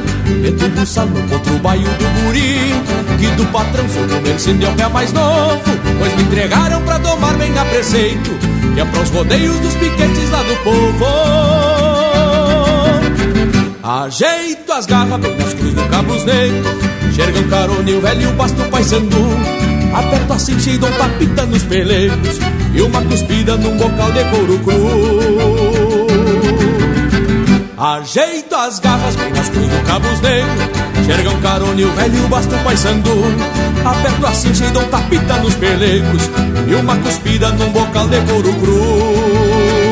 Meto 0.41 0.65
o 0.65 0.69
buçal 0.69 1.07
no 1.07 1.23
potro 1.29 1.59
baio 1.59 1.83
do 1.83 2.23
guri 2.23 2.73
Que 3.19 3.27
do 3.35 3.47
patrão 3.47 3.89
seu 3.89 4.07
comerciante 4.07 4.65
é 4.65 4.69
o 4.69 4.75
pé 4.75 4.89
mais 4.89 5.13
novo 5.13 5.63
Pois 5.99 6.15
me 6.15 6.23
entregaram 6.23 6.83
pra 6.83 6.99
domar 6.99 7.37
bem 7.37 7.57
a 7.59 7.65
preceito 7.65 8.52
Que 8.75 8.81
é 8.81 8.85
pros 8.85 9.11
rodeios 9.11 9.59
dos 9.61 9.75
piquetes 9.75 10.31
lá 10.31 10.43
do 10.43 10.57
povo. 10.65 11.07
Ajeito 13.83 14.73
as 14.73 14.87
garras 14.87 15.21
bem 15.21 15.37
nas 15.37 15.55
cruz 15.55 15.75
do 15.75 15.83
Cabos 15.89 16.25
Negros 16.25 16.67
Xergão 17.15 17.49
carone, 17.49 17.95
o 17.95 18.01
velho 18.01 18.33
basto 18.35 18.63
paissandu 18.71 19.19
Aperto 19.93 20.33
assim, 20.33 20.59
cheio 20.61 20.79
de 20.79 20.85
um 20.85 20.93
tapita 20.93 21.45
nos 21.47 21.65
pelecos 21.65 22.39
E 22.75 22.81
uma 22.81 23.03
cuspida 23.03 23.57
num 23.57 23.77
bocal 23.77 24.13
de 24.13 24.25
couro 24.25 24.59
cru. 24.61 26.07
Ajeito 27.77 28.55
as 28.55 28.79
garras 28.79 29.17
bem 29.17 29.33
nas 29.33 29.49
cruz 29.49 29.69
do 29.69 29.85
Cabos 29.85 30.21
Negros 30.21 30.82
Xergão 31.05 31.41
carone, 31.41 31.85
o 31.85 31.93
velho 31.93 32.29
basto 32.29 32.57
paissandu 32.65 33.11
Aperto 33.85 34.27
assim, 34.27 34.55
cheio 34.55 34.71
de 34.71 34.79
um 34.79 34.85
tapita 34.85 35.37
nos 35.39 35.55
pelecos. 35.57 36.31
E 36.69 36.75
uma 36.75 36.97
cuspida 36.97 37.51
num 37.51 37.71
bocal 37.73 38.09
de 38.09 38.21
couro 38.21 38.53
cru 38.55 39.92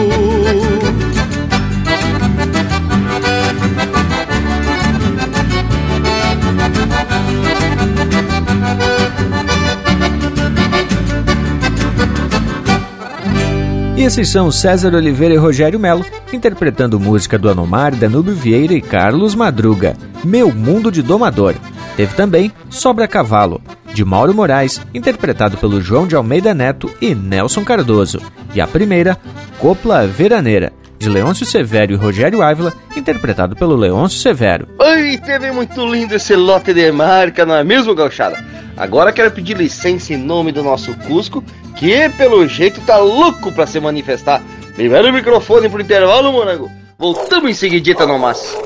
E 14.01 14.03
esses 14.03 14.31
são 14.31 14.51
César 14.51 14.95
Oliveira 14.95 15.35
e 15.35 15.37
Rogério 15.37 15.79
Melo, 15.79 16.07
interpretando 16.33 16.99
música 16.99 17.39
do 17.39 17.51
Anomar, 17.51 17.95
Danúbio 17.95 18.35
Vieira 18.35 18.73
e 18.73 18.81
Carlos 18.81 19.35
Madruga, 19.35 19.95
Meu 20.25 20.51
Mundo 20.51 20.91
de 20.91 21.03
Domador. 21.03 21.55
Teve 21.99 22.15
também 22.15 22.51
Sobra 22.71 23.07
Cavalo, 23.07 23.61
de 23.93 24.03
Mauro 24.03 24.33
Moraes, 24.33 24.81
interpretado 24.95 25.59
pelo 25.59 25.83
João 25.83 26.07
de 26.07 26.17
Almeida 26.17 26.55
Neto 26.55 26.91
e 26.99 27.15
Nelson 27.15 27.63
Cardoso. 27.63 28.23
E 28.55 28.61
a 28.63 28.67
primeira, 28.67 29.19
Copla 29.59 30.07
Veraneira, 30.07 30.73
de 30.99 31.11
Leôncio 31.11 31.45
Severo 31.45 31.93
e 31.93 31.97
Rogério 31.97 32.41
Ávila, 32.41 32.73
interpretado 32.97 33.55
pelo 33.55 33.77
Leôncio 33.77 34.19
Severo. 34.19 34.67
Oi, 34.79 35.19
teve 35.19 35.51
muito 35.51 35.85
lindo 35.85 36.15
esse 36.15 36.35
lote 36.35 36.73
de 36.73 36.91
marca, 36.91 37.45
não 37.45 37.55
é 37.55 37.63
mesmo, 37.63 37.95
gauchada? 37.95 38.43
Agora 38.81 39.13
quero 39.13 39.31
pedir 39.31 39.59
licença 39.59 40.15
em 40.15 40.17
nome 40.17 40.53
do 40.53 40.63
nosso 40.63 40.95
Cusco, 41.01 41.45
que 41.77 42.09
pelo 42.17 42.49
jeito 42.49 42.81
tá 42.81 42.97
louco 42.97 43.53
pra 43.53 43.67
se 43.67 43.79
manifestar. 43.79 44.43
Libera 44.79 45.11
o 45.11 45.13
microfone 45.13 45.69
pro 45.69 45.83
intervalo, 45.83 46.33
morango. 46.33 46.71
Voltamos 46.99 47.51
em 47.51 47.55
seguidita 47.55 48.07
no 48.07 48.19
mas. 48.19 48.57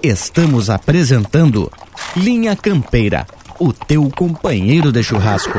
Estamos 0.00 0.70
apresentando 0.70 1.68
Linha 2.16 2.54
Campeira, 2.54 3.26
o 3.58 3.72
teu 3.72 4.08
companheiro 4.14 4.92
de 4.92 5.02
churrasco. 5.02 5.58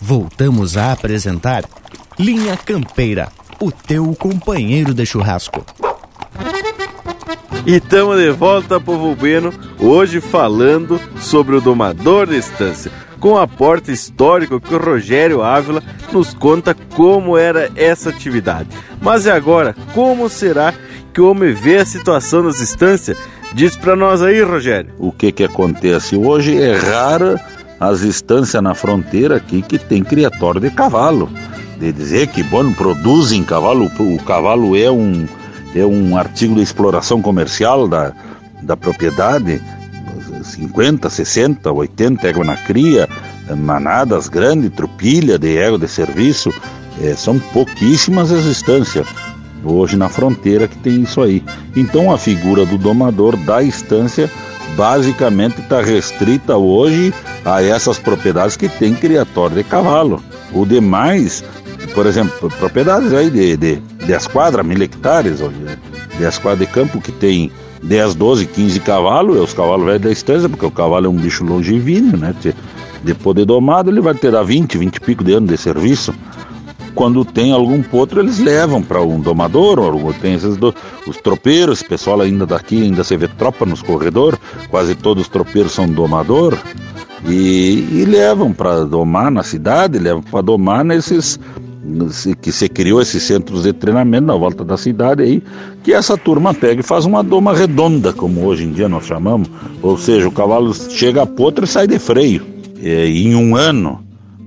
Voltamos 0.00 0.76
a 0.76 0.92
apresentar 0.92 1.64
Linha 2.18 2.56
Campeira, 2.56 3.28
o 3.60 3.70
teu 3.70 4.14
companheiro 4.14 4.92
de 4.92 5.06
churrasco. 5.06 5.64
E 7.64 7.76
estamos 7.76 8.18
de 8.18 8.30
volta, 8.30 8.80
povo 8.80 9.14
bueno, 9.14 9.52
hoje 9.78 10.20
falando 10.20 11.00
sobre 11.20 11.54
o 11.54 11.60
domador 11.60 12.26
da 12.26 12.36
estância, 12.36 12.90
com 13.20 13.34
o 13.34 13.38
aporte 13.38 13.92
histórico 13.92 14.60
que 14.60 14.74
o 14.74 14.78
Rogério 14.78 15.42
Ávila 15.42 15.82
nos 16.12 16.34
conta 16.34 16.74
como 16.74 17.38
era 17.38 17.70
essa 17.76 18.10
atividade. 18.10 18.68
Mas 19.00 19.26
e 19.26 19.30
agora, 19.30 19.76
como 19.94 20.28
será 20.28 20.74
que 21.14 21.20
o 21.20 21.30
homem 21.30 21.52
vê 21.52 21.78
a 21.78 21.86
situação 21.86 22.42
das 22.42 22.58
estâncias? 22.60 23.16
Diz 23.54 23.76
para 23.76 23.94
nós 23.94 24.22
aí, 24.22 24.42
Rogério. 24.42 24.92
O 24.98 25.12
que 25.12 25.30
que 25.30 25.44
acontece 25.44 26.16
hoje 26.16 26.60
é 26.60 26.74
rara 26.74 27.40
as 27.90 28.02
estâncias 28.02 28.62
na 28.62 28.74
fronteira 28.74 29.36
aqui 29.36 29.60
que 29.60 29.76
tem 29.76 30.04
criatório 30.04 30.60
de 30.60 30.70
cavalo. 30.70 31.28
De 31.80 31.92
dizer 31.92 32.28
que, 32.28 32.40
bom, 32.44 32.72
produzem 32.72 33.42
cavalo, 33.42 33.90
o 33.98 34.22
cavalo 34.22 34.76
é 34.76 34.88
um 34.90 35.26
é 35.74 35.84
um 35.84 36.16
artigo 36.16 36.54
de 36.54 36.60
exploração 36.60 37.22
comercial 37.22 37.88
da, 37.88 38.12
da 38.62 38.76
propriedade, 38.76 39.60
50, 40.44 41.08
60, 41.08 41.72
80 41.72 42.28
égua 42.28 42.44
na 42.44 42.56
cria, 42.56 43.08
manadas 43.56 44.28
grandes, 44.28 44.70
trupilha 44.70 45.38
de 45.38 45.56
égua 45.56 45.78
de 45.78 45.88
serviço, 45.88 46.52
é, 47.00 47.16
são 47.16 47.38
pouquíssimas 47.38 48.30
as 48.30 48.44
estâncias 48.44 49.06
hoje 49.64 49.96
na 49.96 50.10
fronteira 50.10 50.68
que 50.68 50.76
tem 50.76 51.02
isso 51.02 51.22
aí. 51.22 51.42
Então 51.74 52.12
a 52.12 52.18
figura 52.18 52.66
do 52.66 52.76
domador 52.76 53.34
da 53.36 53.62
estância 53.62 54.30
basicamente 54.76 55.60
está 55.60 55.80
restrita 55.80 56.56
hoje 56.56 57.12
a 57.44 57.62
essas 57.62 57.98
propriedades 57.98 58.56
que 58.56 58.68
tem 58.68 58.94
criatório 58.94 59.56
de 59.56 59.64
cavalo. 59.64 60.22
O 60.52 60.66
demais 60.66 61.44
por 61.94 62.06
exemplo, 62.06 62.50
propriedades 62.58 63.12
aí 63.12 63.30
de, 63.30 63.56
de 63.56 63.76
10 64.06 64.26
quadras, 64.28 64.64
mil 64.64 64.80
hectares, 64.82 65.40
10 66.18 66.38
quadras 66.38 66.66
de 66.66 66.72
campo 66.72 67.00
que 67.00 67.12
tem 67.12 67.50
10, 67.82 68.14
12, 68.14 68.46
15 68.46 68.80
cavalos, 68.80 69.36
é 69.36 69.40
os 69.40 69.52
cavalos 69.52 69.84
velhos 69.84 70.02
da 70.02 70.10
estância, 70.10 70.48
porque 70.48 70.64
o 70.64 70.70
cavalo 70.70 71.06
é 71.06 71.08
um 71.08 71.16
bicho 71.16 71.44
longevíneo, 71.44 72.16
né? 72.16 72.34
De 73.04 73.44
domado, 73.44 73.90
ele 73.90 74.00
vai 74.00 74.14
ter 74.14 74.32
20, 74.42 74.78
20 74.78 74.96
e 74.96 75.00
pico 75.00 75.24
de 75.24 75.34
anos 75.34 75.50
de 75.50 75.56
serviço. 75.56 76.14
Quando 76.94 77.24
tem 77.24 77.52
algum 77.52 77.82
potro, 77.82 78.20
eles 78.20 78.38
levam 78.38 78.82
para 78.82 79.02
um 79.02 79.20
domador, 79.20 79.78
ou 79.78 80.12
tem 80.12 80.34
esses 80.34 80.56
do, 80.56 80.74
os 81.06 81.16
tropeiros, 81.16 81.82
pessoal 81.82 82.20
ainda 82.20 82.46
daqui 82.46 82.82
ainda 82.82 83.02
se 83.02 83.16
vê 83.16 83.28
tropa 83.28 83.64
nos 83.64 83.82
corredores, 83.82 84.38
quase 84.68 84.94
todos 84.94 85.24
os 85.24 85.28
tropeiros 85.28 85.72
são 85.72 85.88
domador, 85.88 86.58
e, 87.26 87.88
e 87.92 88.04
levam 88.04 88.52
para 88.52 88.84
domar 88.84 89.30
na 89.30 89.42
cidade, 89.42 89.98
levam 89.98 90.22
para 90.22 90.42
domar 90.42 90.84
nesses 90.84 91.38
que 92.40 92.52
se 92.52 92.68
criou 92.68 93.02
esses 93.02 93.22
centros 93.24 93.64
de 93.64 93.72
treinamento 93.72 94.26
na 94.26 94.36
volta 94.36 94.64
da 94.64 94.76
cidade 94.76 95.22
aí, 95.22 95.42
que 95.82 95.92
essa 95.92 96.16
turma 96.16 96.54
pega 96.54 96.80
e 96.80 96.84
faz 96.84 97.04
uma 97.04 97.24
doma 97.24 97.52
redonda, 97.54 98.12
como 98.12 98.44
hoje 98.44 98.64
em 98.64 98.72
dia 98.72 98.88
nós 98.88 99.04
chamamos, 99.04 99.50
ou 99.82 99.98
seja, 99.98 100.28
o 100.28 100.32
cavalo 100.32 100.72
chega 100.74 101.22
a 101.22 101.26
potra 101.26 101.64
e 101.64 101.68
sai 101.68 101.88
de 101.88 101.98
freio, 101.98 102.46
e, 102.80 103.26
em 103.26 103.34
um 103.34 103.56
ano, 103.56 104.00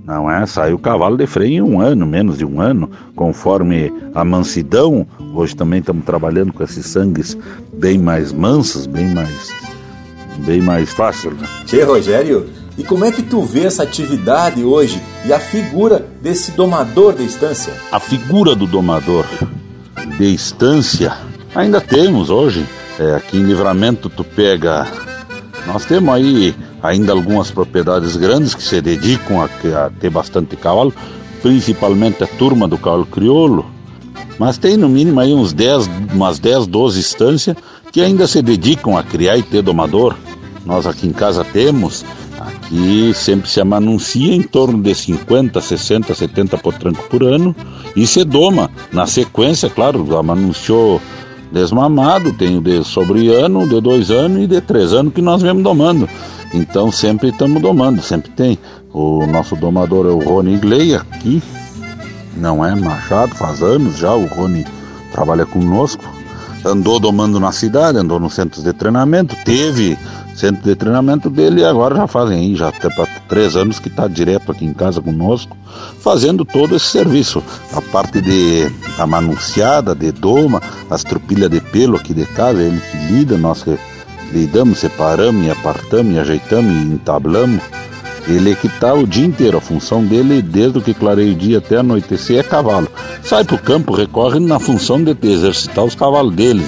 não 0.06 0.30
é? 0.30 0.46
Sai 0.46 0.72
o 0.74 0.80
cavalo 0.80 1.18
de 1.18 1.26
freio 1.26 1.54
em 1.54 1.62
um 1.62 1.82
ano, 1.82 2.06
menos 2.06 2.38
de 2.38 2.46
um 2.46 2.62
ano, 2.62 2.90
conforme 3.16 3.92
a 4.14 4.24
mansidão. 4.24 5.06
Hoje 5.34 5.56
também 5.56 5.80
estamos 5.80 6.06
trabalhando 6.06 6.54
com 6.54 6.64
esses 6.64 6.86
sangues 6.86 7.38
bem 7.74 7.98
mais 7.98 8.32
mansos, 8.32 8.86
bem 8.86 9.14
mais, 9.14 9.52
bem 10.46 10.62
mais 10.62 10.94
fácil. 10.94 11.32
Né? 11.32 11.48
Tchê, 11.66 11.84
Rogério, 11.84 12.48
e 12.78 12.84
como 12.84 13.04
é 13.06 13.12
que 13.12 13.24
tu 13.24 13.42
vê 13.42 13.66
essa 13.66 13.84
atividade 13.84 14.64
hoje 14.64 15.02
e 15.26 15.34
a 15.34 15.40
figura 15.40 16.06
desse 16.22 16.52
domador 16.52 17.16
de 17.16 17.24
estância? 17.26 17.74
A 17.92 18.00
figura 18.00 18.56
do 18.56 18.68
domador 18.68 19.26
de 20.18 20.34
estância 20.34 21.14
ainda 21.56 21.82
temos 21.82 22.30
hoje. 22.30 22.66
É, 23.00 23.16
aqui 23.16 23.38
em 23.38 23.44
Livramento 23.44 24.10
tu 24.10 24.24
pega. 24.24 24.88
Nós 25.66 25.86
temos 25.86 26.14
aí 26.14 26.56
ainda 26.82 27.12
algumas 27.12 27.52
propriedades 27.52 28.16
grandes 28.16 28.54
que 28.54 28.64
se 28.64 28.82
dedicam 28.82 29.42
a, 29.42 29.46
a 29.86 29.90
ter 29.90 30.10
bastante 30.10 30.56
cavalo, 30.56 30.94
principalmente 31.42 32.24
a 32.24 32.28
turma 32.28 32.68
do 32.68 32.78
cavalo 32.78 33.06
crioulo. 33.06 33.66
Mas 34.38 34.58
tem 34.58 34.78
no 34.78 34.90
mínimo 34.90 35.20
aí 35.20 35.34
uns 35.34 35.54
10, 35.54 35.90
umas 36.14 36.40
10, 36.40 36.68
12 36.68 37.00
estâncias 37.00 37.58
que 37.92 38.02
ainda 38.02 38.28
se 38.28 38.42
dedicam 38.42 38.98
a 38.98 39.04
criar 39.04 39.38
e 39.38 39.44
ter 39.44 39.62
domador. 39.62 40.16
Nós 40.66 40.86
aqui 40.86 41.08
em 41.08 41.14
casa 41.14 41.44
temos 41.44 42.04
Aqui 42.40 43.14
sempre 43.14 43.50
se 43.50 43.62
amanuncia 43.62 44.34
em 44.34 44.42
torno 44.42 44.82
de 44.82 44.94
50, 44.94 45.62
60, 45.62 46.14
70 46.14 46.58
potranco 46.58 47.04
por 47.10 47.24
ano 47.24 47.56
e 47.96 48.06
se 48.06 48.24
doma. 48.24 48.70
Na 48.92 49.08
sequência, 49.08 49.70
claro, 49.70 50.18
amanunciou 50.18 51.02
desmamado, 51.56 52.34
tem 52.34 52.58
o 52.58 52.62
de 52.62 52.84
sobre 52.84 53.34
ano, 53.34 53.66
de 53.66 53.80
dois 53.80 54.12
anos 54.12 54.44
e 54.44 54.48
de 54.48 54.60
três 54.60 54.92
anos 54.92 55.14
que 55.14 55.22
nós 55.22 55.42
vemos 55.42 55.64
domando. 55.64 56.08
Então 56.54 56.92
sempre 56.92 57.30
estamos 57.30 57.62
domando, 57.62 58.02
sempre 58.02 58.30
tem. 58.32 58.60
O 58.92 59.26
nosso 59.26 59.56
domador 59.56 60.06
é 60.06 60.10
o 60.10 60.20
Rony 60.20 60.56
Igley 60.56 60.96
aqui, 60.96 61.42
não 62.36 62.64
é 62.64 62.76
Machado, 62.76 63.34
faz 63.36 63.64
anos 63.64 63.98
já, 63.98 64.14
o 64.14 64.26
Rony 64.26 64.66
trabalha 65.14 65.46
conosco. 65.46 66.04
Andou 66.66 67.00
domando 67.00 67.40
na 67.40 67.52
cidade, 67.52 68.00
andou 68.00 68.20
nos 68.20 68.34
centros 68.34 68.64
de 68.64 68.74
treinamento, 68.74 69.36
teve 69.46 69.96
centro 70.36 70.64
de 70.64 70.76
treinamento 70.76 71.30
dele 71.30 71.62
e 71.62 71.64
agora 71.64 71.96
já 71.96 72.08
fazem 72.08 72.56
já 72.56 72.70
até 72.70 72.90
para 72.90 73.06
três 73.30 73.56
anos 73.56 73.80
que 73.80 73.88
está 73.88 74.08
direto 74.08 74.52
aqui 74.52 74.66
em 74.66 74.74
casa 74.74 75.00
conosco, 75.00 75.56
fazendo 76.00 76.44
todo 76.44 76.76
esse 76.76 76.88
serviço. 76.88 77.44
A 77.72 77.82
parte 77.82 78.20
de 78.20 78.68
amanunciada, 78.98 79.94
de 79.94 80.12
doma, 80.12 80.60
as 80.90 81.04
trupilhas 81.04 81.52
de 81.52 81.62
pelo 81.62 81.98
aqui 81.98 82.16
de 82.16 82.26
casa, 82.26 82.62
ele 82.62 82.82
que 82.82 82.98
lida, 83.14 83.38
nós 83.38 83.64
lidamos, 84.32 84.80
separamos 84.80 85.46
e 85.46 85.52
apartamos 85.52 86.16
e 86.16 86.20
ajeitamos 86.20 86.72
e 86.72 86.94
entablamos. 86.94 87.62
Ele 88.28 88.52
é 88.52 88.56
que 88.56 88.68
está 88.68 88.94
o 88.94 89.06
dia 89.06 89.26
inteiro, 89.26 89.58
a 89.58 89.62
função 89.62 90.04
dele, 90.04 90.42
desde 90.42 90.80
o 90.80 90.82
que 90.82 90.94
clareia 90.94 91.32
o 91.32 91.36
dia 91.36 91.60
até 91.60 91.78
anoitecer, 91.78 92.40
é 92.40 92.44
cavalo. 92.44 92.88
Sai 93.22 93.44
para 93.44 93.56
o 93.56 93.60
campo, 93.60 93.94
recorre 93.94 94.40
na 94.40 94.60
função 94.60 95.04
de 95.04 95.16
exercitar 95.22 95.84
os 95.84 95.94
cavalos 95.94 96.34
deles. 96.34 96.66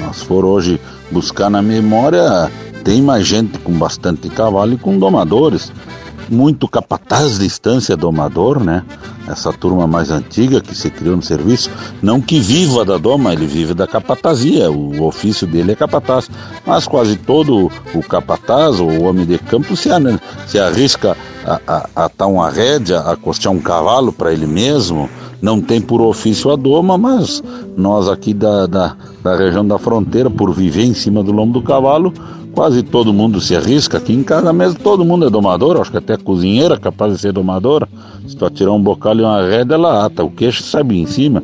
Nós 0.00 0.22
for 0.22 0.44
hoje 0.44 0.80
buscar 1.10 1.48
na 1.48 1.62
memória 1.62 2.50
tem 2.84 3.02
mais 3.02 3.26
gente 3.26 3.58
com 3.58 3.72
bastante 3.72 4.28
cavalo 4.28 4.72
e 4.72 4.78
com 4.78 4.98
domadores. 4.98 5.72
Muito 6.30 6.68
capataz 6.68 7.38
de 7.38 7.46
estância 7.46 7.96
domador, 7.96 8.62
né? 8.62 8.84
Essa 9.26 9.52
turma 9.52 9.86
mais 9.86 10.10
antiga 10.10 10.60
que 10.60 10.74
se 10.74 10.88
criou 10.88 11.16
no 11.16 11.22
serviço. 11.22 11.68
Não 12.00 12.20
que 12.20 12.38
viva 12.38 12.84
da 12.84 12.96
doma, 12.96 13.32
ele 13.32 13.46
vive 13.46 13.74
da 13.74 13.86
capatazia. 13.86 14.70
O 14.70 15.02
ofício 15.04 15.46
dele 15.46 15.72
é 15.72 15.74
capataz. 15.74 16.30
Mas 16.64 16.86
quase 16.86 17.16
todo 17.16 17.70
o 17.94 18.02
capataz, 18.02 18.78
ou 18.78 18.88
o 18.88 19.02
homem 19.02 19.26
de 19.26 19.38
campo, 19.38 19.76
se, 19.76 19.88
se 20.46 20.58
arrisca 20.58 21.16
a, 21.44 21.60
a, 21.66 22.04
a 22.04 22.10
dar 22.16 22.26
uma 22.28 22.48
rédea, 22.48 23.00
a 23.00 23.16
costear 23.16 23.52
um 23.52 23.60
cavalo 23.60 24.12
para 24.12 24.32
ele 24.32 24.46
mesmo 24.46 25.10
não 25.40 25.60
tem 25.60 25.80
por 25.80 26.00
ofício 26.00 26.50
a 26.50 26.56
doma, 26.56 26.98
mas 26.98 27.42
nós 27.76 28.08
aqui 28.08 28.34
da, 28.34 28.66
da, 28.66 28.96
da, 29.22 29.36
região 29.36 29.66
da 29.66 29.78
fronteira, 29.78 30.28
por 30.28 30.52
viver 30.52 30.84
em 30.84 30.94
cima 30.94 31.22
do 31.22 31.32
lombo 31.32 31.60
do 31.60 31.62
cavalo, 31.62 32.12
Quase 32.52 32.82
todo 32.82 33.12
mundo 33.12 33.40
se 33.40 33.54
arrisca. 33.54 33.98
Aqui 33.98 34.12
em 34.12 34.22
casa 34.22 34.52
mesmo 34.52 34.80
todo 34.80 35.04
mundo 35.04 35.26
é 35.26 35.30
domador. 35.30 35.80
Acho 35.80 35.90
que 35.90 35.96
até 35.96 36.14
a 36.14 36.18
cozinheira 36.18 36.74
é 36.74 36.78
capaz 36.78 37.12
de 37.12 37.20
ser 37.20 37.32
domadora. 37.32 37.88
Se 38.26 38.36
tu 38.36 38.44
atirar 38.44 38.72
um 38.72 38.82
bocal 38.82 39.16
e 39.16 39.22
uma 39.22 39.42
rédea, 39.42 39.74
ela 39.74 40.04
ata 40.04 40.24
o 40.24 40.30
queixo 40.30 40.62
sabe 40.62 40.98
em 40.98 41.06
cima. 41.06 41.42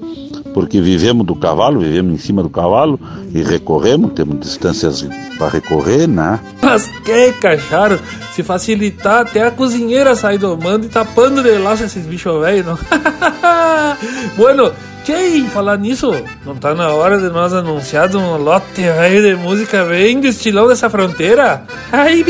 Porque 0.56 0.80
vivemos 0.80 1.26
do 1.26 1.36
cavalo, 1.36 1.80
vivemos 1.80 2.14
em 2.14 2.16
cima 2.16 2.42
do 2.42 2.48
cavalo 2.48 2.98
e 3.34 3.42
recorremos, 3.42 4.14
temos 4.14 4.40
distâncias 4.40 5.06
para 5.38 5.50
recorrer, 5.50 6.08
né? 6.08 6.40
Mas 6.62 6.90
que 7.04 7.30
cacharo, 7.34 8.00
se 8.32 8.42
facilitar 8.42 9.20
até 9.20 9.46
a 9.46 9.50
cozinheira 9.50 10.16
sair 10.16 10.38
domando 10.38 10.86
e 10.86 10.88
tapando 10.88 11.42
de 11.42 11.58
laço 11.58 11.84
esses 11.84 12.06
bichos 12.06 12.40
velhos, 12.40 12.80
bueno, 14.38 14.72
Tchê, 15.04 15.44
falar 15.52 15.76
nisso, 15.76 16.10
não 16.46 16.56
tá 16.56 16.74
na 16.74 16.88
hora 16.88 17.18
de 17.18 17.28
nós 17.28 17.52
anunciar 17.52 18.08
um 18.16 18.38
lote 18.38 18.82
aí 18.82 19.20
de 19.20 19.36
música 19.36 19.84
bem 19.84 20.22
do 20.22 20.26
estilão 20.26 20.68
dessa 20.68 20.88
fronteira? 20.88 21.64
Ai, 21.92 22.24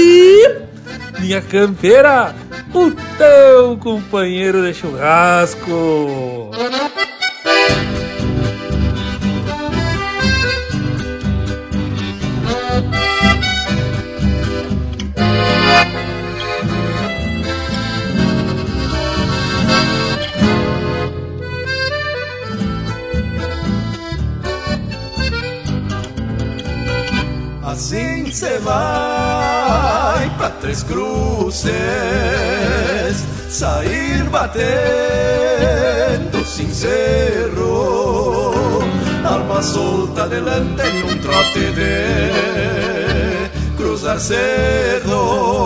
minha 1.20 1.40
campeira, 1.42 2.34
o 2.74 2.90
teu 2.90 3.76
companheiro 3.76 4.66
de 4.66 4.74
churrasco. 4.74 6.50
Assim 28.36 28.48
cê 28.48 28.58
vai 28.58 30.28
pra 30.36 30.50
Três 30.60 30.82
Cruzes, 30.82 31.72
sair 33.48 34.24
batendo 34.24 34.54
sincero, 36.44 37.64
alma 39.24 39.62
solta 39.62 40.28
delante 40.28 40.86
em 40.86 41.02
um 41.04 41.16
trote 41.16 41.72
de 41.72 43.48
cruzar 43.78 44.20
cerro. 44.20 45.56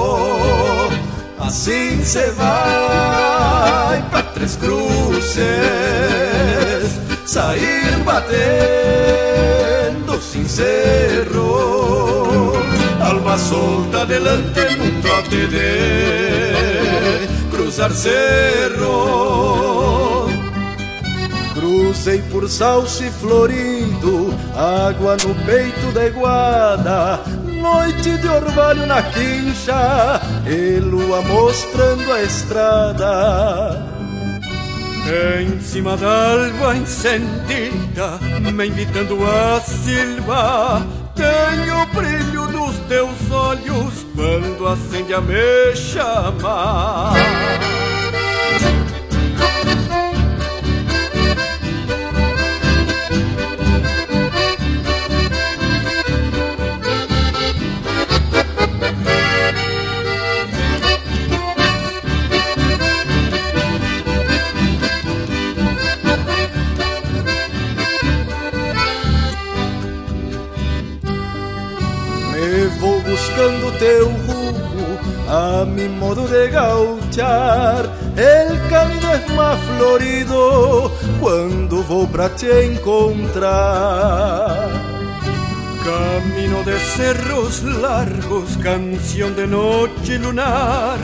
Assim 1.40 2.04
cê 2.04 2.30
vai 2.30 4.00
pra 4.10 4.22
Três 4.32 4.54
Cruzes, 4.54 5.40
sair 7.26 7.96
batendo 8.04 8.30
sincero, 10.22 11.89
alma 13.10 13.36
solta 13.36 14.06
delante 14.06 14.76
num 14.76 15.00
trote 15.00 15.46
de 15.48 17.26
cruzar 17.50 17.90
cerro. 17.92 18.98
Cruzei 21.54 22.22
por 22.30 22.48
salse 22.48 23.10
florido, 23.10 24.32
água 24.54 25.16
no 25.16 25.34
peito 25.44 25.90
da 25.92 26.06
iguada, 26.06 27.20
noite 27.60 28.16
de 28.16 28.28
orvalho 28.28 28.86
na 28.86 29.02
quincha, 29.02 30.20
e 30.46 30.78
lua 30.78 31.20
mostrando 31.22 32.12
a 32.12 32.22
estrada. 32.22 33.90
Em 35.40 35.60
cima 35.60 35.96
da 35.96 36.30
alva 36.30 36.76
encendida, 36.76 38.20
me 38.52 38.66
invitando 38.68 39.18
a 39.26 39.60
silva, 39.60 40.86
tenho 41.16 41.82
o 41.82 41.86
brilho 41.86 42.19
dos 42.19 42.19
teus 42.90 43.30
olhos 43.30 44.04
quando 44.16 44.66
acende 44.66 45.14
a 45.14 45.20
me 45.20 45.76
chamar. 45.76 47.59
Buscando 73.40 73.72
teu 73.78 74.06
rumo 74.06 74.98
a 75.28 75.64
mi 75.64 75.88
modo 75.88 76.28
de 76.28 76.50
gauchar. 76.50 77.88
El 78.16 78.60
camino 78.68 79.14
es 79.14 79.26
más 79.34 79.58
florido 79.60 80.92
cuando 81.20 81.82
vou 81.84 82.06
pra 82.06 82.28
te 82.28 82.66
encontrar. 82.66 84.68
Camino 85.84 86.62
de 86.64 86.78
cerros 86.78 87.62
largos, 87.62 88.58
canción 88.58 89.34
de 89.34 89.46
noche 89.46 90.18
lunar, 90.18 90.98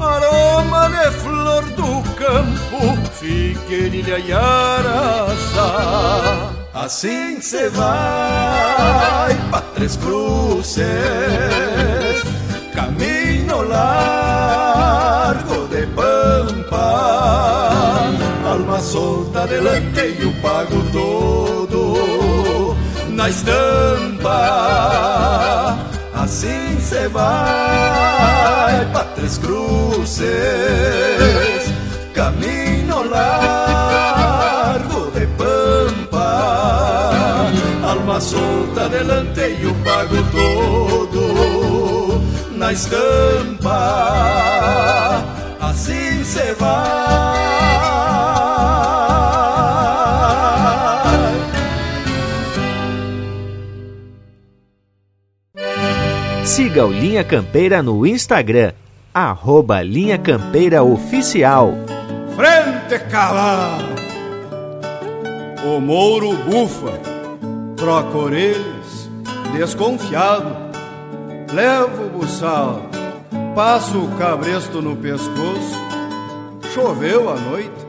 aroma 0.00 0.88
de 0.88 1.10
flor 1.10 1.62
do 1.76 2.02
campo, 2.14 2.96
figueirilha 3.12 4.18
e 4.18 4.32
araçá. 4.32 6.50
Assim 6.72 7.38
cê 7.40 7.68
vai 7.70 9.34
pra 9.50 9.65
Três 9.76 9.96
Cruzes, 9.96 10.86
caminho 12.74 13.62
largo 13.68 15.68
de 15.68 15.86
pampa, 15.88 18.10
alma 18.50 18.80
solta 18.80 19.46
delante 19.46 20.16
e 20.18 20.24
o 20.24 20.32
pago 20.40 20.82
todo 20.90 22.74
na 23.10 23.28
estampa. 23.28 24.32
Assim 26.14 26.80
cê 26.80 27.06
vai 27.08 28.86
pra 28.92 29.04
Três 29.14 29.36
Cruzes, 29.36 30.24
caminho 32.14 33.02
largo 33.10 33.45
alma 38.16 38.20
solta 38.20 38.88
delante 38.88 39.40
e 39.40 39.66
o 39.66 39.74
pago 39.84 40.16
todo 40.32 42.20
na 42.52 42.72
estampa. 42.72 43.72
Assim 45.60 46.24
cê 46.24 46.54
vai. 46.54 47.36
Siga 56.44 56.86
o 56.86 56.92
Linha 56.92 57.22
Campeira 57.22 57.82
no 57.82 58.06
Instagram, 58.06 58.72
arroba 59.12 59.82
Linha 59.82 60.16
Campeira 60.16 60.82
Oficial. 60.82 61.74
Frente 62.34 62.98
cavalo! 63.10 63.96
O 65.64 65.80
mouro 65.80 66.36
bufa, 66.36 67.15
troca 67.76 68.16
orelhas, 68.16 69.10
desconfiado. 69.52 70.56
Levo 71.52 72.06
o 72.06 72.18
buçal, 72.18 72.82
passo 73.54 73.98
o 73.98 74.16
cabresto 74.16 74.82
no 74.82 74.96
pescoço. 74.96 75.78
Choveu 76.74 77.30
a 77.30 77.36
noite, 77.36 77.86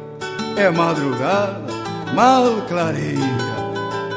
é 0.56 0.70
madrugada, 0.70 1.66
mal 2.14 2.62
clareia. 2.68 3.48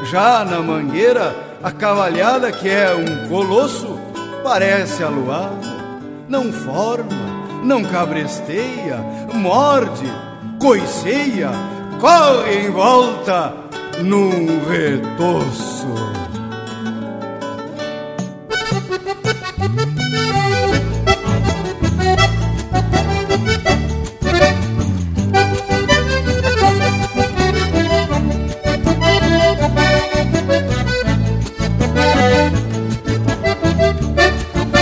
Já 0.09 0.45
na 0.45 0.59
mangueira, 0.59 1.35
a 1.63 1.71
cavalhada 1.71 2.51
que 2.51 2.69
é 2.69 2.93
um 2.93 3.27
colosso, 3.29 3.97
parece 4.43 5.03
aluada. 5.03 5.81
Não 6.27 6.51
forma, 6.51 7.09
não 7.63 7.83
cabresteia, 7.83 8.97
morde, 9.33 10.05
coiceia, 10.59 11.49
corre 11.99 12.65
em 12.65 12.71
volta 12.71 13.60
num 14.01 14.65
retoço. 14.65 15.87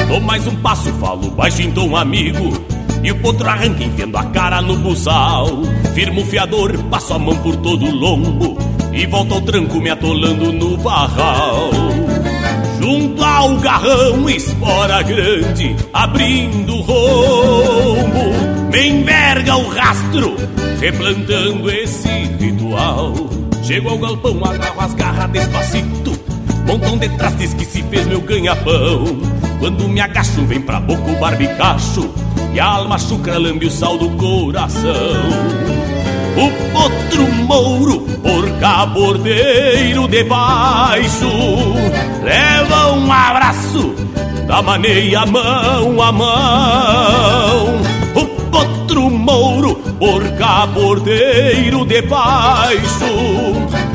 Dou 0.07 0.21
mais 0.21 0.47
um 0.47 0.55
passo, 0.57 0.91
falo 0.93 1.31
baixinho 1.31 1.79
um 1.81 1.95
amigo 1.95 2.51
E 3.03 3.11
o 3.11 3.19
potro 3.21 3.47
arranca 3.47 3.83
enfiando 3.83 4.17
a 4.17 4.25
cara 4.25 4.61
no 4.61 4.77
buçal 4.77 5.47
Firmo 5.93 6.21
o 6.21 6.25
fiador, 6.25 6.77
passo 6.89 7.13
a 7.13 7.19
mão 7.19 7.35
por 7.37 7.55
todo 7.57 7.85
o 7.85 7.91
lombo 7.91 8.68
E 8.99 9.05
volto 9.05 9.35
ao 9.35 9.41
tranco 9.41 9.79
me 9.79 9.89
atolando 9.89 10.51
no 10.51 10.75
barral. 10.75 11.69
Junto 12.81 13.23
ao 13.23 13.55
garrão, 13.57 14.29
espora 14.29 15.01
grande 15.01 15.73
Abrindo 15.93 16.75
o 16.75 16.81
rombo. 16.81 18.69
Me 18.69 18.89
enverga 18.89 19.55
o 19.55 19.69
rastro 19.69 20.35
Replantando 20.81 21.71
esse 21.71 22.09
ritual. 22.09 23.13
Chego 23.63 23.87
ao 23.87 23.97
galpão, 23.99 24.43
agarro 24.43 24.81
as 24.81 24.93
garras 24.93 25.31
despacito. 25.31 26.19
Montão 26.67 26.97
de 26.97 27.07
trastes 27.07 27.53
que 27.53 27.63
se 27.63 27.81
fez 27.83 28.05
meu 28.05 28.19
ganha-pão. 28.19 29.05
Quando 29.59 29.87
me 29.87 30.01
agacho 30.01 30.45
vem 30.45 30.59
pra 30.59 30.81
boca 30.81 31.09
o 31.09 31.19
barbicacho. 31.19 32.13
E 32.53 32.59
a 32.59 32.65
alma 32.65 32.99
chucra 32.99 33.37
lambe 33.37 33.65
o 33.65 33.71
sal 33.71 33.97
do 33.97 34.09
coração 34.09 35.78
O 36.39 36.49
potro 36.71 37.27
mouro, 37.45 37.99
porca 38.23 38.85
bordeiro 38.85 40.07
de 40.07 40.23
baixo 40.23 41.27
Leva 42.23 42.93
um 42.93 43.11
abraço 43.11 43.93
da 44.47 44.61
maneia 44.61 45.25
mão 45.25 46.01
a 46.01 46.11
mão. 46.11 47.81
O 48.15 48.25
potro 48.49 49.09
mouro, 49.09 49.75
porca 49.99 50.65
bordeiro 50.67 51.85
de 51.85 52.01
baixo 52.03 53.05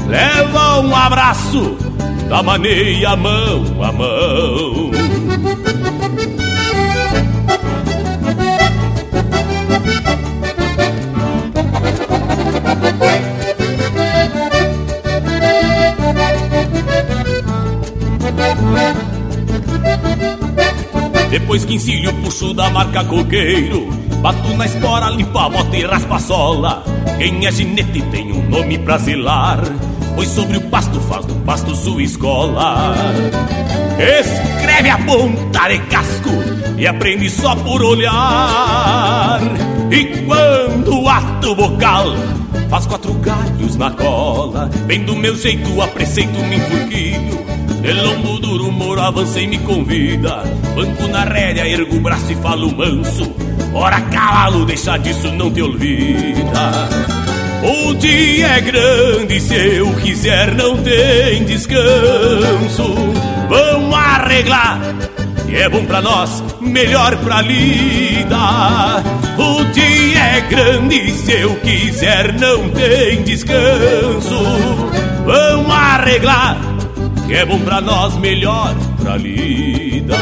Leva 0.07 0.81
um 0.81 0.95
abraço 0.95 1.77
da 2.29 2.43
maneia 2.43 3.17
mão 3.17 3.65
a 3.83 3.93
mão. 3.93 4.91
Depois 21.31 21.65
que 21.65 21.75
ensino 21.75 22.11
o 22.11 22.15
puxo 22.15 22.55
da 22.55 22.71
marca 22.71 23.05
coqueiro 23.05 23.89
Bato 24.25 24.57
na 24.57 24.65
espora, 24.65 25.11
limpo 25.11 25.37
a 25.39 25.51
bota 25.51 25.77
e 25.77 25.85
raspa 25.85 26.17
a 26.17 26.19
sola. 26.19 26.83
Quem 27.19 27.47
é 27.47 27.53
ginete 27.53 28.01
tem 28.11 28.33
um 28.33 28.49
nome 28.49 28.79
pra 28.79 28.97
zelar 28.97 29.61
Pois 30.15 30.29
sobre 30.29 30.57
o 30.57 30.61
pasto 30.71 30.99
faz 31.01 31.27
do 31.27 31.35
pasto 31.45 31.77
sua 31.77 32.03
escola. 32.03 32.95
Escreve 33.99 34.89
a 34.89 34.99
ponta 34.99 35.69
de 35.69 35.79
casco 35.91 36.31
E 36.79 36.87
aprende 36.87 37.29
só 37.29 37.55
por 37.57 37.83
olhar. 37.83 39.41
E 39.91 40.07
quando 40.25 41.07
ato 41.07 41.55
bocal 41.55 42.15
Faz 42.71 42.87
quatro 42.87 43.13
galhos 43.15 43.77
na 43.77 43.91
cola 43.91 44.71
Bem 44.87 45.05
do 45.05 45.15
meu 45.15 45.37
jeito, 45.37 45.83
a 45.83 45.89
preceito 45.89 46.39
me 46.47 46.57
enfurquilho 46.57 47.14
de 47.85 47.93
lombo 47.93 48.39
duro, 48.39 48.73
moro, 48.73 49.03
avança 49.03 49.39
e 49.39 49.47
me 49.47 49.59
convida. 49.59 50.43
Banco 50.75 51.07
na 51.07 51.25
rédea, 51.25 51.69
ergo 51.69 51.97
o 51.97 52.01
braço 52.01 52.33
e 52.33 52.35
falo 52.37 52.75
manso. 52.75 53.31
Ora 53.75 54.01
cavalo, 54.01 54.65
deixa 54.65 54.97
disso, 54.97 55.31
não 55.33 55.51
te 55.51 55.61
olvida. 55.61 56.89
O 57.63 57.95
dia 57.95 58.47
é 58.47 58.61
grande, 58.63 59.39
se 59.39 59.55
eu 59.55 59.93
quiser 59.97 60.55
não 60.55 60.79
tem 60.79 61.45
descanso. 61.45 62.95
Vamos 63.51 63.95
arreglar, 63.95 64.81
que 65.47 65.55
é 65.55 65.69
bom 65.69 65.85
pra 65.85 66.01
nós, 66.01 66.43
melhor 66.63 67.15
pra 67.19 67.43
lida. 67.43 69.03
O 69.37 69.65
dia 69.75 70.21
é 70.21 70.41
grande, 70.49 71.11
se 71.11 71.33
eu 71.33 71.55
quiser 71.57 72.33
não 72.33 72.71
tem 72.71 73.23
descanso. 73.25 74.43
Vamos 75.27 75.71
arreglar 75.71 76.74
que 77.27 77.35
é 77.35 77.45
bom 77.45 77.59
pra 77.61 77.81
nós, 77.81 78.17
melhor 78.19 78.75
pra 79.01 79.17
lida. 79.17 80.17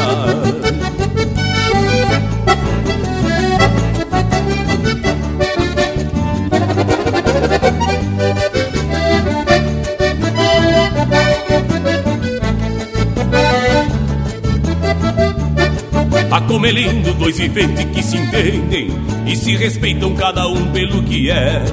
A 16.31 16.41
como 16.41 16.65
é 16.65 16.71
lindo, 16.71 17.13
dois 17.13 17.37
viventes 17.37 17.85
que 17.85 18.01
se 18.01 18.17
entendem 18.17 18.87
e 19.25 19.35
se 19.35 19.55
respeitam 19.55 20.15
cada 20.15 20.47
um 20.47 20.71
pelo 20.71 21.03
que 21.03 21.29
é. 21.29 21.63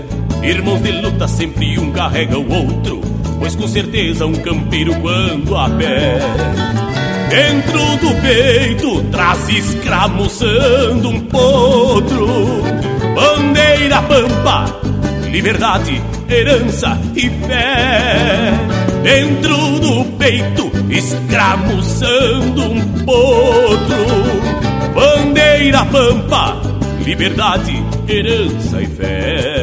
Irmãos 0.42 0.82
de 0.82 0.92
luta, 0.92 1.28
sempre 1.28 1.78
um 1.78 1.92
carrega 1.92 2.38
o 2.38 2.52
outro 2.52 3.19
Pois 3.40 3.56
com 3.56 3.66
certeza 3.66 4.26
um 4.26 4.34
campeiro 4.34 4.94
quando 5.00 5.56
a 5.56 5.68
pé 5.70 6.20
Dentro 7.30 7.78
do 7.98 8.20
peito 8.20 9.04
traz 9.04 9.48
escramuçando 9.48 11.10
um 11.10 11.20
potro. 11.20 12.26
Bandeira 13.14 14.02
pampa, 14.02 14.80
liberdade, 15.30 16.02
herança 16.28 17.00
e 17.14 17.30
fé. 17.30 18.52
Dentro 19.04 19.56
do 19.78 20.04
peito 20.18 20.72
escramuçando 20.90 22.62
um 22.64 22.80
potro. 23.04 24.92
Bandeira 24.92 25.84
pampa, 25.84 26.60
liberdade, 27.04 27.80
herança 28.08 28.82
e 28.82 28.86
fé 28.86 29.59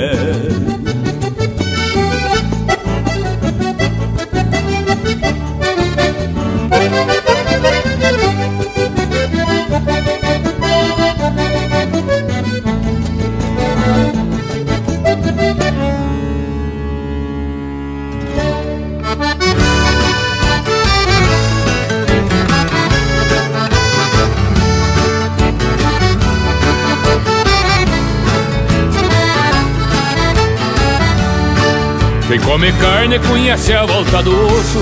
come 32.57 32.71
carne 32.79 33.19
conhece 33.19 33.71
a 33.71 33.85
volta 33.85 34.23
do 34.23 34.31
osso 34.31 34.79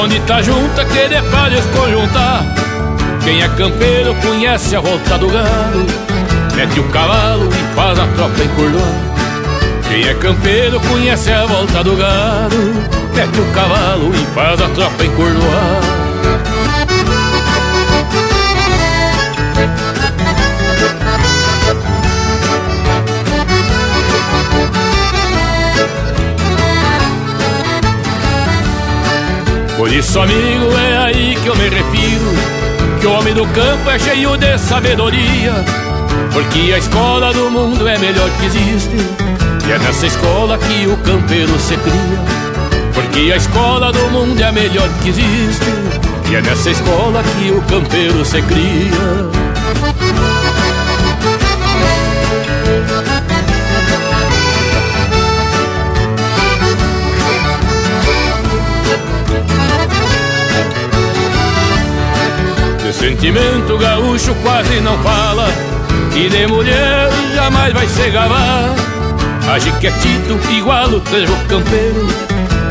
Onde 0.00 0.20
tá 0.20 0.40
junta 0.40 0.84
que 0.84 1.08
de 1.08 1.20
pra 1.28 1.48
desconjuntar 1.48 2.44
Quem 3.24 3.42
é 3.42 3.48
campeiro 3.48 4.14
conhece 4.22 4.76
a 4.76 4.80
volta 4.80 5.18
do 5.18 5.28
gado. 5.28 5.86
Mete 6.54 6.78
o 6.78 6.84
cavalo 6.90 7.48
e 7.48 7.74
faz 7.74 7.98
a 7.98 8.06
tropa 8.06 8.44
encurdoar 8.44 9.82
Quem 9.88 10.08
é 10.08 10.14
campeiro 10.14 10.80
conhece 10.80 11.32
a 11.32 11.44
volta 11.46 11.82
do 11.82 11.96
gado. 11.96 12.56
Mete 13.12 13.40
o 13.40 13.52
cavalo 13.52 14.14
e 14.14 14.34
faz 14.34 14.60
a 14.60 14.68
tropa 14.68 15.04
encurdoar 15.04 16.03
Por 29.84 29.92
isso, 29.92 30.18
amigo, 30.18 30.78
é 30.78 30.96
aí 30.96 31.38
que 31.42 31.46
eu 31.46 31.54
me 31.56 31.68
refiro 31.68 32.32
Que 32.98 33.06
o 33.06 33.12
homem 33.12 33.34
do 33.34 33.46
campo 33.48 33.90
é 33.90 33.98
cheio 33.98 34.34
de 34.38 34.56
sabedoria 34.56 35.52
Porque 36.32 36.72
a 36.72 36.78
escola 36.78 37.34
do 37.34 37.50
mundo 37.50 37.86
é 37.86 37.98
melhor 37.98 38.30
que 38.40 38.46
existe 38.46 38.96
E 39.68 39.70
é 39.70 39.78
nessa 39.78 40.06
escola 40.06 40.56
que 40.56 40.86
o 40.86 40.96
campeiro 40.96 41.58
se 41.58 41.76
cria 41.76 42.94
Porque 42.94 43.30
a 43.30 43.36
escola 43.36 43.92
do 43.92 44.10
mundo 44.10 44.40
é 44.40 44.44
a 44.44 44.52
melhor 44.52 44.88
que 45.02 45.10
existe 45.10 45.66
E 46.30 46.34
é 46.34 46.40
nessa 46.40 46.70
escola 46.70 47.22
que 47.22 47.50
o 47.50 47.60
campeiro 47.60 48.24
se 48.24 48.40
cria 48.40 49.33
sentimento 63.04 63.76
gaúcho 63.76 64.34
quase 64.36 64.80
não 64.80 64.96
fala 65.02 65.46
E 66.16 66.28
de 66.28 66.46
mulher 66.46 67.10
jamais 67.34 67.72
vai 67.74 67.86
se 67.86 68.08
gabar 68.08 68.74
Age 69.52 69.70
quietito 69.72 70.40
igual 70.50 70.88
o 70.88 71.00
trevo 71.00 71.36
campeiro 71.46 72.08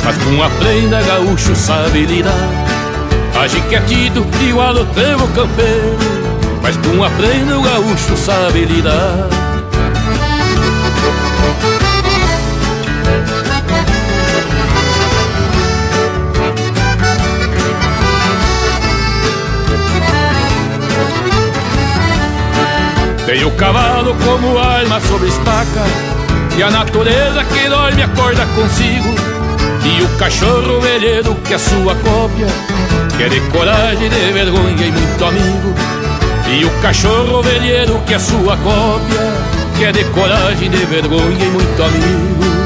Mas 0.04 0.18
com 0.18 0.42
a 0.42 0.50
prenda 0.50 1.02
gaúcho 1.04 1.56
sabe 1.56 2.06
lidar. 2.06 2.50
Age 3.40 3.62
quietito 3.70 4.26
igual 4.42 4.74
o 4.74 4.86
trevo 4.86 5.28
campeiro 5.30 5.98
Mas 6.64 6.78
com 6.78 7.04
a 7.04 7.10
prenda 7.12 7.60
o 7.60 7.62
gaúcho 7.62 8.18
sabe 8.18 8.66
lidar 8.66 9.53
Tem 23.34 23.44
o 23.46 23.52
cavalo 23.54 24.16
como 24.24 24.60
arma 24.60 25.02
sobre 25.02 25.28
estaca 25.28 25.82
E 26.56 26.62
a 26.62 26.70
natureza 26.70 27.44
que 27.46 27.68
dorme 27.68 28.04
acorda 28.04 28.46
consigo. 28.46 29.10
E 29.84 30.04
o 30.04 30.18
cachorro 30.20 30.80
velheiro 30.80 31.34
que 31.44 31.56
é 31.56 31.58
sua 31.58 31.96
cópia 31.96 32.46
Que 33.18 33.24
é 33.24 33.30
de 33.30 33.42
coragem, 33.50 34.08
de 34.08 34.32
vergonha 34.34 34.86
e 34.86 34.92
muito 34.92 35.26
amigo. 35.26 35.74
E 36.48 36.64
o 36.64 36.70
cachorro 36.80 37.42
velheiro 37.42 38.00
que 38.06 38.14
é 38.14 38.20
sua 38.20 38.56
cópia 38.58 39.34
Que 39.80 39.86
é 39.86 39.92
de 39.92 40.04
coragem, 40.12 40.70
de 40.70 40.86
vergonha 40.86 41.44
e 41.44 41.50
muito 41.50 41.84
amigo 41.84 42.63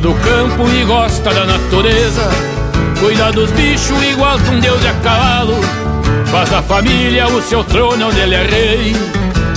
Do 0.00 0.14
campo 0.14 0.68
e 0.70 0.84
gosta 0.84 1.34
da 1.34 1.44
natureza. 1.44 2.30
Cuida 3.00 3.32
dos 3.32 3.50
bichos 3.50 4.00
igual 4.04 4.38
que 4.38 4.50
um 4.50 4.60
deus 4.60 4.80
de 4.80 4.86
a 4.86 4.92
cavalo 4.94 5.56
Faz 6.26 6.52
a 6.52 6.62
família 6.62 7.26
o 7.26 7.42
seu 7.42 7.64
trono 7.64 8.06
onde 8.06 8.20
ele 8.20 8.36
é 8.36 8.44
rei. 8.44 8.96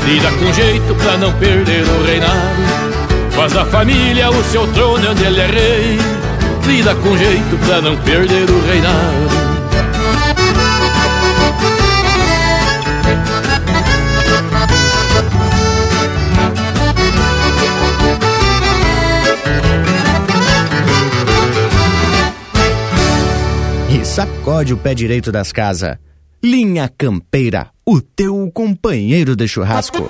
Lida 0.04 0.32
com 0.32 0.52
jeito 0.52 0.96
pra 0.96 1.18
não 1.18 1.32
perder 1.34 1.84
o 1.84 2.04
reinado. 2.04 3.32
Faz 3.36 3.56
a 3.56 3.66
família 3.66 4.32
o 4.32 4.44
seu 4.46 4.66
trono 4.68 5.12
onde 5.12 5.24
ele 5.24 5.42
é 5.42 5.46
rei. 5.46 6.00
Lida 6.66 6.96
com 6.96 7.16
jeito 7.16 7.58
pra 7.68 7.80
não 7.80 7.96
perder 7.98 8.50
o 8.50 8.66
reinado 8.66 9.41
sacode 24.12 24.74
o 24.74 24.78
pé 24.78 24.94
direito 24.94 25.32
das 25.32 25.54
casas. 25.54 25.96
Linha 26.44 26.90
Campeira, 26.98 27.70
o 27.86 28.02
teu 28.02 28.52
companheiro 28.54 29.38
de 29.38 29.48
churrasco. 29.48 30.10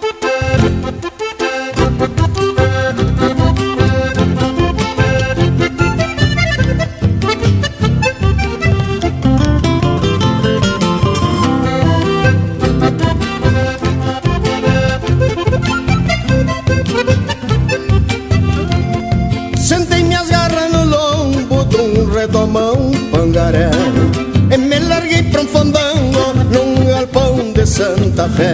Santa 28.11 28.29
Fé 28.29 28.53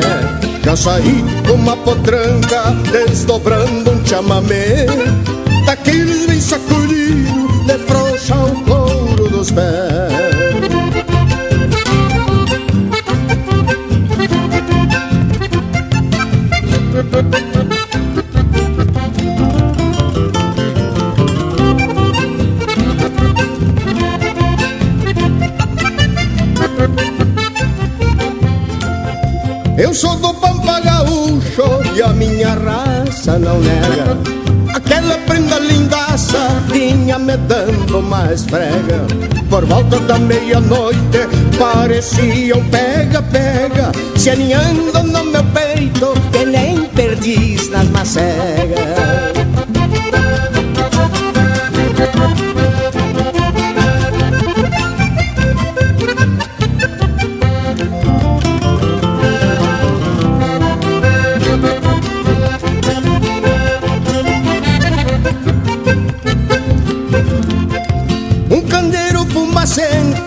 Já 0.63 0.75
saí 0.75 1.23
uma 1.51 1.75
potranca 1.77 2.71
desdobrando 2.91 3.91
um 3.91 4.05
chamamé 4.05 4.85
Daqueles 5.65 6.27
bem 6.27 6.39
sacudido 6.39 7.47
de 7.65 7.77
frouxa 7.79 8.35
o 8.35 8.63
couro 8.65 9.29
dos 9.29 9.51
pés 9.51 10.27
Eu 29.87 29.93
sou 29.93 30.17
do 30.17 30.33
Pampa 30.33 30.81
Gaúcho 30.81 31.95
e 31.95 32.01
a 32.01 32.09
minha 32.09 32.49
raça 32.55 33.39
não 33.39 33.57
nega. 33.61 34.17
Aquela 34.73 35.17
prenda 35.19 35.59
lindaça 35.59 36.61
vinha 36.69 37.17
me 37.17 37.37
dando 37.37 38.01
mais 38.01 38.43
frega. 38.43 39.07
Por 39.49 39.65
volta 39.65 39.97
da 40.01 40.19
meia-noite 40.19 41.19
parecia 41.57 42.57
um 42.57 42.69
pega-pega, 42.69 43.93
se 44.17 44.29
aninhando 44.29 45.03
no 45.03 45.23
meu 45.23 45.43
peito 45.53 46.13
que 46.33 46.43
nem 46.43 46.83
perdiz 46.89 47.69
nas 47.69 47.87
macegas. 47.87 49.37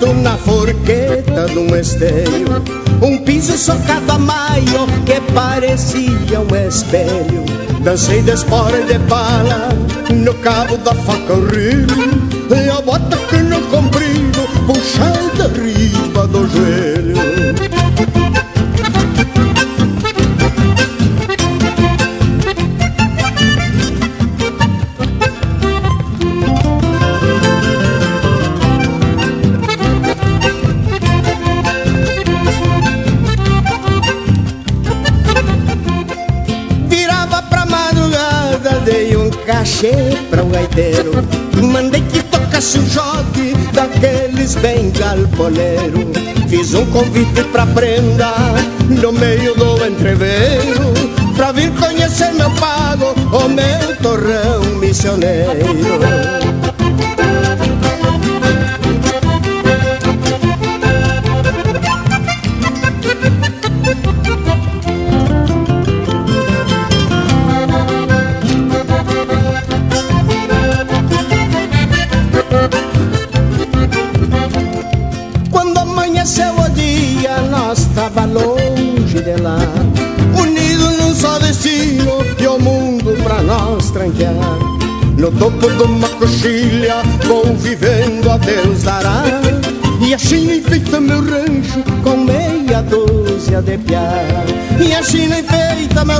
Fumacento 0.00 0.14
na 0.14 0.36
forqueta 0.38 1.46
de 1.46 1.58
um 1.58 1.76
esteio 1.76 2.62
Um 3.02 3.18
piso 3.18 3.56
socado 3.56 4.12
a 4.12 4.18
maio 4.18 4.86
que 5.04 5.20
parecia 5.32 6.40
um 6.40 6.66
espelho 6.66 7.44
Dancei 7.82 8.18
e 8.18 8.22
de 8.22 8.98
bala 9.08 9.68
no 10.12 10.34
cabo 10.34 10.76
da 10.78 10.94
faca 10.94 11.34
rio 11.34 11.86
E 12.50 12.70
a 12.70 12.80
bota 12.80 13.16
que 13.28 13.36
no 13.38 13.60
comprido 13.68 14.40
puxada 14.66 15.48
riba 15.54 16.26
do 16.26 16.46
joelho 16.48 16.99
Fiz 46.48 46.74
um 46.74 46.84
convite 46.86 47.42
pra 47.44 47.64
prenda 47.66 48.34
no 48.88 49.12
meio 49.12 49.54
do 49.54 49.86
entreveiro 49.86 50.92
Pra 51.34 51.52
vir 51.52 51.72
conhecer 51.72 52.32
meu 52.34 52.50
pago, 52.52 53.14
o 53.32 53.48
meu 53.48 53.96
torrão 54.02 54.62
missioneiro 54.78 56.39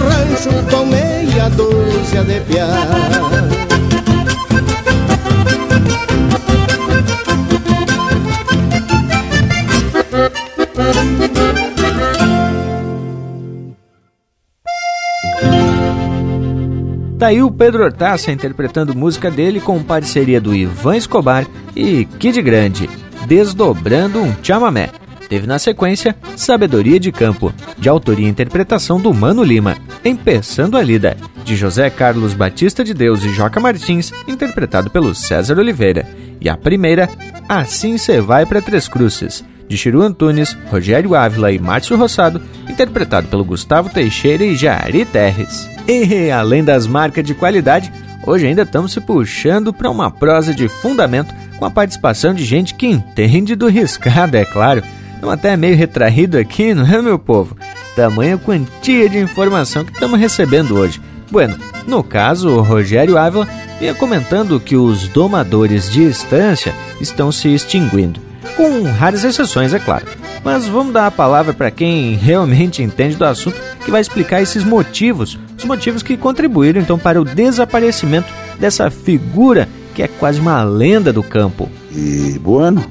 rancho 0.00 0.50
com 0.70 0.86
meia 0.86 1.48
dúzia 1.50 2.24
de 2.24 2.40
piá 2.40 2.68
Tá 17.20 17.26
aí 17.26 17.42
o 17.42 17.50
Pedro 17.50 17.84
Hortaça 17.84 18.32
interpretando 18.32 18.96
música 18.96 19.30
dele 19.30 19.60
com 19.60 19.82
parceria 19.82 20.40
do 20.40 20.54
Ivan 20.54 20.96
Escobar 20.96 21.46
e 21.76 22.06
Kid 22.18 22.40
Grande, 22.40 22.88
Desdobrando 23.26 24.18
um 24.20 24.34
Chamamé. 24.42 24.88
Teve 25.28 25.46
na 25.46 25.58
sequência 25.58 26.16
Sabedoria 26.34 26.98
de 26.98 27.12
Campo, 27.12 27.52
de 27.76 27.90
autoria 27.90 28.26
e 28.26 28.30
interpretação 28.30 28.98
do 28.98 29.12
Mano 29.12 29.44
Lima, 29.44 29.76
Empeçando 30.04 30.78
a 30.78 30.82
Lida, 30.82 31.16
de 31.44 31.54
José 31.54 31.90
Carlos 31.90 32.32
Batista 32.32 32.82
de 32.82 32.94
Deus 32.94 33.22
e 33.22 33.28
Joca 33.30 33.60
Martins, 33.60 34.12
interpretado 34.26 34.90
pelo 34.90 35.14
César 35.14 35.58
Oliveira. 35.58 36.06
E 36.40 36.48
a 36.48 36.56
primeira, 36.56 37.08
Assim 37.46 37.98
Cê 37.98 38.20
Vai 38.20 38.46
Pra 38.46 38.62
Três 38.62 38.88
Cruzes, 38.88 39.44
de 39.68 39.76
Chiru 39.76 40.00
Antunes, 40.00 40.56
Rogério 40.70 41.14
Ávila 41.14 41.52
e 41.52 41.58
Márcio 41.58 41.98
Rossado, 41.98 42.40
interpretado 42.68 43.28
pelo 43.28 43.44
Gustavo 43.44 43.90
Teixeira 43.90 44.42
e 44.42 44.56
Jari 44.56 45.04
Terres. 45.04 45.68
E 45.86 46.30
além 46.30 46.64
das 46.64 46.86
marcas 46.86 47.24
de 47.24 47.34
qualidade, 47.34 47.92
hoje 48.26 48.46
ainda 48.46 48.62
estamos 48.62 48.92
se 48.92 49.00
puxando 49.02 49.72
para 49.72 49.90
uma 49.90 50.10
prosa 50.10 50.54
de 50.54 50.66
fundamento 50.66 51.34
com 51.58 51.66
a 51.66 51.70
participação 51.70 52.32
de 52.32 52.42
gente 52.42 52.74
que 52.74 52.86
entende 52.86 53.54
do 53.54 53.68
riscado, 53.68 54.34
é 54.34 54.46
claro. 54.46 54.82
Estamos 55.14 55.34
até 55.34 55.54
meio 55.54 55.76
retraído 55.76 56.38
aqui, 56.38 56.72
não 56.72 56.86
é, 56.86 57.02
meu 57.02 57.18
povo? 57.18 57.54
Tamanha 57.94 58.38
quantia 58.38 59.08
de 59.08 59.18
informação 59.18 59.84
que 59.84 59.92
estamos 59.92 60.18
recebendo 60.18 60.76
hoje. 60.76 61.00
Bueno, 61.30 61.56
no 61.86 62.02
caso, 62.02 62.48
o 62.48 62.60
Rogério 62.60 63.16
Ávila 63.16 63.48
ia 63.80 63.94
comentando 63.94 64.60
que 64.60 64.76
os 64.76 65.08
domadores 65.08 65.90
de 65.90 66.02
estância 66.02 66.74
estão 67.00 67.30
se 67.30 67.48
extinguindo. 67.48 68.20
Com 68.56 68.82
raras 68.82 69.24
exceções, 69.24 69.72
é 69.72 69.78
claro. 69.78 70.06
Mas 70.44 70.66
vamos 70.66 70.92
dar 70.92 71.06
a 71.06 71.10
palavra 71.10 71.52
para 71.52 71.70
quem 71.70 72.14
realmente 72.14 72.82
entende 72.82 73.16
do 73.16 73.24
assunto, 73.24 73.60
que 73.84 73.90
vai 73.90 74.00
explicar 74.00 74.42
esses 74.42 74.64
motivos, 74.64 75.38
os 75.56 75.64
motivos 75.64 76.02
que 76.02 76.16
contribuíram 76.16 76.80
então 76.80 76.98
para 76.98 77.20
o 77.20 77.24
desaparecimento 77.24 78.32
dessa 78.58 78.90
figura 78.90 79.68
que 79.94 80.02
é 80.02 80.08
quase 80.08 80.40
uma 80.40 80.62
lenda 80.62 81.12
do 81.12 81.22
campo. 81.22 81.68
E 81.92 82.38
bueno, 82.38 82.84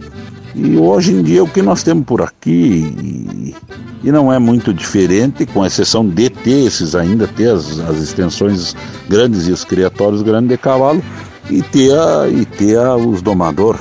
e 0.55 0.77
hoje 0.77 1.13
em 1.13 1.23
dia 1.23 1.43
o 1.43 1.47
que 1.47 1.61
nós 1.61 1.84
temos 1.84 2.05
por 2.05 2.21
aqui 2.21 3.55
e 4.03 4.11
não 4.11 4.31
é 4.31 4.39
muito 4.39 4.73
diferente, 4.73 5.45
com 5.45 5.65
exceção 5.65 6.07
de 6.07 6.30
ter 6.30 6.65
esses 6.65 6.95
ainda 6.95 7.27
ter 7.27 7.49
as, 7.49 7.80
as 7.80 7.97
extensões 7.97 8.76
grandes 9.07 9.47
e 9.47 9.51
os 9.51 9.63
criatórios 9.63 10.21
grandes 10.21 10.49
de 10.49 10.57
cavalo 10.57 11.03
e 11.49 11.61
ter, 11.61 11.93
a, 11.93 12.27
e 12.27 12.45
ter 12.45 12.77
a, 12.77 12.95
os 12.95 13.21
domador. 13.21 13.77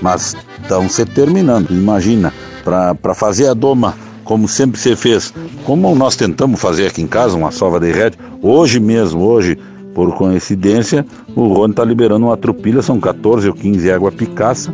Mas 0.00 0.36
estão 0.62 0.88
se 0.88 1.04
terminando. 1.04 1.70
Imagina, 1.70 2.32
para 2.64 3.14
fazer 3.14 3.48
a 3.48 3.54
doma 3.54 3.94
como 4.24 4.46
sempre 4.46 4.78
se 4.78 4.94
fez, 4.94 5.34
como 5.64 5.92
nós 5.96 6.14
tentamos 6.14 6.60
fazer 6.60 6.86
aqui 6.86 7.02
em 7.02 7.06
casa, 7.08 7.36
uma 7.36 7.50
sova 7.50 7.80
de 7.80 7.90
rede, 7.90 8.16
hoje 8.40 8.78
mesmo, 8.78 9.22
hoje, 9.22 9.58
por 9.92 10.14
coincidência, 10.14 11.04
o 11.34 11.48
Rony 11.48 11.72
está 11.72 11.84
liberando 11.84 12.26
uma 12.26 12.36
trupilha, 12.36 12.80
são 12.80 13.00
14 13.00 13.48
ou 13.48 13.54
15 13.54 13.90
água 13.90 14.12
picaça, 14.12 14.72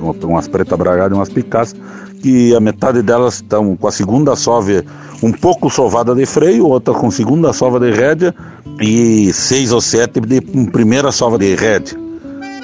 umas 0.00 0.48
preta 0.48 0.76
bragadas 0.76 1.12
e 1.12 1.14
umas 1.14 1.28
picaças, 1.28 1.76
que 2.22 2.54
a 2.54 2.60
metade 2.60 3.02
delas 3.02 3.34
estão 3.34 3.76
com 3.76 3.86
a 3.86 3.92
segunda 3.92 4.36
sova 4.36 4.84
um 5.22 5.32
pouco 5.32 5.68
sovada 5.70 6.14
de 6.14 6.26
freio, 6.26 6.66
outra 6.66 6.94
com 6.94 7.10
segunda 7.10 7.52
sova 7.52 7.78
de 7.78 7.90
rédea 7.90 8.34
e 8.80 9.32
seis 9.32 9.72
ou 9.72 9.80
sete 9.80 10.20
de 10.20 10.40
primeira 10.40 11.12
sova 11.12 11.38
de 11.38 11.54
rédea. 11.54 11.98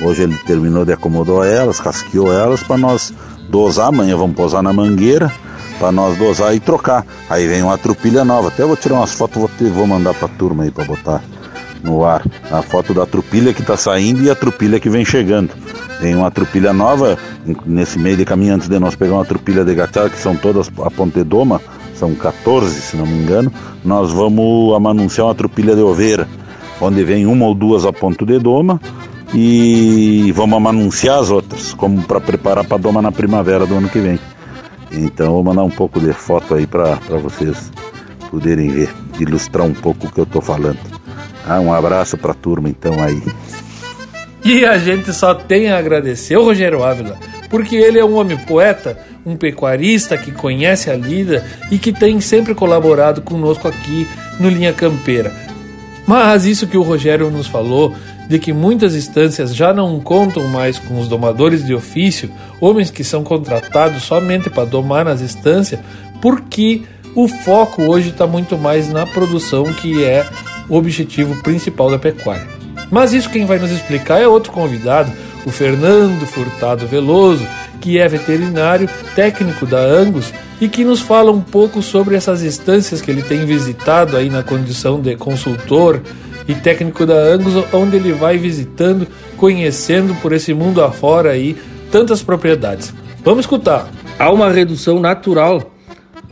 Hoje 0.03 0.23
ele 0.23 0.37
terminou 0.47 0.85
de 0.85 0.93
acomodar 0.93 1.47
elas, 1.47 1.81
casqueou 1.81 2.33
elas 2.33 2.63
para 2.63 2.77
nós 2.77 3.13
dosar, 3.49 3.89
amanhã 3.89 4.17
vamos 4.17 4.37
posar 4.37 4.63
na 4.63 4.73
mangueira 4.73 5.33
para 5.79 5.93
nós 5.93 6.17
dosar 6.17 6.55
e 6.55 6.61
trocar. 6.61 7.07
Aí 7.29 7.47
vem 7.47 7.63
uma 7.63 7.79
trupilha 7.79 8.25
nova. 8.25 8.49
Até 8.49 8.65
vou 8.65 8.77
tirar 8.77 8.97
umas 8.97 9.13
fotos, 9.13 9.39
vou, 9.39 9.51
ter, 9.59 9.71
vou 9.71 9.87
mandar 9.87 10.15
para 10.15 10.27
a 10.27 10.31
turma 10.31 10.65
aí 10.65 10.71
para 10.71 10.85
botar 10.85 11.23
no 11.83 12.05
ar. 12.05 12.23
A 12.51 12.63
foto 12.63 12.93
da 12.93 13.07
trupilha 13.07 13.53
que 13.53 13.61
está 13.61 13.77
saindo 13.77 14.23
e 14.23 14.31
a 14.31 14.35
trupilha 14.35 14.81
que 14.81 14.91
vem 14.91 15.05
chegando. 15.05 15.51
Tem 16.01 16.14
uma 16.14 16.31
trupilha 16.31 16.73
nova 16.73 17.18
nesse 17.64 17.98
meio 17.98 18.16
de 18.16 18.24
caminho 18.24 18.55
antes 18.55 18.68
de 18.68 18.78
nós 18.78 18.94
pegar 18.94 19.14
uma 19.14 19.24
trupilha 19.24 19.64
de 19.64 19.74
gachada, 19.74 20.10
que 20.10 20.18
são 20.18 20.36
todas 20.36 20.70
a 20.82 20.90
pontedoma, 20.90 21.60
são 21.94 22.14
14 22.14 22.81
se 22.81 22.97
não 22.97 23.06
me 23.06 23.23
engano. 23.23 23.52
Nós 23.85 24.12
vamos 24.12 24.74
anunciar 24.74 25.27
uma 25.27 25.35
trupilha 25.35 25.74
de 25.74 25.81
oveira, 25.81 26.28
onde 26.81 27.02
vem 27.05 27.27
uma 27.27 27.47
ou 27.47 27.55
duas 27.55 27.86
a 27.86 27.93
ponto 27.93 28.27
de 28.27 28.39
doma 28.39 28.81
e 29.35 30.32
vamos 30.35 30.64
anunciar 30.66 31.18
as 31.18 31.31
outras, 31.31 31.74
como 31.74 32.02
para 32.02 32.20
preparar 32.20 32.64
para 32.64 32.77
doma 32.77 33.02
na 33.02 33.10
primavera 33.10 33.66
do 33.66 33.74
ano 33.74 33.89
que 33.89 33.98
vem. 33.98 34.18
Então 34.93 35.32
vou 35.32 35.44
mandar 35.44 35.64
um 35.64 35.70
pouco 35.70 36.01
de 36.01 36.12
foto 36.12 36.55
aí 36.55 36.66
para 36.66 36.94
vocês 37.23 37.70
poderem 38.31 38.68
ver, 38.68 38.94
ilustrar 39.18 39.66
um 39.66 39.74
pouco 39.74 40.06
o 40.06 40.12
que 40.12 40.20
eu 40.20 40.24
estou 40.24 40.43
falando. 40.43 40.78
Ah, 41.47 41.60
um 41.60 41.73
abraço 41.73 42.16
para 42.16 42.32
a 42.32 42.35
turma 42.35 42.68
então 42.68 43.02
aí. 43.02 43.23
E 44.47 44.64
a 44.64 44.78
gente 44.78 45.12
só 45.12 45.35
tem 45.35 45.73
a 45.73 45.77
agradecer 45.77 46.36
o 46.36 46.44
Rogério 46.44 46.85
Ávila, 46.85 47.18
porque 47.51 47.74
ele 47.74 47.98
é 47.98 48.05
um 48.05 48.14
homem 48.14 48.36
poeta, 48.36 48.97
um 49.27 49.35
pecuarista 49.35 50.16
que 50.16 50.31
conhece 50.31 50.89
a 50.89 50.94
lida 50.94 51.44
e 51.68 51.78
que 51.78 51.93
tem 51.93 52.20
sempre 52.20 52.55
colaborado 52.55 53.20
conosco 53.23 53.66
aqui 53.66 54.06
no 54.39 54.48
Linha 54.48 54.73
Campeira. 54.73 55.35
Mas 56.06 56.44
isso 56.44 56.68
que 56.68 56.77
o 56.77 56.82
Rogério 56.82 57.28
nos 57.28 57.48
falou 57.48 57.93
de 58.28 58.39
que 58.39 58.52
muitas 58.52 58.94
instâncias 58.94 59.52
já 59.52 59.74
não 59.74 59.98
contam 59.98 60.47
mais 60.47 60.78
com 60.78 60.97
os 60.97 61.09
domadores 61.09 61.66
de 61.66 61.74
ofício, 61.74 62.31
homens 62.60 62.89
que 62.89 63.02
são 63.02 63.24
contratados 63.24 64.05
somente 64.05 64.48
para 64.48 64.64
domar 64.64 65.05
nas 65.05 65.20
instâncias, 65.20 65.81
porque 66.23 66.82
o 67.16 67.27
foco 67.27 67.82
hoje 67.82 68.10
está 68.10 68.28
muito 68.28 68.56
mais 68.56 68.89
na 68.89 69.06
produção, 69.06 69.64
que 69.74 70.05
é 70.05 70.24
o 70.68 70.77
objetivo 70.77 71.43
principal 71.43 71.90
da 71.90 71.98
pecuária. 71.98 72.56
Mas 72.91 73.13
isso 73.13 73.31
quem 73.31 73.47
vai 73.47 73.59
nos 73.59 73.71
explicar 73.71 74.21
é 74.21 74.29
outro 74.29 74.53
convidado, 74.53 75.13
o 75.45 75.51
Fernando 75.51 76.27
Furtado 76.27 76.87
Veloso, 76.87 77.47
que 77.81 77.99
é 77.99 78.09
veterinário 78.09 78.89
técnico 79.15 79.67
da 79.67 79.79
Angus 79.79 80.33
e 80.61 80.69
que 80.69 80.85
nos 80.85 81.01
fala 81.01 81.31
um 81.31 81.41
pouco 81.41 81.83
sobre 81.83 82.17
essas 82.17 82.43
instâncias 82.43 83.01
que 83.01 83.11
ele 83.11 83.23
tem 83.23 83.45
visitado 83.45 84.17
aí 84.17 84.31
na 84.31 84.43
condição 84.43 85.01
de 85.01 85.17
consultor 85.17 86.01
e 86.49 86.55
técnico 86.55 87.05
da 87.05 87.15
Angus, 87.15 87.55
onde 87.73 87.97
ele 87.97 88.13
vai 88.13 88.39
visitando, 88.39 89.07
conhecendo 89.37 90.15
por 90.17 90.33
esse 90.33 90.55
mundo 90.55 90.83
afora 90.83 91.31
aí 91.31 91.57
tantas 91.91 92.23
propriedades. 92.23 92.95
Vamos 93.23 93.41
escutar. 93.41 93.89
Há 94.19 94.31
uma 94.31 94.51
redução 94.51 95.01
natural 95.01 95.73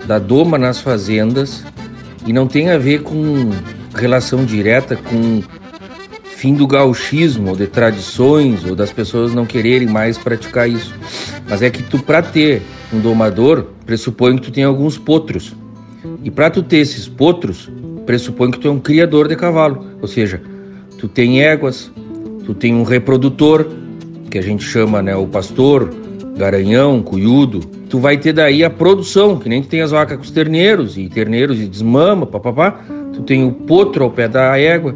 da 0.07 0.19
doma 0.19 0.57
nas 0.57 0.81
fazendas 0.81 1.65
e 2.27 2.33
não 2.33 2.47
tem 2.47 2.71
a 2.71 2.79
ver 2.79 3.03
com 3.03 3.51
relação 3.95 4.45
direta 4.45 4.97
com 4.97 5.43
fim 6.45 6.53
do 6.53 6.67
gauchismo, 6.67 7.49
ou 7.49 7.57
de 7.57 7.67
tradições, 7.67 8.67
ou 8.67 8.77
das 8.77 8.93
pessoas 8.93 9.33
não 9.33 9.47
quererem 9.47 9.89
mais 9.89 10.19
praticar 10.19 10.69
isso. 10.69 10.95
Mas 11.49 11.63
é 11.63 11.71
que 11.71 11.83
tu, 11.83 11.99
para 11.99 12.21
ter 12.21 12.61
um 12.93 13.01
domador, 13.01 13.69
pressupõe 13.87 14.37
que 14.37 14.43
tu 14.43 14.53
tem 14.53 14.63
alguns 14.63 14.99
potros. 14.99 15.57
E 16.23 16.31
para 16.31 16.51
tu 16.51 16.63
ter 16.63 16.81
esses 16.81 17.09
potros, 17.09 17.71
pressupõe 18.05 18.51
que 18.51 18.59
tu 18.59 18.69
é 18.69 18.71
um 18.71 18.79
criador 18.79 19.27
de 19.27 19.37
cavalo, 19.37 19.87
ou 20.03 20.07
seja, 20.07 20.39
tu 20.99 21.09
tem 21.09 21.41
éguas, 21.41 21.91
tu 22.45 22.53
tem 22.53 22.75
um 22.75 22.83
reprodutor, 22.83 23.67
que 24.31 24.37
a 24.37 24.43
gente 24.43 24.65
chama, 24.65 25.01
né, 25.01 25.17
o 25.17 25.27
pastor, 25.27 25.95
garanhão, 26.37 27.01
cuiudo, 27.01 27.61
tu 27.89 27.99
vai 27.99 28.19
ter 28.19 28.35
daí 28.35 28.63
a 28.63 28.69
produção, 28.69 29.39
que 29.39 29.49
nem 29.49 29.63
tu 29.63 29.69
tem 29.69 29.81
as 29.81 29.93
vacas 29.93 30.19
com 30.19 30.23
os 30.23 30.31
terneiros, 30.31 30.99
e 30.99 31.09
terneiros 31.09 31.59
e 31.59 31.67
desmama, 31.67 32.27
papapá, 32.27 32.83
tu 33.15 33.23
tem 33.23 33.47
o 33.47 33.51
potro 33.51 34.05
ao 34.05 34.11
pé 34.11 34.29
da 34.29 34.59
égua, 34.59 34.95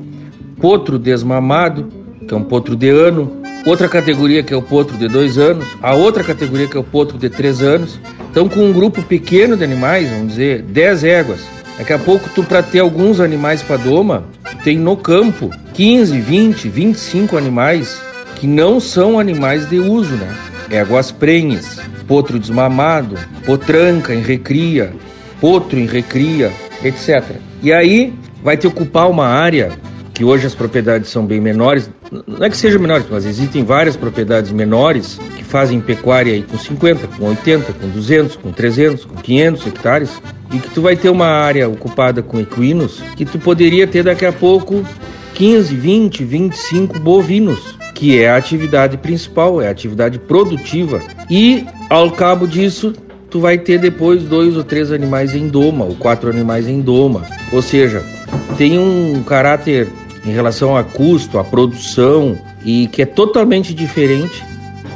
potro 0.61 0.99
desmamado, 0.99 1.89
que 2.27 2.35
é 2.35 2.37
um 2.37 2.43
potro 2.43 2.77
de 2.77 2.89
ano, 2.89 3.41
outra 3.65 3.89
categoria 3.89 4.43
que 4.43 4.53
é 4.53 4.57
o 4.57 4.63
potro 4.63 4.97
de 4.97 5.09
dois 5.09 5.39
anos, 5.39 5.65
a 5.83 5.95
outra 5.95 6.23
categoria 6.23 6.67
que 6.67 6.77
é 6.77 6.81
o 6.81 6.85
potro 6.85 7.19
de 7.19 7.29
três 7.29 7.63
anos. 7.63 7.99
Então, 8.31 8.49
com 8.49 8.61
um 8.61 8.73
grupo 8.73 9.03
pequeno 9.03 9.57
de 9.57 9.65
animais, 9.65 10.11
vamos 10.11 10.29
dizer, 10.29 10.63
10 10.63 11.05
éguas, 11.05 11.41
Daqui 11.79 11.93
a 11.93 11.99
pouco, 11.99 12.29
tu 12.35 12.43
para 12.43 12.61
ter 12.61 12.81
alguns 12.81 13.21
animais 13.21 13.63
para 13.63 13.77
doma, 13.77 14.25
tem 14.65 14.77
no 14.77 14.97
campo 14.97 15.49
15, 15.75 16.21
20, 16.21 16.69
25 16.69 17.39
animais 17.39 18.03
que 18.35 18.49
não 18.49 18.81
são 18.81 19.17
animais 19.17 19.69
de 19.71 19.79
uso, 19.79 20.17
né? 20.17 20.29
Éguas 20.71 21.13
prenhes, 21.13 21.79
potro 22.09 22.37
desmamado, 22.37 23.17
potranca 23.47 24.13
em 24.13 24.21
recria, 24.21 24.93
potro 25.41 25.79
em 25.79 25.87
recria, 25.87 26.51
etc. 26.83 27.37
E 27.63 27.73
aí 27.73 28.13
vai 28.43 28.57
te 28.57 28.67
ocupar 28.67 29.09
uma 29.09 29.29
área 29.29 29.79
que 30.19 30.24
hoje 30.24 30.49
as 30.49 30.55
propriedades 30.55 31.11
são 31.11 31.24
bem 31.24 31.40
menores, 31.40 31.89
não 32.27 32.45
é 32.45 32.51
que 32.51 32.57
sejam 32.57 32.81
menores, 32.81 33.07
mas 33.09 33.24
existem 33.24 33.62
várias 33.62 33.97
propriedades 33.97 34.51
menores 34.51 35.16
que 35.36 35.45
fazem 35.45 35.81
pecuária 35.81 36.32
aí 36.32 36.43
com 36.43 36.59
50, 36.59 37.07
com 37.07 37.27
80, 37.27 37.73
com 37.74 37.89
200, 37.89 38.35
com 38.35 38.51
300, 38.51 39.05
com 39.05 39.15
500 39.15 39.66
hectares, 39.69 40.11
e 40.53 40.59
que 40.59 40.70
tu 40.70 40.82
vai 40.82 40.97
ter 40.97 41.09
uma 41.09 41.28
área 41.28 41.69
ocupada 41.69 42.20
com 42.20 42.40
equinos 42.40 43.01
que 43.15 43.24
tu 43.24 43.39
poderia 43.39 43.86
ter 43.86 44.03
daqui 44.03 44.27
a 44.27 44.32
pouco 44.32 44.85
15, 45.35 45.73
20, 45.77 46.24
25 46.24 46.99
bovinos, 46.99 47.77
que 47.95 48.19
é 48.20 48.28
a 48.28 48.36
atividade 48.36 48.97
principal, 48.97 49.62
é 49.62 49.69
a 49.69 49.70
atividade 49.70 50.19
produtiva. 50.19 51.01
E 51.31 51.65
ao 51.89 52.11
cabo 52.11 52.45
disso, 52.45 52.93
tu 53.31 53.39
vai 53.39 53.57
ter 53.57 53.78
depois 53.78 54.24
dois 54.24 54.57
ou 54.57 54.65
três 54.65 54.90
animais 54.90 55.32
em 55.32 55.47
doma, 55.47 55.85
ou 55.85 55.95
quatro 55.95 56.28
animais 56.28 56.66
em 56.66 56.81
doma. 56.81 57.24
Ou 57.53 57.62
seja, 57.62 58.03
tem 58.57 58.77
um 58.77 59.23
caráter 59.23 59.86
em 60.29 60.33
relação 60.33 60.77
a 60.77 60.85
custo, 60.85 61.39
a 61.39 61.45
produção, 61.45 62.39
e 62.65 62.87
que 62.89 63.03
é 63.03 63.07
totalmente 63.07 63.73
diferente 63.73 64.45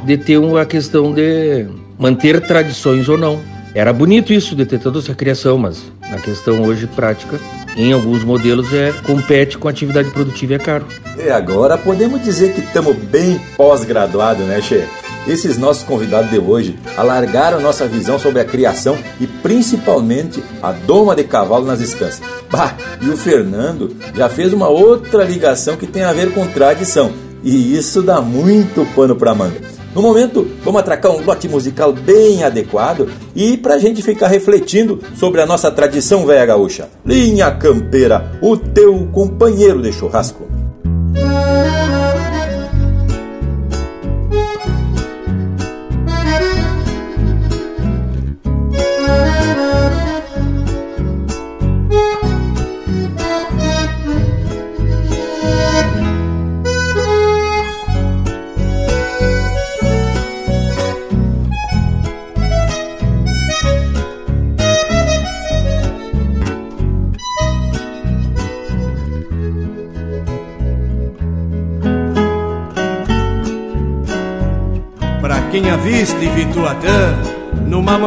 de 0.05 0.17
ter 0.17 0.37
uma 0.37 0.65
questão 0.65 1.11
de 1.11 1.65
manter 1.97 2.39
tradições 2.41 3.07
ou 3.09 3.17
não. 3.17 3.39
Era 3.73 3.91
bonito 3.91 4.31
isso 4.31 4.55
de 4.55 4.65
ter 4.65 4.79
toda 4.79 4.99
essa 4.99 5.15
criação, 5.15 5.57
mas 5.57 5.91
na 6.13 6.19
questão 6.19 6.61
hoje 6.61 6.85
prática, 6.85 7.39
em 7.75 7.91
alguns 7.91 8.23
modelos 8.23 8.71
é 8.71 8.93
compete 9.03 9.57
com 9.57 9.67
a 9.67 9.71
atividade 9.71 10.11
produtiva 10.11 10.53
e 10.53 10.55
é 10.55 10.59
caro. 10.59 10.85
E 11.17 11.29
agora 11.29 11.75
podemos 11.75 12.21
dizer 12.21 12.53
que 12.53 12.61
estamos 12.61 12.95
bem 12.95 13.41
pós-graduado, 13.57 14.43
né, 14.43 14.61
Che? 14.61 14.87
Esses 15.27 15.57
nossos 15.57 15.83
convidados 15.83 16.29
de 16.29 16.37
hoje 16.37 16.77
alargaram 16.97 17.61
nossa 17.61 17.87
visão 17.87 18.19
sobre 18.19 18.41
a 18.41 18.45
criação 18.45 18.97
e 19.19 19.25
principalmente 19.25 20.43
a 20.61 20.71
doma 20.71 21.15
de 21.15 21.23
cavalo 21.23 21.65
nas 21.65 21.79
estâncias. 21.79 22.21
Bah, 22.51 22.75
e 23.01 23.09
o 23.09 23.17
Fernando 23.17 23.95
já 24.13 24.29
fez 24.29 24.53
uma 24.53 24.67
outra 24.67 25.23
ligação 25.23 25.77
que 25.77 25.87
tem 25.87 26.03
a 26.03 26.13
ver 26.13 26.33
com 26.33 26.45
tradição. 26.47 27.11
E 27.41 27.75
isso 27.75 28.01
dá 28.01 28.21
muito 28.21 28.85
pano 28.93 29.15
para 29.15 29.33
manga. 29.33 29.72
No 29.95 30.01
momento, 30.01 30.47
vamos 30.63 30.81
atracar 30.81 31.11
um 31.11 31.23
lote 31.23 31.47
musical 31.47 31.93
bem 31.93 32.43
adequado 32.43 33.07
e 33.35 33.57
para 33.57 33.75
a 33.75 33.79
gente 33.79 34.01
ficar 34.01 34.27
refletindo 34.27 34.99
sobre 35.15 35.39
a 35.39 35.45
nossa 35.45 35.69
tradição 35.69 36.25
velha 36.25 36.45
gaúcha. 36.45 36.89
Linha 37.05 37.51
Campeira, 37.51 38.39
o 38.41 38.57
teu 38.57 39.07
companheiro 39.11 39.83
de 39.83 39.93
churrasco. 39.93 40.62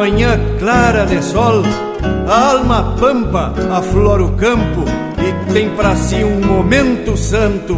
Manhã 0.07 0.39
clara 0.57 1.05
de 1.05 1.21
sol, 1.21 1.63
a 2.29 2.51
alma 2.51 2.95
pampa 2.97 3.53
aflora 3.69 4.23
o 4.23 4.37
campo 4.37 4.85
e 5.19 5.51
tem 5.51 5.69
para 5.75 5.97
si 5.97 6.23
um 6.23 6.39
momento 6.39 7.17
santo. 7.17 7.75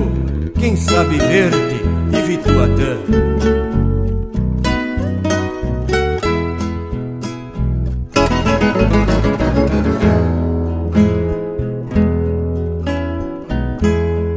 Quem 0.59 0.75
sabe 0.75 1.17
ver-te 1.17 1.81
e 2.13 2.21
Vituatã. 2.21 2.97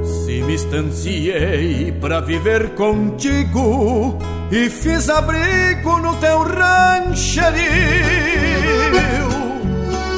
Se 0.03 0.41
me 0.41 0.47
distanciei 0.47 1.93
para 2.01 2.21
viver 2.21 2.71
contigo 2.71 4.19
e 4.53 4.69
fiz 4.69 5.09
abrigo 5.09 5.99
no 5.99 6.15
teu 6.17 6.43
rancherio. 6.43 7.63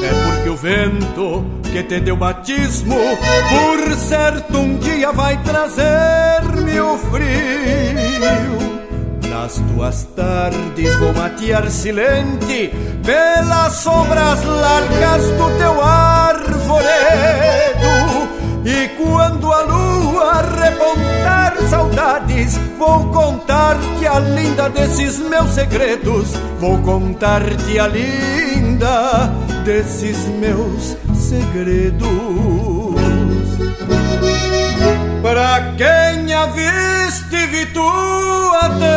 É 0.02 0.26
porque 0.26 0.48
o 0.48 0.56
vento 0.56 1.44
que 1.70 1.84
te 1.84 2.00
deu 2.00 2.16
batismo, 2.16 2.96
por 2.96 3.94
certo 3.94 4.58
um 4.58 4.76
dia 4.78 5.12
vai 5.12 5.40
trazer-me 5.44 6.80
o 6.80 6.98
frio. 6.98 8.74
Nas 9.30 9.54
tuas 9.72 10.02
tardes 10.16 10.94
vou 10.96 11.14
matear 11.14 11.70
silente 11.70 12.72
pelas 13.04 13.72
sombras 13.74 14.42
largas 14.44 15.26
do 15.30 15.58
teu 15.58 15.80
arvoredo. 15.80 16.84
E 18.64 18.88
quando 18.96 19.52
a 19.52 19.62
lua 19.62 20.42
repontar 20.60 21.56
saudades, 21.68 22.58
vou 22.78 23.10
contar-te 23.10 24.06
a 24.06 24.18
linda 24.18 24.68
desses 24.68 25.18
meus 25.18 25.50
segredos. 25.50 26.32
Vou 26.60 26.78
contar-te 26.82 27.78
a 27.78 27.86
linda 27.86 29.32
desses 29.64 30.16
meus 30.40 30.96
segredos. 31.14 32.08
Para 35.22 35.74
quem 35.76 36.32
a 36.34 36.46
viste 36.46 37.46
Vituatã 37.46 38.94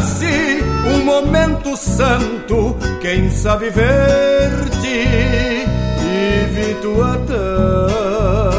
si 0.00 0.60
um 0.94 1.04
momento 1.04 1.76
santo 1.76 2.76
Quem 3.00 3.30
sabe 3.30 3.70
ver-te 3.70 4.86
e 4.88 6.46
para 7.26 8.55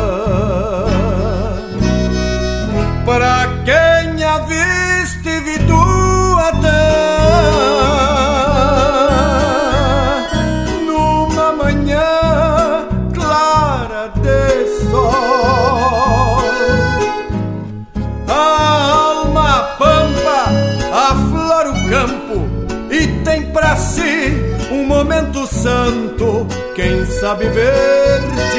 santo. 25.67 26.47
Quem 26.75 27.05
sabe 27.05 27.49
ver-te 27.49 28.57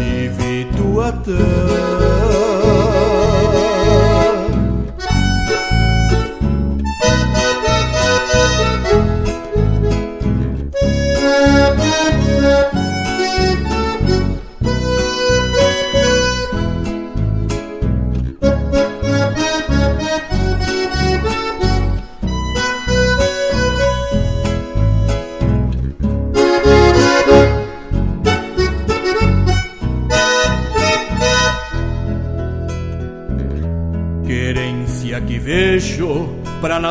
e 0.00 0.28
Vituatã. 0.28 2.27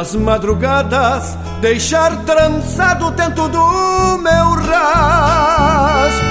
Nas 0.08 0.16
madrugadas 0.16 1.38
deixar 1.60 2.24
trançado 2.24 3.12
dentro 3.12 3.50
do 3.50 4.18
meu 4.20 4.52
rastro. 4.66 6.28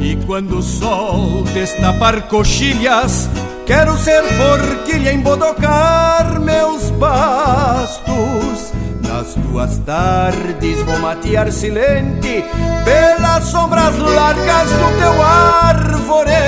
E 0.00 0.14
quando 0.26 0.58
o 0.58 0.62
sol 0.62 1.42
destapar 1.52 2.28
coxilhas, 2.28 3.28
quero 3.66 3.98
ser 3.98 4.22
forquilha 4.22 5.12
embodocar 5.12 6.38
meus 6.38 6.88
bastos. 6.90 8.72
Nas 9.02 9.34
tuas 9.34 9.78
tardes 9.78 10.80
vou 10.82 10.98
matear 11.00 11.50
silente 11.50 12.44
pelas 12.84 13.44
sombras 13.44 13.98
largas 13.98 14.68
do 14.70 14.98
teu 15.00 15.22
arvoredo. 15.22 16.46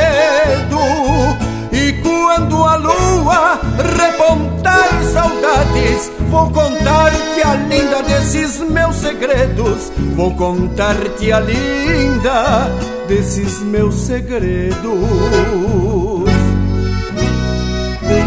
Lua 2.79 3.61
repontar 3.97 4.89
saudades, 5.13 6.11
vou 6.31 6.51
contar-te 6.51 7.43
a 7.43 7.55
linda 7.55 8.03
desses 8.03 8.61
meus 8.61 8.97
segredos. 8.97 9.93
Vou 10.15 10.35
contar-te 10.35 11.33
a 11.33 11.41
linda 11.41 12.71
desses 13.09 13.61
meus 13.61 13.95
segredos. 13.95 14.79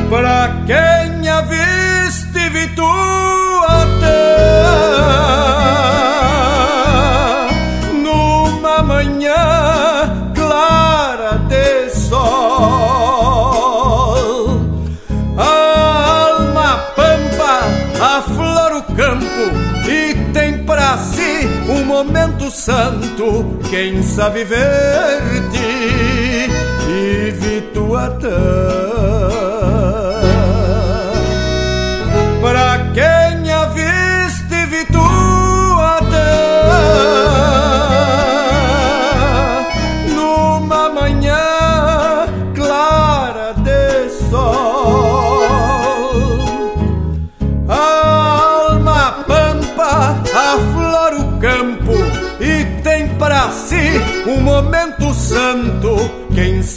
Para 0.09 0.63
quem 0.65 1.29
a 1.29 1.41
viste 1.41 2.49
Vituatã 2.49 3.30
santo. 22.71 23.59
Quem 23.69 24.01
sabe 24.01 24.45
ver-te 24.45 25.57
e 26.89 27.31
Vituatã. 27.31 28.29
Pra 28.29 29.50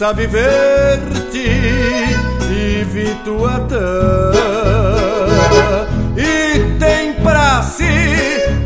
sabe 0.05 0.26
ver-te 0.26 1.48
e 2.52 2.85
Vituatã 2.93 4.32
e 6.14 6.78
tem 6.78 7.14
pra 7.22 7.62
si 7.62 7.89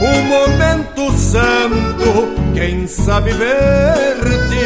um 0.00 0.22
momento 0.24 1.12
santo. 1.16 2.34
Quem 2.54 2.88
sabe 2.88 3.30
ver-te 3.30 4.58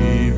e 0.00 0.30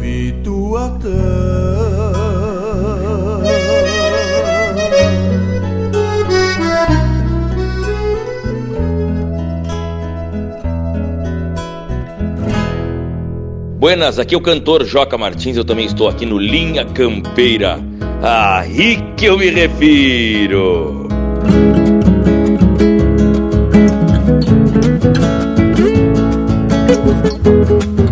Buenas, 13.86 14.18
aqui 14.18 14.34
é 14.34 14.36
o 14.36 14.40
cantor 14.40 14.84
Joca 14.84 15.16
Martins, 15.16 15.56
eu 15.56 15.64
também 15.64 15.86
estou 15.86 16.08
aqui 16.08 16.26
no 16.26 16.38
Linha 16.38 16.84
Campeira. 16.84 17.78
Aí 18.20 18.98
que 19.16 19.26
eu 19.26 19.38
me 19.38 19.48
refiro. 19.48 21.06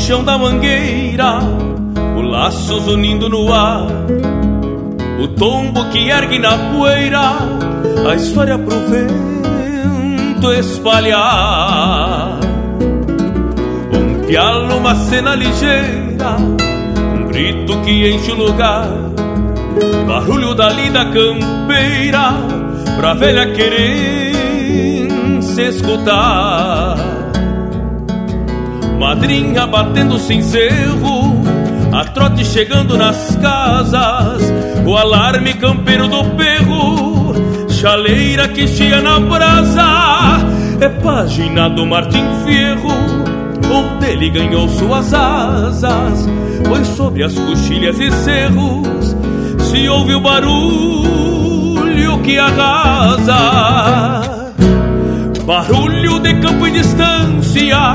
chão 0.00 0.24
da 0.24 0.38
mangueira, 0.38 1.40
o 2.16 2.22
laços 2.22 2.88
unindo 2.88 3.28
no 3.28 3.52
ar, 3.52 3.86
o 5.22 5.28
tombo 5.28 5.84
que 5.90 6.08
ergue 6.08 6.38
na 6.38 6.56
poeira, 6.56 7.32
a 8.10 8.14
história 8.14 8.58
pro 8.58 8.76
vento 8.88 10.52
espalhar. 10.54 12.40
Um 13.92 14.26
pialo, 14.26 14.78
uma 14.78 14.94
cena 14.94 15.34
ligeira, 15.34 16.36
um 17.14 17.28
grito 17.28 17.78
que 17.82 18.10
enche 18.10 18.32
o 18.32 18.36
lugar, 18.36 18.88
barulho 20.08 20.54
da 20.54 20.70
lida 20.70 21.04
campeira, 21.04 22.32
pra 22.96 23.12
velha 23.12 23.52
querer 23.52 24.32
se 25.42 25.68
escutar. 25.68 27.09
Madrinha 29.00 29.66
batendo 29.66 30.18
sem 30.18 30.42
cerro, 30.42 31.42
a 31.90 32.04
trote 32.04 32.44
chegando 32.44 32.98
nas 32.98 33.34
casas, 33.36 34.42
o 34.86 34.94
alarme 34.94 35.54
campeiro 35.54 36.06
do 36.06 36.22
perro, 36.36 37.32
chaleira 37.70 38.46
que 38.46 38.68
chia 38.68 39.00
na 39.00 39.18
brasa, 39.18 40.46
é 40.82 40.88
página 40.90 41.70
do 41.70 41.86
Martim 41.86 42.26
Fierro, 42.44 42.92
onde 43.72 44.06
ele 44.06 44.28
ganhou 44.28 44.68
suas 44.68 45.14
asas, 45.14 46.28
pois 46.68 46.86
sobre 46.88 47.24
as 47.24 47.32
coxilhas 47.32 47.98
e 47.98 48.12
cerros 48.12 49.16
se 49.70 49.88
ouve 49.88 50.14
o 50.14 50.20
barulho 50.20 52.18
que 52.22 52.38
arrasa. 52.38 54.20
Barulho 55.46 56.18
de 56.20 56.34
campo 56.34 56.66
e 56.66 56.70
distância 56.70 57.94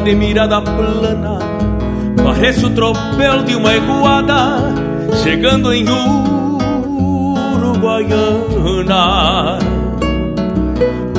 De 0.00 0.14
mirada 0.14 0.60
plana, 0.60 1.38
parece 2.22 2.66
o 2.66 2.70
tropel 2.70 3.42
de 3.44 3.56
uma 3.56 3.74
eguada, 3.74 4.58
chegando 5.22 5.72
em 5.72 5.86
Uruguaiana. 7.58 9.58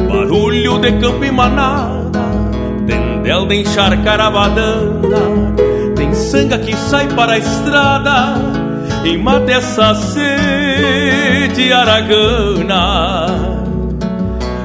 Barulho 0.08 0.80
de 0.80 0.92
campo 0.94 1.24
e 1.24 1.32
manada, 1.32 2.20
tendel 2.88 3.46
de 3.48 3.62
encharcar 3.62 4.22
a 4.22 4.32
badana, 4.32 5.54
tem 5.96 6.14
sanga 6.14 6.58
que 6.58 6.76
sai 6.76 7.08
para 7.10 7.34
a 7.34 7.38
estrada, 7.38 8.36
e 9.04 9.18
mata 9.18 9.52
essa 9.52 9.94
sede 9.96 11.74
aragana. 11.74 13.49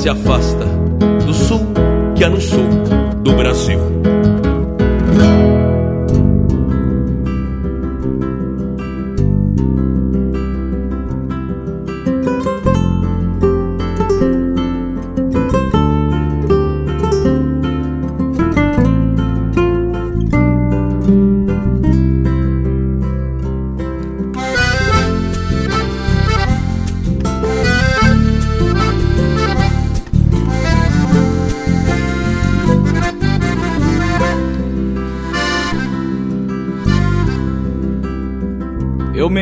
se 0.00 0.08
afasta 0.08 0.64
do 1.26 1.34
sul 1.34 1.60
que 2.16 2.24
há 2.24 2.30
no 2.30 2.40
sul 2.40 2.79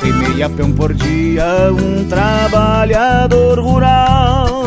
Volta 0.00 0.06
e 0.06 0.12
meia 0.12 0.48
peão 0.48 0.72
por 0.72 0.94
dia, 0.94 1.44
um 1.72 2.08
trabalhador 2.08 3.60
rural. 3.60 4.62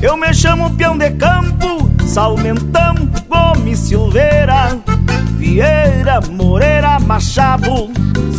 Eu 0.00 0.16
me 0.16 0.32
chamo 0.32 0.74
peão 0.76 0.96
de 0.96 1.10
campo, 1.10 1.90
Salmentão, 2.06 2.94
Gomes 3.28 3.80
Silveira, 3.80 4.78
Vieira, 5.36 6.20
Moreira, 6.30 6.98
Machado, 7.00 7.90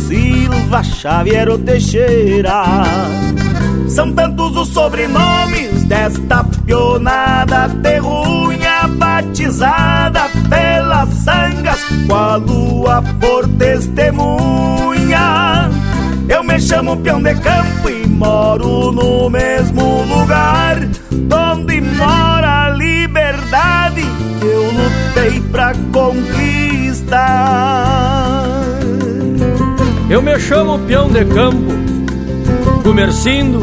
Silva, 0.08 0.82
Xavier 0.82 1.56
Teixeira. 1.58 2.64
São 3.88 4.12
tantos 4.12 4.56
os 4.56 4.68
sobrenomes 4.68 5.84
desta 5.84 6.42
pionada 6.64 7.68
terrunha 7.80 8.88
batizada 8.88 10.28
pelas 10.48 11.08
sangas 11.10 11.84
com 12.08 12.14
a 12.14 12.36
lua 12.36 13.04
por 13.20 13.46
testemunha. 13.50 15.59
Me 16.60 16.66
chamo 16.66 16.94
peão 16.98 17.22
de 17.22 17.34
campo 17.36 17.88
e 17.88 18.06
moro 18.06 18.92
no 18.92 19.30
mesmo 19.30 20.04
lugar 20.04 20.76
onde 21.10 21.80
mora 21.80 22.66
a 22.66 22.70
liberdade 22.76 24.02
que 24.38 24.46
eu 24.46 24.64
lutei 24.70 25.40
pra 25.50 25.72
conquistar. 25.90 27.16
Eu 30.10 30.20
me 30.20 30.38
chamo 30.38 30.78
peão 30.80 31.08
de 31.08 31.24
campo, 31.24 31.72
Gumercindo, 32.84 33.60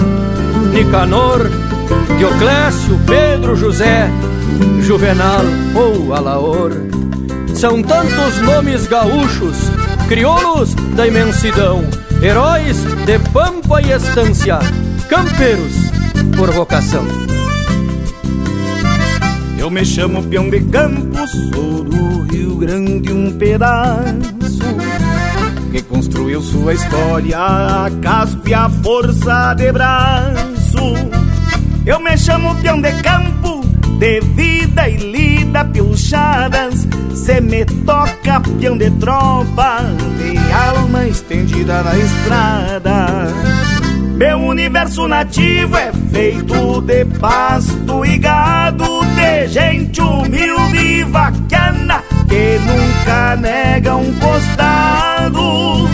Nicanor, 0.74 1.52
Dioclésio, 2.18 3.00
Pedro 3.06 3.56
José, 3.56 4.10
Juvenal 4.82 5.44
ou 5.76 6.16
Alaor. 6.16 6.72
São 7.54 7.84
tantos 7.84 8.42
nomes 8.42 8.88
gaúchos, 8.88 9.56
crioulos 10.08 10.74
da 10.96 11.06
imensidão, 11.06 11.84
heróis 12.22 12.78
de 13.06 13.20
pampa 13.32 13.82
e 13.82 13.92
estância, 13.92 14.60
campeiros 15.10 15.74
por 16.36 16.52
vocação. 16.52 17.06
Eu 19.58 19.70
me 19.70 19.86
chamo 19.86 20.24
peão 20.24 20.50
de 20.50 20.62
campo, 20.62 21.28
sou 21.28 21.84
do 21.84 22.22
Rio 22.32 22.56
Grande 22.58 23.12
um 23.12 23.32
pedaço 23.38 24.64
que 25.72 25.82
construiu 25.84 26.42
sua 26.42 26.74
história 26.74 27.38
a 27.38 27.90
casco 28.02 28.48
e 28.48 28.54
a 28.54 28.70
força 28.70 29.54
de 29.56 29.72
braço. 29.72 30.78
Eu 31.86 32.00
me 32.00 32.18
chamo 32.18 32.56
peão 32.56 32.82
de 32.82 32.92
campo, 33.02 33.62
de 34.00 34.22
vida 34.22 34.90
e 34.90 34.98
lida 35.58 35.66
pilchadas. 35.66 36.88
Se 37.14 37.42
me 37.42 37.66
toca 37.66 38.40
peão 38.60 38.78
de 38.78 38.92
tropa, 38.92 39.80
de 40.18 40.38
alma 40.54 41.08
estendida 41.08 41.82
na 41.84 41.98
estrada. 41.98 43.28
Meu 44.16 44.40
universo 44.40 45.08
nativo 45.08 45.78
é 45.78 45.92
feito 46.12 46.82
de 46.82 47.06
pasto 47.20 48.06
e 48.06 48.18
gado, 48.18 49.02
de 49.16 49.48
gente 49.48 50.02
humilde 50.02 50.78
e 50.78 51.04
vaquiana 51.04 52.04
que 52.28 52.60
nunca 52.60 53.36
nega 53.38 53.96
um 53.96 54.14
costado. 54.16 55.88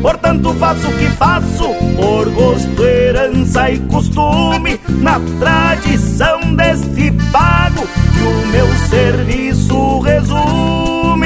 Portanto, 0.00 0.54
faço 0.54 0.88
o 0.88 0.98
que 0.98 1.06
faço 1.10 1.74
por 1.96 2.28
gosto, 2.30 2.84
herança 2.84 3.70
e 3.70 3.78
costume, 3.80 4.80
na 4.88 5.20
tradição 5.38 6.54
deste 6.54 7.12
pago 7.30 7.86
que 7.86 8.22
o 8.22 8.46
meu 8.48 8.66
serviço 8.88 10.00
resume. 10.00 11.22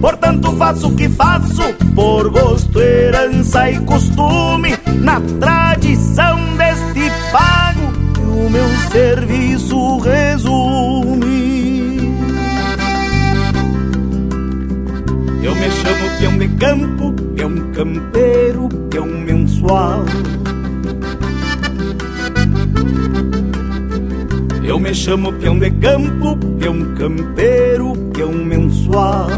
Portanto, 0.00 0.52
faço 0.56 0.88
o 0.88 0.96
que 0.96 1.08
faço 1.08 1.62
por 1.94 2.30
gosto, 2.30 2.80
herança 2.80 3.70
e 3.70 3.78
costume, 3.80 4.76
na 4.86 5.20
tradição 5.38 6.38
deste 6.56 7.10
pago 7.30 7.92
que 8.14 8.20
o 8.20 8.50
meu 8.50 8.68
serviço 8.90 9.98
resume. 9.98 10.59
Me 15.60 15.70
chamo 15.70 16.18
peão 16.18 16.38
de 16.38 16.48
campo, 16.48 17.12
peão 17.36 17.72
campeiro, 17.72 18.68
peão 18.88 19.06
mensual. 19.06 20.04
Eu 24.64 24.78
me 24.78 24.94
chamo 24.94 25.32
peão 25.34 25.58
de 25.58 25.70
campo, 25.72 26.36
peão 26.58 26.94
campeiro, 26.94 27.92
peão 28.14 28.32
mensual. 28.32 29.28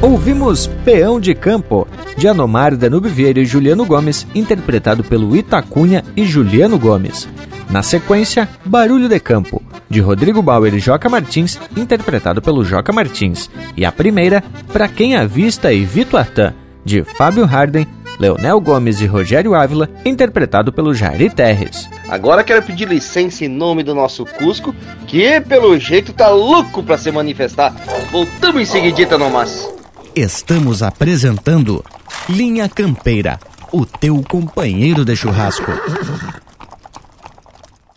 Ouvimos 0.00 0.66
Peão 0.84 1.20
de 1.20 1.34
Campo, 1.34 1.86
de 2.16 2.26
Anomar 2.26 2.76
Danube 2.76 3.08
Vieira 3.08 3.40
e 3.40 3.44
Juliano 3.44 3.84
Gomes, 3.84 4.26
interpretado 4.34 5.04
pelo 5.04 5.36
Itacunha 5.36 6.02
e 6.16 6.24
Juliano 6.24 6.78
Gomes. 6.78 7.28
Na 7.70 7.82
sequência, 7.82 8.48
Barulho 8.64 9.08
de 9.08 9.20
Campo, 9.20 9.62
de 9.92 10.00
Rodrigo 10.00 10.40
Bauer 10.40 10.74
e 10.74 10.80
Joca 10.80 11.06
Martins, 11.06 11.60
interpretado 11.76 12.40
pelo 12.40 12.64
Joca 12.64 12.90
Martins. 12.92 13.50
E 13.76 13.84
a 13.84 13.92
primeira, 13.92 14.42
Pra 14.72 14.88
Quem 14.88 15.14
Avista 15.14 15.70
e 15.70 15.84
Vito 15.84 16.16
Artan, 16.16 16.54
de 16.82 17.04
Fábio 17.04 17.44
Harden, 17.44 17.86
Leonel 18.18 18.58
Gomes 18.58 19.02
e 19.02 19.06
Rogério 19.06 19.54
Ávila, 19.54 19.90
interpretado 20.02 20.72
pelo 20.72 20.94
Jairi 20.94 21.28
Terres. 21.28 21.90
Agora 22.08 22.42
quero 22.42 22.62
pedir 22.62 22.88
licença 22.88 23.44
em 23.44 23.48
nome 23.48 23.82
do 23.82 23.94
nosso 23.94 24.24
Cusco, 24.24 24.74
que 25.06 25.38
pelo 25.42 25.78
jeito 25.78 26.14
tá 26.14 26.30
louco 26.30 26.82
pra 26.82 26.96
se 26.96 27.12
manifestar. 27.12 27.74
Voltamos 28.10 28.62
em 28.62 28.64
seguidita 28.64 29.18
nomás. 29.18 29.68
Estamos 30.16 30.82
apresentando 30.82 31.84
Linha 32.30 32.66
Campeira, 32.66 33.38
o 33.70 33.84
teu 33.84 34.22
companheiro 34.26 35.04
de 35.04 35.14
churrasco. 35.14 35.70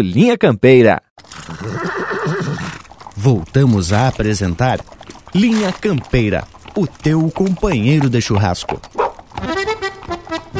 Linha 0.00 0.36
Campeira. 0.36 1.02
Voltamos 3.16 3.92
a 3.92 4.08
apresentar 4.08 4.80
Linha 5.34 5.72
Campeira, 5.72 6.44
o 6.76 6.86
teu 6.86 7.30
companheiro 7.30 8.08
de 8.10 8.20
churrasco. 8.20 8.80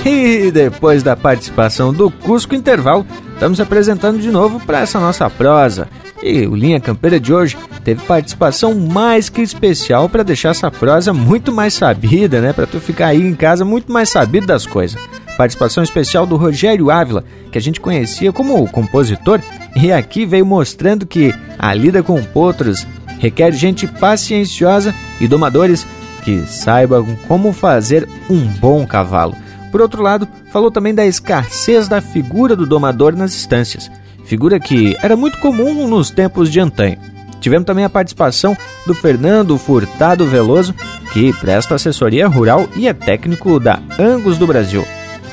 E 0.04 0.50
depois 0.50 1.02
da 1.02 1.16
participação 1.16 1.92
do 1.92 2.10
Cusco 2.10 2.54
Interval, 2.54 3.06
estamos 3.32 3.60
apresentando 3.60 4.18
de 4.18 4.30
novo 4.30 4.60
para 4.60 4.80
essa 4.80 5.00
nossa 5.00 5.30
prosa. 5.30 5.88
E 6.22 6.46
o 6.46 6.54
Linha 6.54 6.80
Campeira 6.80 7.18
de 7.18 7.32
hoje 7.32 7.56
teve 7.82 8.02
participação 8.02 8.74
mais 8.74 9.28
que 9.28 9.42
especial 9.42 10.08
para 10.08 10.22
deixar 10.22 10.50
essa 10.50 10.70
prosa 10.70 11.12
muito 11.12 11.52
mais 11.52 11.74
sabida, 11.74 12.40
né? 12.40 12.52
Para 12.52 12.66
tu 12.66 12.80
ficar 12.80 13.08
aí 13.08 13.20
em 13.20 13.34
casa 13.34 13.64
muito 13.64 13.92
mais 13.92 14.08
sabido 14.08 14.46
das 14.46 14.66
coisas. 14.66 15.00
Participação 15.36 15.82
especial 15.82 16.26
do 16.26 16.36
Rogério 16.36 16.90
Ávila, 16.90 17.24
que 17.50 17.58
a 17.58 17.60
gente 17.60 17.80
conhecia 17.80 18.32
como 18.32 18.68
compositor, 18.68 19.40
e 19.74 19.90
aqui 19.90 20.24
veio 20.24 20.46
mostrando 20.46 21.06
que 21.06 21.34
a 21.58 21.74
lida 21.74 22.02
com 22.02 22.22
potros 22.22 22.86
requer 23.18 23.52
gente 23.52 23.86
pacienciosa 23.86 24.94
e 25.20 25.26
domadores 25.26 25.84
que 26.22 26.46
saibam 26.46 27.16
como 27.26 27.52
fazer 27.52 28.08
um 28.30 28.46
bom 28.46 28.86
cavalo. 28.86 29.34
Por 29.72 29.80
outro 29.80 30.02
lado, 30.02 30.28
falou 30.52 30.70
também 30.70 30.94
da 30.94 31.04
escassez 31.04 31.88
da 31.88 32.00
figura 32.00 32.54
do 32.54 32.64
domador 32.64 33.16
nas 33.16 33.34
estâncias, 33.34 33.90
figura 34.24 34.60
que 34.60 34.96
era 35.02 35.16
muito 35.16 35.38
comum 35.38 35.88
nos 35.88 36.10
tempos 36.10 36.48
de 36.50 36.60
antanho. 36.60 36.98
Tivemos 37.40 37.66
também 37.66 37.84
a 37.84 37.90
participação 37.90 38.56
do 38.86 38.94
Fernando 38.94 39.58
Furtado 39.58 40.24
Veloso, 40.26 40.72
que 41.12 41.32
presta 41.34 41.74
assessoria 41.74 42.28
rural 42.28 42.68
e 42.76 42.86
é 42.86 42.94
técnico 42.94 43.58
da 43.58 43.80
Angus 43.98 44.38
do 44.38 44.46
Brasil 44.46 44.84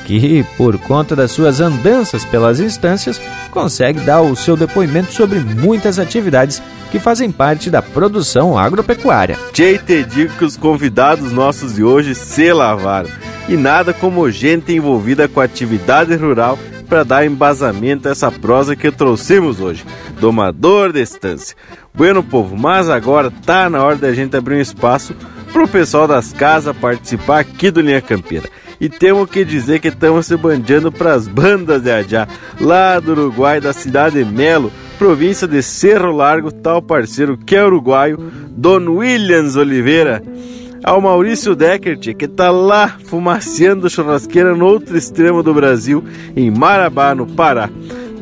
que, 0.04 0.44
por 0.56 0.78
conta 0.78 1.14
das 1.14 1.30
suas 1.30 1.60
andanças 1.60 2.24
pelas 2.24 2.60
instâncias, 2.60 3.20
consegue 3.50 4.00
dar 4.00 4.20
o 4.22 4.36
seu 4.36 4.56
depoimento 4.56 5.12
sobre 5.12 5.40
muitas 5.40 5.98
atividades 5.98 6.62
que 6.90 6.98
fazem 6.98 7.30
parte 7.30 7.70
da 7.70 7.80
produção 7.80 8.58
agropecuária. 8.58 9.38
Tchê, 9.52 9.78
te 9.78 10.04
digo 10.04 10.34
que 10.34 10.44
os 10.44 10.56
convidados 10.56 11.32
nossos 11.32 11.74
de 11.74 11.82
hoje 11.82 12.14
se 12.14 12.52
lavaram. 12.52 13.08
E 13.48 13.56
nada 13.56 13.92
como 13.92 14.30
gente 14.30 14.72
envolvida 14.72 15.26
com 15.26 15.40
atividade 15.40 16.14
rural 16.14 16.58
para 16.88 17.04
dar 17.04 17.24
embasamento 17.24 18.06
a 18.06 18.10
essa 18.10 18.30
prosa 18.30 18.76
que 18.76 18.90
trouxemos 18.90 19.60
hoje. 19.60 19.84
Domador 20.20 20.92
de 20.92 21.00
estância. 21.00 21.56
Bueno, 21.94 22.22
povo, 22.22 22.56
mas 22.56 22.90
agora 22.90 23.30
tá 23.30 23.70
na 23.70 23.82
hora 23.82 23.96
da 23.96 24.12
gente 24.12 24.36
abrir 24.36 24.56
um 24.56 24.60
espaço 24.60 25.14
pro 25.52 25.66
pessoal 25.66 26.06
das 26.06 26.32
casas 26.32 26.76
participar 26.76 27.40
aqui 27.40 27.70
do 27.70 27.80
Linha 27.80 28.02
Campeira. 28.02 28.48
E 28.82 28.88
temos 28.88 29.30
que 29.30 29.44
dizer 29.44 29.78
que 29.78 29.86
estamos 29.86 30.26
se 30.26 30.36
bandeando 30.36 30.90
para 30.90 31.14
as 31.14 31.28
bandas 31.28 31.82
de 31.82 31.92
Adiá, 31.92 32.26
lá 32.60 32.98
do 32.98 33.12
Uruguai, 33.12 33.60
da 33.60 33.72
cidade 33.72 34.24
de 34.24 34.28
Melo, 34.28 34.72
província 34.98 35.46
de 35.46 35.62
Cerro 35.62 36.10
Largo, 36.10 36.50
tal 36.50 36.82
parceiro 36.82 37.38
que 37.38 37.54
é 37.54 37.64
uruguaio, 37.64 38.18
Don 38.50 38.96
Williams 38.96 39.54
Oliveira. 39.54 40.20
Ao 40.82 41.00
Maurício 41.00 41.54
Deckert, 41.54 42.12
que 42.14 42.26
tá 42.26 42.50
lá 42.50 42.96
fumaciando 43.04 43.88
churrasqueira 43.88 44.52
no 44.56 44.66
outro 44.66 44.98
extremo 44.98 45.44
do 45.44 45.54
Brasil, 45.54 46.02
em 46.34 46.50
Marabá, 46.50 47.14
no 47.14 47.24
Pará. 47.24 47.70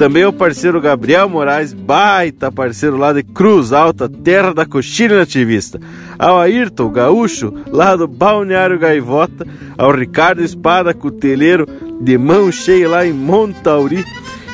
Também 0.01 0.25
o 0.25 0.33
parceiro 0.33 0.81
Gabriel 0.81 1.29
Moraes, 1.29 1.75
baita 1.75 2.51
parceiro 2.51 2.97
lá 2.97 3.13
de 3.13 3.23
Cruz 3.23 3.71
Alta, 3.71 4.09
terra 4.09 4.55
da 4.55 4.65
coxilha 4.65 5.19
nativista. 5.19 5.79
Ao 6.19 6.39
Ayrton 6.39 6.89
Gaúcho, 6.89 7.53
lá 7.67 7.95
do 7.95 8.09
Balneário 8.09 8.79
Gaivota. 8.79 9.47
Ao 9.77 9.93
Ricardo 9.93 10.43
Espada, 10.43 10.95
cuteleiro, 10.95 11.67
de 12.01 12.17
mão 12.17 12.51
cheia 12.51 12.89
lá 12.89 13.07
em 13.07 13.13
Montauri. 13.13 14.03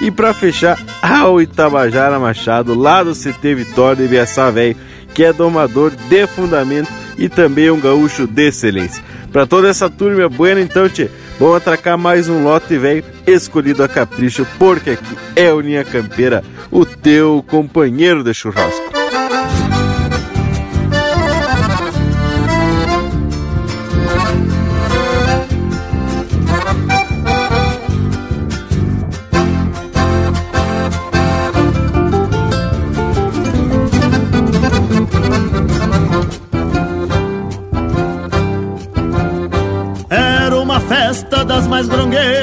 E 0.03 0.11
para 0.11 0.35
fechar, 0.35 0.85
ao 1.01 1.41
Itabajara 1.41 2.19
Machado, 2.19 2.75
lá 2.75 3.05
do 3.05 3.13
CT 3.13 3.55
Vitória 3.55 4.03
de 4.03 4.09
Biaçá 4.09 4.51
Velho, 4.51 4.77
que 5.15 5.23
é 5.23 5.33
domador 5.33 5.93
de 6.09 6.27
fundamento 6.27 6.91
e 7.17 7.29
também 7.29 7.71
um 7.71 7.79
gaúcho 7.79 8.27
de 8.27 8.49
excelência. 8.49 9.01
Para 9.33 9.47
toda 9.47 9.69
essa 9.69 9.89
turma 9.89 10.29
buena, 10.29 10.61
então, 10.61 10.89
tchê, 10.89 11.09
vamos 11.39 11.57
atracar 11.57 11.97
mais 11.99 12.29
um 12.29 12.43
lote 12.43 12.77
velho 12.79 13.05
escolhido 13.27 13.83
a 13.83 13.89
capricho, 13.89 14.47
porque 14.59 14.91
aqui 14.91 15.17
é 15.35 15.53
o 15.53 15.61
Linha 15.61 15.85
Campeira, 15.85 16.43
o 16.71 16.85
teu 16.85 17.45
companheiro 17.49 18.23
de 18.23 18.33
churrasco. 18.35 19.06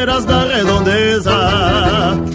Da 0.05 0.43
redondeza. 0.43 1.31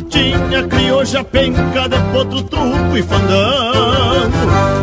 Tinha 0.08 0.62
crioja, 0.68 1.22
penca, 1.22 1.86
de 1.86 1.98
potro, 2.12 2.42
truco 2.44 2.96
e 2.96 3.02
fandango. 3.02 4.32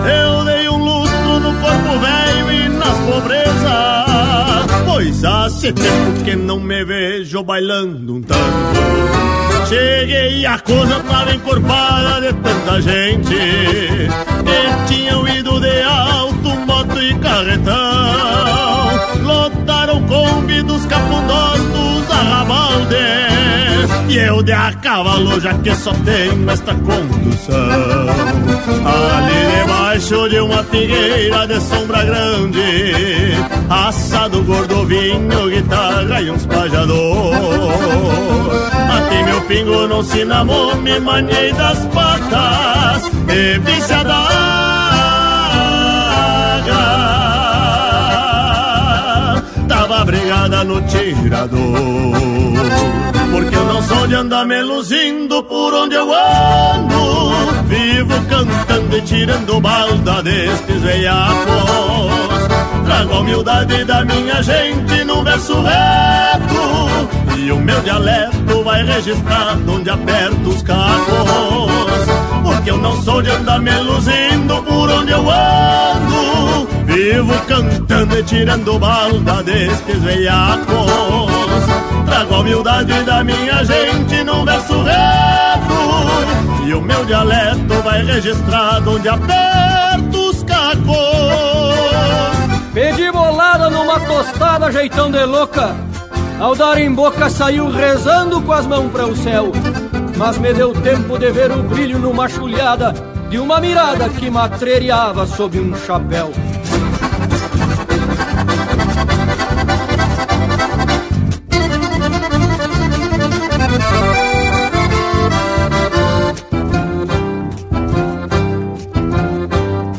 Eu 0.07 0.45
dei 0.45 0.69
um 0.69 0.77
lustro 0.77 1.39
no 1.39 1.53
corpo 1.59 1.99
velho 1.99 2.51
e 2.51 2.69
nas 2.69 2.97
pobrezas. 2.99 4.83
Pois 4.85 5.25
há 5.25 5.47
tempo 5.61 6.23
que 6.23 6.35
não 6.35 6.59
me 6.59 6.85
vejo 6.85 7.43
bailando 7.43 8.17
um 8.17 8.21
tango. 8.21 8.45
Cheguei 9.67 10.41
e 10.41 10.45
a 10.45 10.59
coisa 10.59 10.99
tava 10.99 11.33
encorpada 11.33 12.21
de 12.21 12.33
tanta 12.33 12.81
gente. 12.83 14.09
Que 14.45 14.93
tinham 14.93 15.27
ido 15.27 15.59
de 15.59 15.81
alto, 15.81 16.49
moto 16.67 17.01
e 17.01 17.15
carretão 17.15 18.64
Kombi 20.07 20.61
dos 20.63 20.85
cafundós 20.85 21.61
dos 21.61 22.11
arrabaldes 22.11 23.89
E 24.09 24.17
eu 24.17 24.43
de 24.43 24.51
a 24.51 24.71
cavalo 24.73 25.39
já 25.39 25.53
que 25.55 25.75
só 25.75 25.91
tenho 26.05 26.49
esta 26.49 26.73
condução. 26.75 27.69
Ali 28.85 29.57
debaixo 29.57 30.29
de 30.29 30.39
uma 30.39 30.63
figueira 30.63 31.47
de 31.47 31.59
sombra 31.61 32.03
grande 32.03 33.33
Assado 33.69 34.43
gordo, 34.43 34.85
vinho, 34.85 35.49
guitarra 35.49 36.21
e 36.21 36.29
uns 36.29 36.45
pajador. 36.45 37.33
Aqui 38.95 39.23
meu 39.23 39.41
pingo 39.41 39.87
no 39.87 40.03
cinnamon 40.03 40.75
me 40.75 40.99
manhei 40.99 41.51
das 41.53 41.79
patas 41.87 43.11
E 43.27 43.59
vícia 43.59 44.03
Tava 49.87 50.03
brigada 50.03 50.63
no 50.63 50.81
tirador. 50.81 51.59
Porque 53.29 53.55
eu 53.55 53.65
não 53.65 53.83
sou 53.83 54.07
de 54.07 54.15
andar 54.15 54.43
me 54.43 54.59
luzindo 54.63 55.43
por 55.43 55.75
onde 55.75 55.93
eu 55.93 56.11
ando. 56.11 57.29
Vivo 57.67 58.19
cantando 58.27 58.97
e 58.97 59.01
tirando 59.01 59.61
balda 59.61 60.23
destes 60.23 60.81
veiacos. 60.81 62.49
Trago 62.83 63.13
a 63.13 63.19
humildade 63.19 63.85
da 63.85 64.03
minha 64.03 64.41
gente 64.41 65.03
num 65.03 65.23
verso 65.23 65.61
reto. 65.61 67.37
E 67.37 67.51
o 67.51 67.57
meu 67.57 67.79
dialeto 67.81 68.63
vai 68.63 68.83
registrado 68.83 69.71
onde 69.71 69.91
aperto 69.91 70.49
os 70.49 70.63
cacos 70.63 72.24
Porque 72.45 72.69
eu 72.69 72.77
não 72.77 73.01
sou 73.01 73.23
de 73.23 73.31
andar 73.31 73.59
me 73.59 73.75
luzindo 73.79 74.61
por 74.61 74.87
onde 74.91 75.11
eu 75.11 75.25
ando 75.27 76.67
Vivo 76.85 77.33
cantando 77.47 78.19
e 78.19 78.23
tirando 78.23 78.77
balda 78.77 79.41
destes 79.41 79.99
veiacos 80.03 81.65
Trago 82.05 82.35
a 82.35 82.39
humildade 82.39 83.01
da 83.01 83.23
minha 83.23 83.63
gente 83.65 84.23
num 84.23 84.45
verso 84.45 84.83
reto 84.83 86.67
E 86.67 86.73
o 86.75 86.81
meu 86.81 87.03
dialeto 87.03 87.73
vai 87.83 88.05
registrado 88.05 88.95
onde 88.95 89.09
aperto 89.09 90.29
os 90.29 90.43
cacos 90.43 91.65
Pedi 92.75 93.09
bolada 93.09 93.69
numa 93.69 93.97
tostada, 94.01 94.69
jeitão 94.69 95.09
de 95.09 95.23
louca. 95.23 95.73
Ao 96.37 96.53
dar 96.53 96.77
em 96.77 96.93
boca, 96.93 97.29
saiu 97.29 97.71
rezando 97.71 98.41
com 98.41 98.51
as 98.51 98.67
mãos 98.67 98.91
para 98.91 99.07
o 99.07 99.15
céu. 99.15 99.53
Mas 100.17 100.37
me 100.37 100.53
deu 100.53 100.73
tempo 100.73 101.17
de 101.17 101.29
ver 101.31 101.51
o 101.51 101.61
brilho 101.63 101.99
numa 101.99 102.27
chulhada 102.29 102.93
de 103.29 103.37
uma 103.37 103.59
mirada 103.59 104.07
que 104.09 104.29
matreiriava 104.29 105.25
sob 105.25 105.59
um 105.59 105.75
chapéu. 105.75 106.31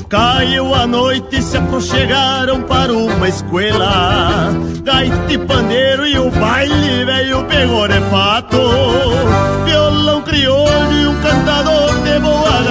Caiu 0.09 0.75
a 0.75 0.87
noite 0.87 1.37
e 1.37 1.43
se 1.43 1.57
aproxegaram 1.57 2.63
para 2.63 2.93
uma 2.93 3.29
escola 3.29 4.51
Gaita 4.83 5.33
e 5.33 5.39
pandeiro 5.39 6.07
e 6.07 6.19
o 6.19 6.31
baile 6.31 7.05
velho 7.05 7.45
pegou 7.45 7.89
de 7.89 8.01
fato 8.03 8.57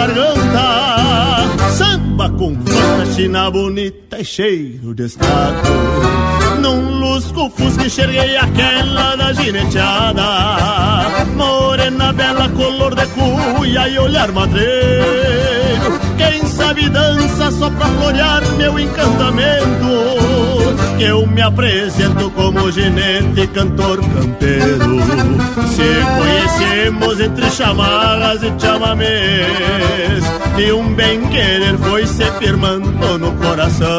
garganta. 0.05 1.71
Samba 1.71 2.29
com 2.29 2.55
fanta 2.55 3.05
china 3.13 3.49
bonita 3.49 4.19
e 4.19 4.25
cheiro 4.25 4.93
de 4.93 5.05
estado 5.05 5.57
Num 6.61 6.99
lusco 6.99 7.49
fusca 7.49 7.85
enxerguei 7.85 8.37
aquela 8.37 9.15
da 9.15 9.33
gineteada. 9.33 10.23
Morena 11.35 12.13
bela, 12.13 12.49
color 12.49 12.95
de 12.95 13.05
cuia 13.07 13.89
e 13.89 13.99
olhar 13.99 14.31
madreiro 14.31 15.54
quem 16.17 16.45
sabe 16.45 16.89
dança 16.89 17.51
só 17.51 17.69
pra 17.69 17.87
florear 17.87 18.43
meu 18.57 18.79
encantamento. 18.79 19.85
Eu 20.99 21.27
me 21.27 21.41
apresento 21.41 22.29
como 22.31 22.71
ginete 22.71 23.41
e 23.41 23.47
cantor 23.47 23.99
campeiro. 23.99 25.01
Se 25.75 26.05
conhecemos 26.17 27.19
entre 27.19 27.49
chamarras 27.51 28.41
e 28.43 28.53
chamamês 28.59 30.23
E 30.57 30.71
um 30.71 30.93
bem-querer 30.93 31.77
foi 31.79 32.07
se 32.07 32.25
firmando 32.39 33.17
no 33.17 33.31
coração. 33.33 33.89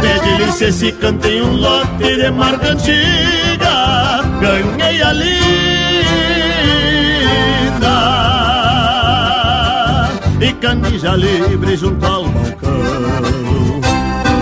Pede 0.00 0.44
licença 0.44 0.86
e 0.86 0.92
cantei 0.92 1.40
um 1.40 1.56
lote 1.56 2.16
de 2.16 2.30
marca 2.30 2.72
antiga 2.72 4.22
Ganhei 4.40 5.02
ali 5.02 5.85
canija 10.66 11.14
livre 11.14 11.76
junto 11.76 12.04
ao 12.04 12.24
balcão. 12.24 12.80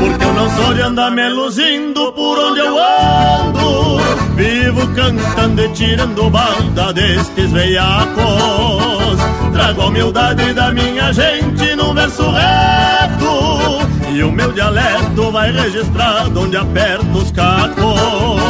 Porque 0.01 0.25
eu 0.25 0.33
não 0.33 0.51
sou 0.57 0.75
de 0.75 0.81
andar 0.81 1.11
me 1.11 1.29
luzindo 1.29 2.13
por 2.13 2.39
onde 2.39 2.61
eu 2.61 2.77
ando. 2.79 4.01
Vivo 4.35 4.87
cantando 4.95 5.63
e 5.63 5.69
tirando 5.69 6.31
balda 6.31 6.93
destes 6.95 7.51
veiacos. 7.53 9.19
Trago 9.53 9.83
a 9.83 9.87
humildade 9.87 10.55
da 10.55 10.73
minha 10.73 11.13
gente 11.13 11.77
num 11.77 11.95
verso 11.95 12.29
reto 12.29 13.87
E 14.13 14.25
o 14.25 14.33
meu 14.33 14.51
dialeto 14.51 15.31
vai 15.31 15.53
registrado 15.53 16.41
onde 16.41 16.57
aperto 16.57 17.19
os 17.19 17.31
cacos 17.31 18.41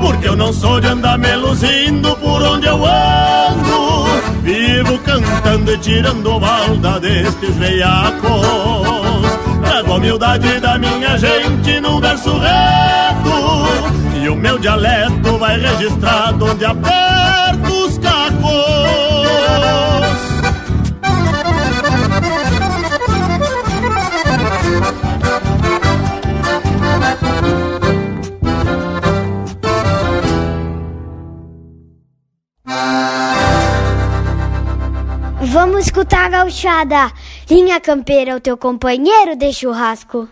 Porque 0.00 0.28
eu 0.28 0.36
não 0.36 0.50
sou 0.50 0.80
de 0.80 0.86
andar 0.86 1.18
meluzindo 1.18 2.16
por 2.16 2.42
onde 2.42 2.66
eu 2.66 2.82
ando 2.86 4.09
Vivo 4.42 4.98
cantando 5.00 5.72
e 5.72 5.78
tirando 5.78 6.40
balda 6.40 6.98
destes 6.98 7.54
veiacos. 7.56 9.20
Trago 9.62 9.92
a 9.92 9.96
humildade 9.96 10.60
da 10.60 10.78
minha 10.78 11.16
gente 11.18 11.80
num 11.80 12.00
verso 12.00 12.38
reto 12.38 14.20
E 14.22 14.28
o 14.28 14.34
meu 14.34 14.58
dialeto 14.58 15.38
vai 15.38 15.60
registrado 15.60 16.46
onde 16.46 16.64
aperto 16.64 17.72
os 17.86 17.98
cacos 17.98 18.40
Vamos 35.62 35.80
escutar 35.84 36.24
a 36.24 36.28
gauchada. 36.30 37.12
Linha 37.50 37.78
Campeira, 37.78 38.34
o 38.34 38.40
teu 38.40 38.56
companheiro 38.56 39.36
de 39.36 39.52
churrasco. 39.52 40.26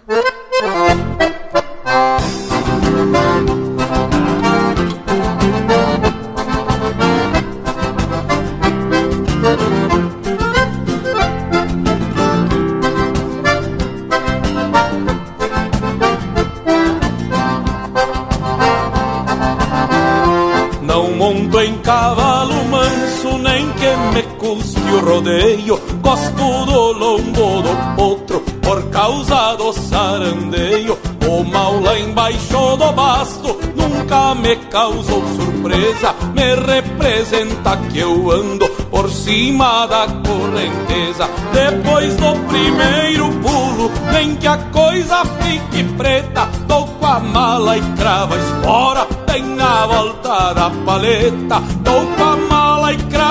Rodeio. 25.39 25.81
Gosto 26.02 26.66
do 26.66 26.93
lombo 26.93 27.62
do 27.62 27.97
potro, 27.97 28.40
por 28.62 28.82
causa 28.90 29.55
do 29.56 29.73
sarandeio. 29.73 30.98
O 31.27 31.44
mal 31.44 31.78
lá 31.81 31.98
embaixo 31.98 32.77
do 32.77 32.93
basto 32.93 33.59
nunca 33.77 34.35
me 34.35 34.56
causou 34.70 35.23
surpresa. 35.36 36.15
Me 36.35 36.55
representa 36.55 37.77
que 37.90 37.98
eu 37.98 38.31
ando 38.31 38.69
por 38.90 39.10
cima 39.10 39.86
da 39.86 40.06
correnteza. 40.06 41.28
Depois 41.52 42.16
do 42.16 42.48
primeiro 42.48 43.28
pulo, 43.40 43.90
nem 44.12 44.35
que 44.36 44.47
a 44.47 44.56
coisa 44.56 45.23
fique 45.43 45.85
preta. 45.97 46.48
Dou 46.66 46.86
com 46.86 47.06
a 47.06 47.20
mala 47.20 47.77
e 47.77 47.82
crava 47.97 48.35
a 48.35 48.39
espora, 48.39 49.06
bem 49.31 49.43
na 49.43 49.86
volta 49.86 50.55
da 50.55 50.70
paleta. 50.86 51.60
Dou 51.82 52.06
com 52.16 52.24
a 52.24 52.36
mala 52.36 52.57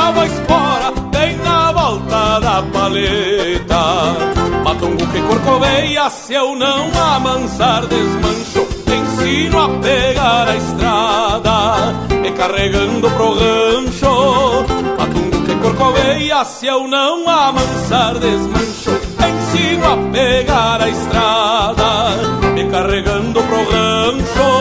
e 0.08 0.12
crava 0.12 0.22
a 0.22 0.26
espora, 0.26 0.92
bem 1.12 1.38
na 1.38 1.72
volta 1.72 2.40
da 2.40 2.64
paleta. 2.72 4.64
Matungo 4.64 5.06
que 5.08 5.22
corcoveia, 5.22 6.10
se 6.10 6.34
eu 6.34 6.56
não 6.56 6.90
amansar 6.94 7.86
desmancho. 7.88 8.68
Ensino 8.88 9.60
a 9.60 9.70
pegar 9.80 10.48
a 10.48 10.56
estrada, 10.56 12.16
me 12.22 12.32
carregando 12.32 13.10
pro 13.12 13.34
rancho. 13.34 14.66
Matungo 14.98 15.46
que 15.46 15.56
corcoveia, 15.56 16.46
se 16.46 16.68
eu 16.68 16.88
não 16.88 17.28
amansar 17.28 18.14
desmancho. 18.20 18.92
Ensino 19.18 19.86
a 19.92 20.12
pegar 20.12 20.82
a 20.82 20.90
estrada, 20.90 22.54
me 22.54 22.70
carregando 22.70 23.44
pro 23.44 23.72
rancho 23.72 24.57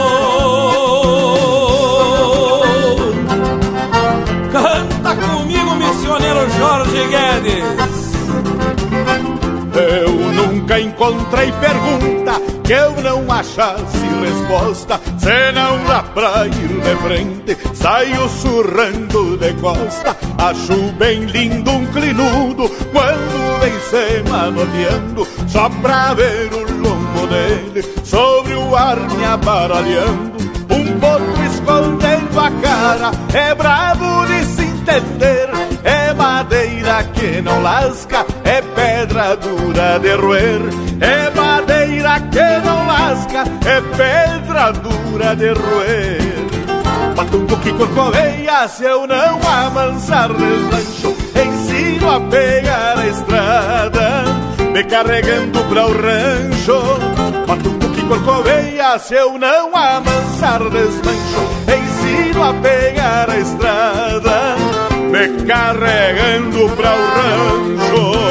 Jorge 6.58 7.06
Guedes 7.08 7.64
Eu 9.74 10.10
nunca 10.10 10.80
encontrei 10.80 11.52
pergunta 11.52 12.40
que 12.64 12.72
eu 12.72 12.92
não 13.02 13.30
achasse 13.30 14.06
resposta. 14.26 15.00
Senão 15.18 15.84
lá 15.86 16.02
pra 16.02 16.46
ir 16.46 16.52
de 16.52 16.96
frente, 17.02 17.56
saio 17.74 18.28
surrando 18.28 19.36
de 19.36 19.52
costa. 19.54 20.16
Acho 20.38 20.92
bem 20.98 21.24
lindo 21.24 21.70
um 21.70 21.86
clinudo 21.86 22.68
quando 22.92 23.60
vem 23.60 23.80
se 23.80 24.30
manoteando, 24.30 25.26
só 25.48 25.68
pra 25.68 26.14
ver 26.14 26.52
o 26.52 26.60
lombo 26.82 27.26
dele 27.26 27.82
sobre 28.04 28.54
o 28.54 28.74
ar 28.74 28.98
me 28.98 29.24
aparalhando. 29.24 30.36
Um 30.70 30.98
potro 30.98 31.44
escondendo 31.44 32.40
a 32.40 32.50
cara, 32.50 33.10
é 33.32 33.54
bravo 33.54 34.26
de 34.26 34.44
se 34.44 34.62
entender. 34.62 35.65
Madeira 36.16 37.04
que 37.14 37.42
não 37.42 37.62
lasca, 37.62 38.24
é 38.44 38.62
pedra 38.62 39.36
dura 39.36 39.98
de 39.98 40.14
roer. 40.14 40.60
É 41.00 41.30
madeira 41.30 42.18
que 42.20 42.66
não 42.66 42.86
lasca, 42.86 43.44
é 43.66 43.80
pedra 43.96 44.72
dura 44.72 45.36
de 45.36 45.50
roer. 45.50 46.36
Batungo 47.14 47.56
que 47.58 47.72
corcoveia, 47.72 48.66
se 48.68 48.84
eu 48.84 49.06
não 49.06 49.40
amansar 49.46 50.28
deslancho, 50.32 51.14
ensino 51.34 52.10
a 52.10 52.20
pegar 52.20 52.98
a 52.98 53.06
estrada, 53.06 54.24
me 54.72 54.84
carregando 54.84 55.62
pra 55.64 55.86
o 55.86 55.92
rancho. 55.92 57.46
Batungo 57.46 57.88
que 57.94 58.02
corcoveia, 58.02 58.98
se 58.98 59.14
eu 59.14 59.38
não 59.38 59.76
amansar 59.76 60.60
deslancho, 60.70 61.42
ensino 61.66 62.42
a 62.42 62.54
pegar 62.54 63.30
a 63.30 63.38
estrada 63.38 64.95
me 65.16 65.28
carregando 65.46 66.68
pra 66.76 66.94
o 66.94 67.06
rancho. 67.16 68.26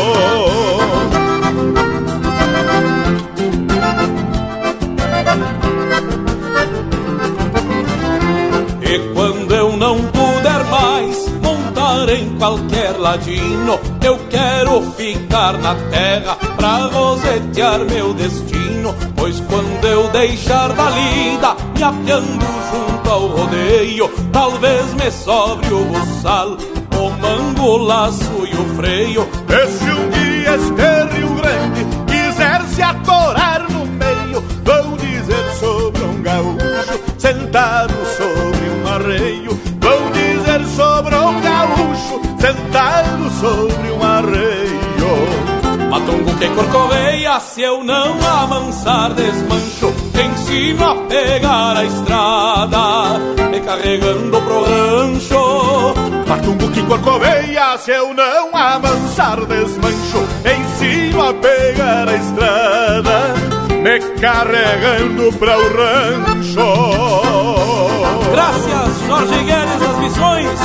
E 8.82 9.00
quando 9.14 9.56
eu 9.56 9.76
não 9.78 10.00
puder 10.04 10.64
mais 10.66 11.28
montar 11.42 12.10
em 12.10 12.38
qualquer 12.38 12.92
ladino, 13.00 13.80
eu 14.04 14.20
quero 14.30 14.82
ficar 14.92 15.58
na 15.58 15.74
terra 15.90 16.38
pra 16.56 16.86
rosetear 16.86 17.80
meu 17.80 18.14
destino. 18.14 18.94
Pois 19.16 19.40
quando 19.40 19.86
eu 19.86 20.08
deixar 20.10 20.72
da 20.74 20.90
lida, 20.92 21.56
me 21.76 21.84
apiando 21.84 22.46
junto 22.72 23.10
ao 23.10 23.28
rodeio, 23.28 24.08
talvez 24.32 24.94
me 24.94 25.12
sobre 25.12 25.74
o 25.74 25.86
buçal, 25.86 26.58
o 27.06 27.66
o 27.66 27.78
laço 27.78 28.46
e 28.46 28.56
o 28.56 28.76
freio. 28.76 29.28
E 29.50 29.68
se 29.68 29.84
um 29.86 30.10
dia 30.10 30.56
este 30.56 31.18
Rio 31.18 31.36
Grande 31.36 31.86
quiser 32.08 32.62
se 32.74 32.82
atorar 32.82 33.66
no 33.72 33.86
meio, 33.86 34.42
vão 34.64 34.96
dizer 34.98 35.52
sobre 35.60 36.04
um 36.04 36.22
gaúcho 36.22 37.00
sentado 37.18 37.94
sobre 38.18 38.70
um 38.70 38.88
arreio. 38.88 39.60
Vão 39.80 40.12
dizer 40.12 40.66
sobre 40.76 41.16
um 41.16 41.42
gaúcho 41.42 42.22
sentado 42.40 43.30
sobre. 43.40 43.75
Que 46.46 46.52
corcoveia, 46.54 47.40
se 47.40 47.64
eu 47.64 47.84
não 47.84 48.20
amansar 48.24 49.12
desmancho, 49.16 49.92
ensino 50.14 50.86
a 50.86 50.96
pegar 51.08 51.76
a 51.76 51.84
estrada, 51.84 53.18
me 53.50 53.60
carregando 53.62 54.40
pro 54.44 54.64
rancho. 54.64 55.96
Matungo 56.28 56.70
que 56.70 56.84
corcoveia, 56.84 57.76
se 57.80 57.90
eu 57.94 58.14
não 58.14 58.56
amansar 58.56 59.44
desmancho, 59.48 60.24
ensino 60.46 61.30
a 61.30 61.34
pegar 61.34 62.10
a 62.10 62.14
estrada, 62.14 63.34
me 63.82 64.00
carregando 64.22 65.34
para 65.40 65.58
o 65.58 65.64
rancho. 65.64 66.62
Graças, 68.32 69.08
Jorge 69.08 69.44
Guedes 69.46 69.80
das 69.80 69.98
Missões, 69.98 70.60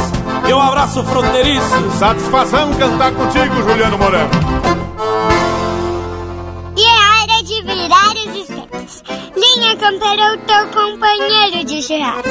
e 0.46 0.52
um 0.52 0.60
abraço 0.60 1.02
fronteiriço. 1.04 1.90
Satisfação 1.98 2.70
cantar 2.74 3.12
contigo, 3.12 3.62
Juliano 3.66 3.96
Moreno. 3.96 4.69
Linha 9.36 9.76
Campeira, 9.76 10.34
o 10.34 10.38
teu 10.38 10.66
companheiro 10.68 11.64
de 11.64 11.82
churrasco. 11.82 12.30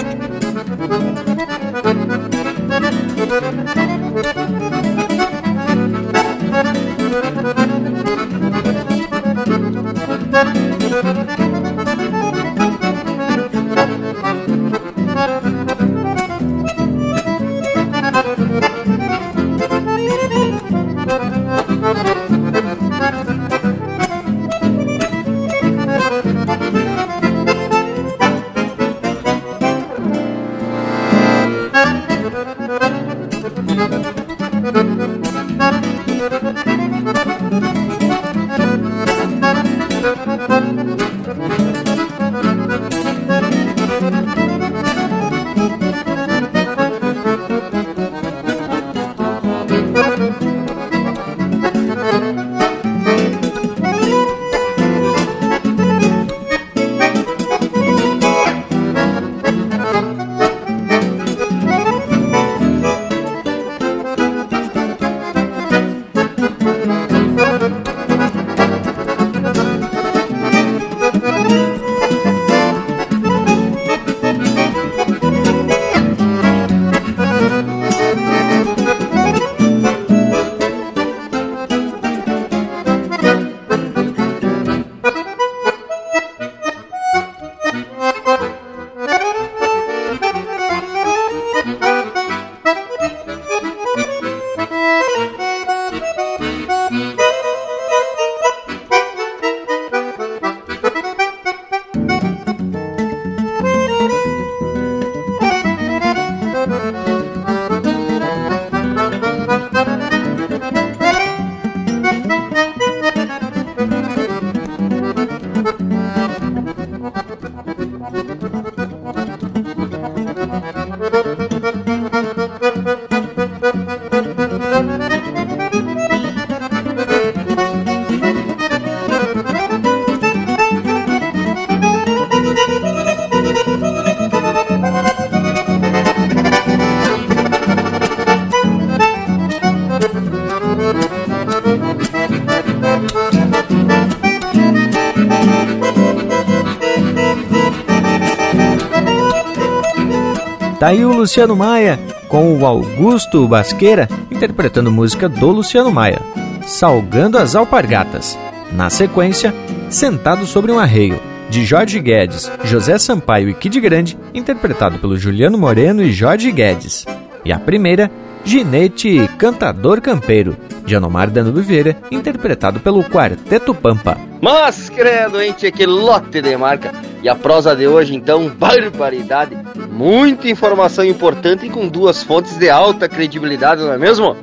Luciano 151.19 151.53
Maia 151.53 151.99
com 152.29 152.57
o 152.57 152.65
Augusto 152.65 153.45
Basqueira 153.45 154.07
interpretando 154.31 154.89
música 154.89 155.27
do 155.27 155.47
Luciano 155.47 155.91
Maia, 155.91 156.21
Salgando 156.65 157.37
as 157.37 157.55
Alpargatas. 157.55 158.39
Na 158.71 158.89
sequência, 158.89 159.53
Sentado 159.89 160.45
sobre 160.45 160.71
um 160.71 160.79
Arreio, 160.79 161.19
de 161.49 161.65
Jorge 161.65 161.99
Guedes, 161.99 162.49
José 162.63 162.97
Sampaio 162.97 163.49
e 163.49 163.53
Kid 163.53 163.81
Grande, 163.81 164.17
interpretado 164.33 164.97
pelo 164.97 165.17
Juliano 165.17 165.57
Moreno 165.57 166.01
e 166.01 166.09
Jorge 166.09 166.53
Guedes. 166.53 167.05
E 167.43 167.51
a 167.51 167.59
primeira, 167.59 168.09
Ginete 168.43 169.27
Cantador 169.37 170.01
Campeiro, 170.01 170.57
de 170.85 170.95
Anomar 170.95 171.29
Danilo 171.29 171.61
Vieira, 171.61 171.97
interpretado 172.09 172.79
pelo 172.79 173.03
Quarteto 173.03 173.75
Pampa. 173.75 174.17
Mas, 174.41 174.89
credo, 174.89 175.41
hein, 175.41 175.53
tia, 175.55 175.71
que 175.71 175.85
lote 175.85 176.41
de 176.41 176.55
marca. 176.55 176.93
E 177.21 177.27
a 177.27 177.35
prosa 177.35 177.75
de 177.75 177.85
hoje, 177.85 178.15
então, 178.15 178.47
barbaridade. 178.57 179.57
Muita 179.91 180.49
informação 180.49 181.03
importante 181.03 181.65
e 181.65 181.69
com 181.69 181.87
duas 181.87 182.23
fontes 182.23 182.57
de 182.57 182.69
alta 182.69 183.09
credibilidade, 183.09 183.81
não 183.81 183.93
é 183.93 183.97
mesmo? 183.97 184.35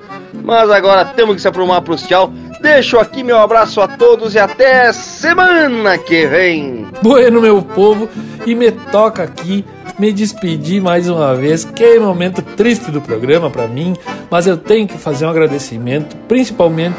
Mas 0.44 0.70
agora 0.70 1.04
temos 1.04 1.36
que 1.36 1.40
se 1.40 1.48
aprumar 1.48 1.80
para 1.80 1.94
o 1.94 1.96
tchau. 1.96 2.32
Deixo 2.60 2.98
aqui 2.98 3.22
meu 3.22 3.38
abraço 3.38 3.80
a 3.80 3.88
todos 3.88 4.34
e 4.34 4.38
até 4.38 4.92
semana 4.92 5.96
que 5.98 6.26
vem. 6.26 6.86
Bueno, 7.02 7.40
meu 7.40 7.62
povo, 7.62 8.08
e 8.44 8.54
me 8.54 8.70
toca 8.70 9.22
aqui 9.22 9.64
me 9.98 10.12
despedir 10.12 10.80
mais 10.80 11.08
uma 11.08 11.34
vez. 11.34 11.64
Que 11.64 11.98
momento 11.98 12.42
triste 12.42 12.90
do 12.90 13.00
programa 13.00 13.50
para 13.50 13.66
mim, 13.66 13.94
mas 14.30 14.46
eu 14.46 14.56
tenho 14.56 14.86
que 14.86 14.98
fazer 14.98 15.26
um 15.26 15.30
agradecimento, 15.30 16.16
principalmente 16.28 16.96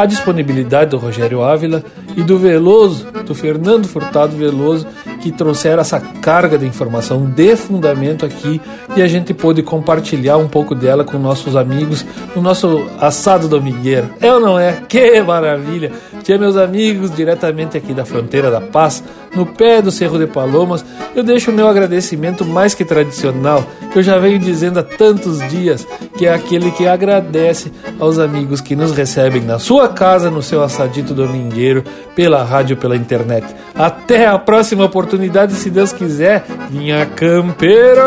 a 0.00 0.06
disponibilidade 0.06 0.90
do 0.90 0.96
Rogério 0.96 1.42
Ávila 1.42 1.84
e 2.16 2.22
do 2.22 2.38
Veloso, 2.38 3.06
do 3.26 3.34
Fernando 3.34 3.86
Furtado 3.86 4.34
Veloso, 4.34 4.86
que 5.20 5.30
trouxeram 5.30 5.82
essa 5.82 6.00
carga 6.00 6.56
de 6.56 6.66
informação 6.66 7.26
de 7.26 7.54
fundamento 7.54 8.24
aqui 8.24 8.60
e 8.96 9.02
a 9.02 9.06
gente 9.06 9.34
pôde 9.34 9.62
compartilhar 9.62 10.38
um 10.38 10.48
pouco 10.48 10.74
dela 10.74 11.04
com 11.04 11.18
nossos 11.18 11.54
amigos 11.54 12.04
no 12.34 12.40
nosso 12.40 12.88
assado 12.98 13.46
domingueiro. 13.46 14.08
É 14.20 14.32
ou 14.32 14.40
não 14.40 14.58
é? 14.58 14.82
Que 14.88 15.20
maravilha! 15.20 15.92
Tinha 16.22 16.38
meus 16.38 16.56
amigos 16.56 17.14
diretamente 17.14 17.76
aqui 17.76 17.92
da 17.92 18.04
fronteira 18.04 18.50
da 18.50 18.60
Paz, 18.60 19.02
no 19.34 19.46
pé 19.46 19.82
do 19.82 19.90
Cerro 19.90 20.18
de 20.18 20.26
Palomas. 20.26 20.84
Eu 21.14 21.22
deixo 21.22 21.50
o 21.50 21.54
meu 21.54 21.68
agradecimento 21.68 22.44
mais 22.44 22.74
que 22.74 22.84
tradicional, 22.84 23.64
que 23.92 23.98
eu 23.98 24.02
já 24.02 24.18
venho 24.18 24.38
dizendo 24.38 24.78
há 24.78 24.82
tantos 24.82 25.46
dias, 25.50 25.86
que 26.16 26.26
é 26.26 26.34
aquele 26.34 26.70
que 26.70 26.86
agradece 26.86 27.72
aos 27.98 28.18
amigos 28.18 28.60
que 28.60 28.76
nos 28.76 28.92
recebem 28.92 29.42
na 29.42 29.58
sua 29.58 29.88
casa, 29.90 30.30
no 30.30 30.42
seu 30.42 30.62
assadito 30.62 31.12
domingueiro, 31.14 31.84
pela 32.14 32.42
rádio, 32.42 32.76
pela 32.76 32.96
internet. 32.96 33.46
Até 33.74 34.26
a 34.26 34.38
próxima 34.38 34.84
oportunidade, 34.84 35.54
se 35.54 35.70
Deus 35.70 35.92
quiser. 35.92 36.44
Minha 36.70 37.06
campeiro! 37.06 38.00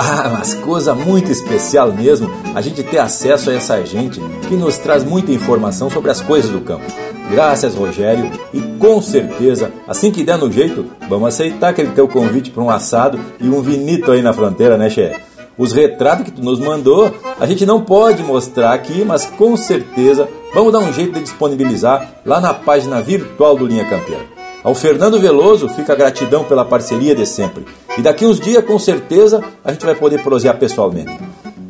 Ah, 0.00 0.30
mas 0.38 0.54
coisa 0.54 0.94
muito 0.94 1.30
especial 1.32 1.92
mesmo 1.92 2.30
a 2.54 2.60
gente 2.60 2.82
ter 2.84 2.98
acesso 2.98 3.50
a 3.50 3.54
essa 3.54 3.84
gente 3.84 4.20
que 4.48 4.54
nos 4.54 4.78
traz 4.78 5.02
muita 5.02 5.32
informação 5.32 5.90
sobre 5.90 6.10
as 6.10 6.20
coisas 6.20 6.50
do 6.50 6.60
campo. 6.60 6.84
Graças, 7.30 7.74
Rogério, 7.74 8.30
e 8.54 8.60
com 8.78 9.02
certeza, 9.02 9.70
assim 9.86 10.10
que 10.10 10.24
der 10.24 10.38
no 10.38 10.50
jeito, 10.50 10.86
vamos 11.08 11.28
aceitar 11.28 11.70
aquele 11.70 11.90
teu 11.90 12.08
convite 12.08 12.50
para 12.50 12.62
um 12.62 12.70
assado 12.70 13.18
e 13.40 13.48
um 13.48 13.60
vinito 13.60 14.10
aí 14.10 14.22
na 14.22 14.32
fronteira, 14.32 14.78
né, 14.78 14.88
Che? 14.88 15.14
Os 15.58 15.72
retratos 15.72 16.24
que 16.24 16.30
tu 16.30 16.42
nos 16.42 16.60
mandou, 16.60 17.12
a 17.38 17.44
gente 17.44 17.66
não 17.66 17.82
pode 17.82 18.22
mostrar 18.22 18.72
aqui, 18.72 19.04
mas 19.04 19.26
com 19.26 19.56
certeza 19.56 20.28
vamos 20.54 20.72
dar 20.72 20.78
um 20.78 20.92
jeito 20.92 21.14
de 21.14 21.22
disponibilizar 21.22 22.20
lá 22.24 22.40
na 22.40 22.54
página 22.54 23.02
virtual 23.02 23.56
do 23.56 23.66
Linha 23.66 23.84
Campeira. 23.84 24.22
Ao 24.62 24.74
Fernando 24.74 25.20
Veloso 25.20 25.68
fica 25.68 25.92
a 25.92 25.96
gratidão 25.96 26.44
pela 26.44 26.64
parceria 26.64 27.14
de 27.14 27.26
sempre. 27.26 27.66
E 27.96 28.02
daqui 28.02 28.24
uns 28.24 28.38
dias, 28.38 28.64
com 28.64 28.78
certeza, 28.78 29.42
a 29.64 29.72
gente 29.72 29.84
vai 29.84 29.96
poder 29.96 30.22
prosear 30.22 30.56
pessoalmente. 30.56 31.18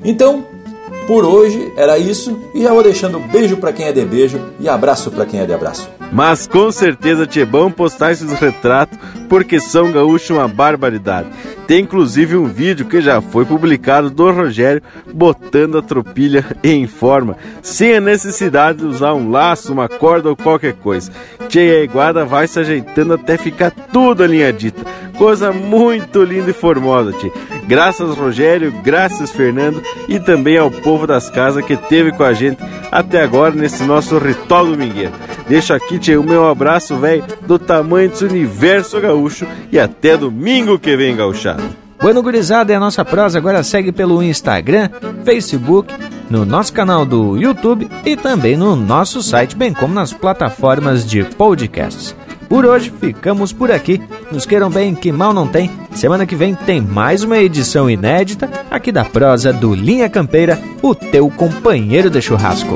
Então, 0.05 0.45
por 1.07 1.25
hoje 1.25 1.73
era 1.75 1.97
isso 1.99 2.39
e 2.55 2.63
já 2.63 2.73
vou 2.73 2.83
deixando 2.83 3.19
beijo 3.19 3.57
para 3.57 3.73
quem 3.73 3.87
é 3.87 3.93
de 3.93 4.05
beijo 4.05 4.39
e 4.61 4.69
abraço 4.69 5.11
para 5.11 5.25
quem 5.25 5.41
é 5.41 5.47
de 5.47 5.55
abraço. 5.55 5.98
Mas 6.13 6.47
com 6.47 6.71
certeza 6.73 7.27
te 7.27 7.41
é 7.41 7.45
bom 7.45 7.71
postar 7.71 8.13
esses 8.13 8.33
retratos 8.33 8.99
porque 9.29 9.61
são 9.61 9.93
gaúcho 9.93 10.35
uma 10.35 10.49
barbaridade. 10.49 11.29
Tem 11.67 11.81
inclusive 11.83 12.35
um 12.35 12.47
vídeo 12.47 12.87
que 12.87 13.01
já 13.01 13.21
foi 13.21 13.45
publicado 13.45 14.09
do 14.09 14.31
Rogério 14.33 14.83
botando 15.13 15.77
a 15.77 15.83
tropilha 15.83 16.45
em 16.65 16.87
forma, 16.87 17.37
sem 17.63 17.97
a 17.97 18.01
necessidade 18.01 18.79
de 18.79 18.87
usar 18.87 19.13
um 19.13 19.31
laço, 19.31 19.73
uma 19.73 19.87
corda 19.87 20.31
ou 20.31 20.37
qualquer 20.37 20.73
coisa. 20.73 21.13
Tia 21.49 21.85
Iguada 21.85 22.25
vai 22.25 22.47
se 22.47 22.59
ajeitando 22.59 23.13
até 23.13 23.37
ficar 23.37 23.71
tudo 23.71 24.25
alinhadita. 24.25 24.83
Coisa 25.19 25.53
muito 25.53 26.23
linda 26.23 26.51
e 26.51 26.55
formosa, 26.55 27.13
tia. 27.13 27.33
Graças 27.67 28.17
Rogério, 28.17 28.73
graças 28.83 29.31
Fernando 29.31 29.83
e 30.09 30.19
também 30.19 30.57
ao 30.57 30.71
povo 30.71 31.07
das 31.07 31.29
casas 31.29 31.63
que 31.67 31.77
teve 31.77 32.13
com 32.13 32.23
a 32.23 32.33
gente 32.33 32.63
até 32.91 33.23
agora 33.23 33.55
nesse 33.55 33.83
nosso 33.85 34.17
ritual 34.17 34.65
domingueiro. 34.65 35.13
Deixo 35.49 35.73
aqui, 35.73 35.98
o 36.17 36.23
meu 36.23 36.49
abraço, 36.49 36.97
velho, 36.97 37.25
do 37.47 37.59
tamanho 37.59 38.09
desse 38.09 38.25
universo 38.25 39.01
gaúcho 39.01 39.47
e 39.73 39.79
até 39.79 40.17
domingo 40.17 40.79
que 40.79 40.97
vem, 40.97 41.17
gauchado. 41.17 41.63
Bueno, 42.01 42.23
gurizada, 42.23 42.73
e 42.73 42.77
a 42.77 42.81
nossa 42.81 43.05
prosa 43.05 43.39
agora 43.39 43.63
segue 43.63 43.91
pelo 43.91 44.23
Instagram, 44.23 44.89
Facebook, 45.25 45.93
no 46.31 46.45
nosso 46.45 46.73
canal 46.73 47.05
do 47.05 47.37
YouTube 47.37 47.89
e 48.05 48.17
também 48.17 48.57
no 48.57 48.77
nosso 48.77 49.23
site, 49.23 49.57
bem 49.57 49.73
como 49.73 49.93
nas 49.93 50.13
plataformas 50.13 51.05
de 51.05 51.25
podcasts. 51.25 52.15
Por 52.49 52.65
hoje 52.65 52.93
ficamos 52.99 53.53
por 53.53 53.71
aqui. 53.71 54.01
Nos 54.33 54.47
queiram 54.47 54.71
bem, 54.71 54.95
que 54.95 55.13
mal 55.13 55.35
não 55.35 55.47
tem. 55.47 55.71
Semana 55.93 56.25
que 56.25 56.35
vem 56.35 56.55
tem 56.55 56.81
mais 56.81 57.23
uma 57.23 57.39
edição 57.39 57.91
inédita 57.91 58.49
aqui 58.71 58.91
da 58.91 59.05
prosa 59.05 59.53
do 59.53 59.75
Linha 59.75 60.09
Campeira, 60.09 60.59
o 60.81 60.95
teu 60.95 61.29
companheiro 61.29 62.09
de 62.09 62.23
churrasco. 62.23 62.75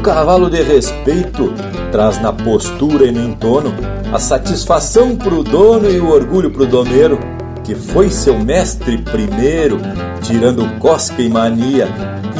Um 0.00 0.02
cavalo 0.02 0.48
de 0.48 0.62
respeito 0.62 1.52
traz 1.92 2.18
na 2.22 2.32
postura 2.32 3.04
e 3.04 3.12
no 3.12 3.22
entono 3.22 3.70
a 4.10 4.18
satisfação 4.18 5.14
pro 5.14 5.44
dono 5.44 5.90
e 5.90 6.00
o 6.00 6.08
orgulho 6.08 6.50
pro 6.50 6.64
domeiro, 6.64 7.18
que 7.62 7.74
foi 7.74 8.08
seu 8.08 8.38
mestre 8.38 8.96
primeiro, 8.96 9.78
tirando 10.22 10.66
cosca 10.78 11.20
e 11.20 11.28
mania, 11.28 11.86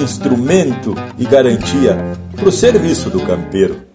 instrumento 0.02 0.94
e 1.18 1.26
garantia 1.26 1.98
pro 2.34 2.50
serviço 2.50 3.10
do 3.10 3.20
campeiro. 3.20 3.89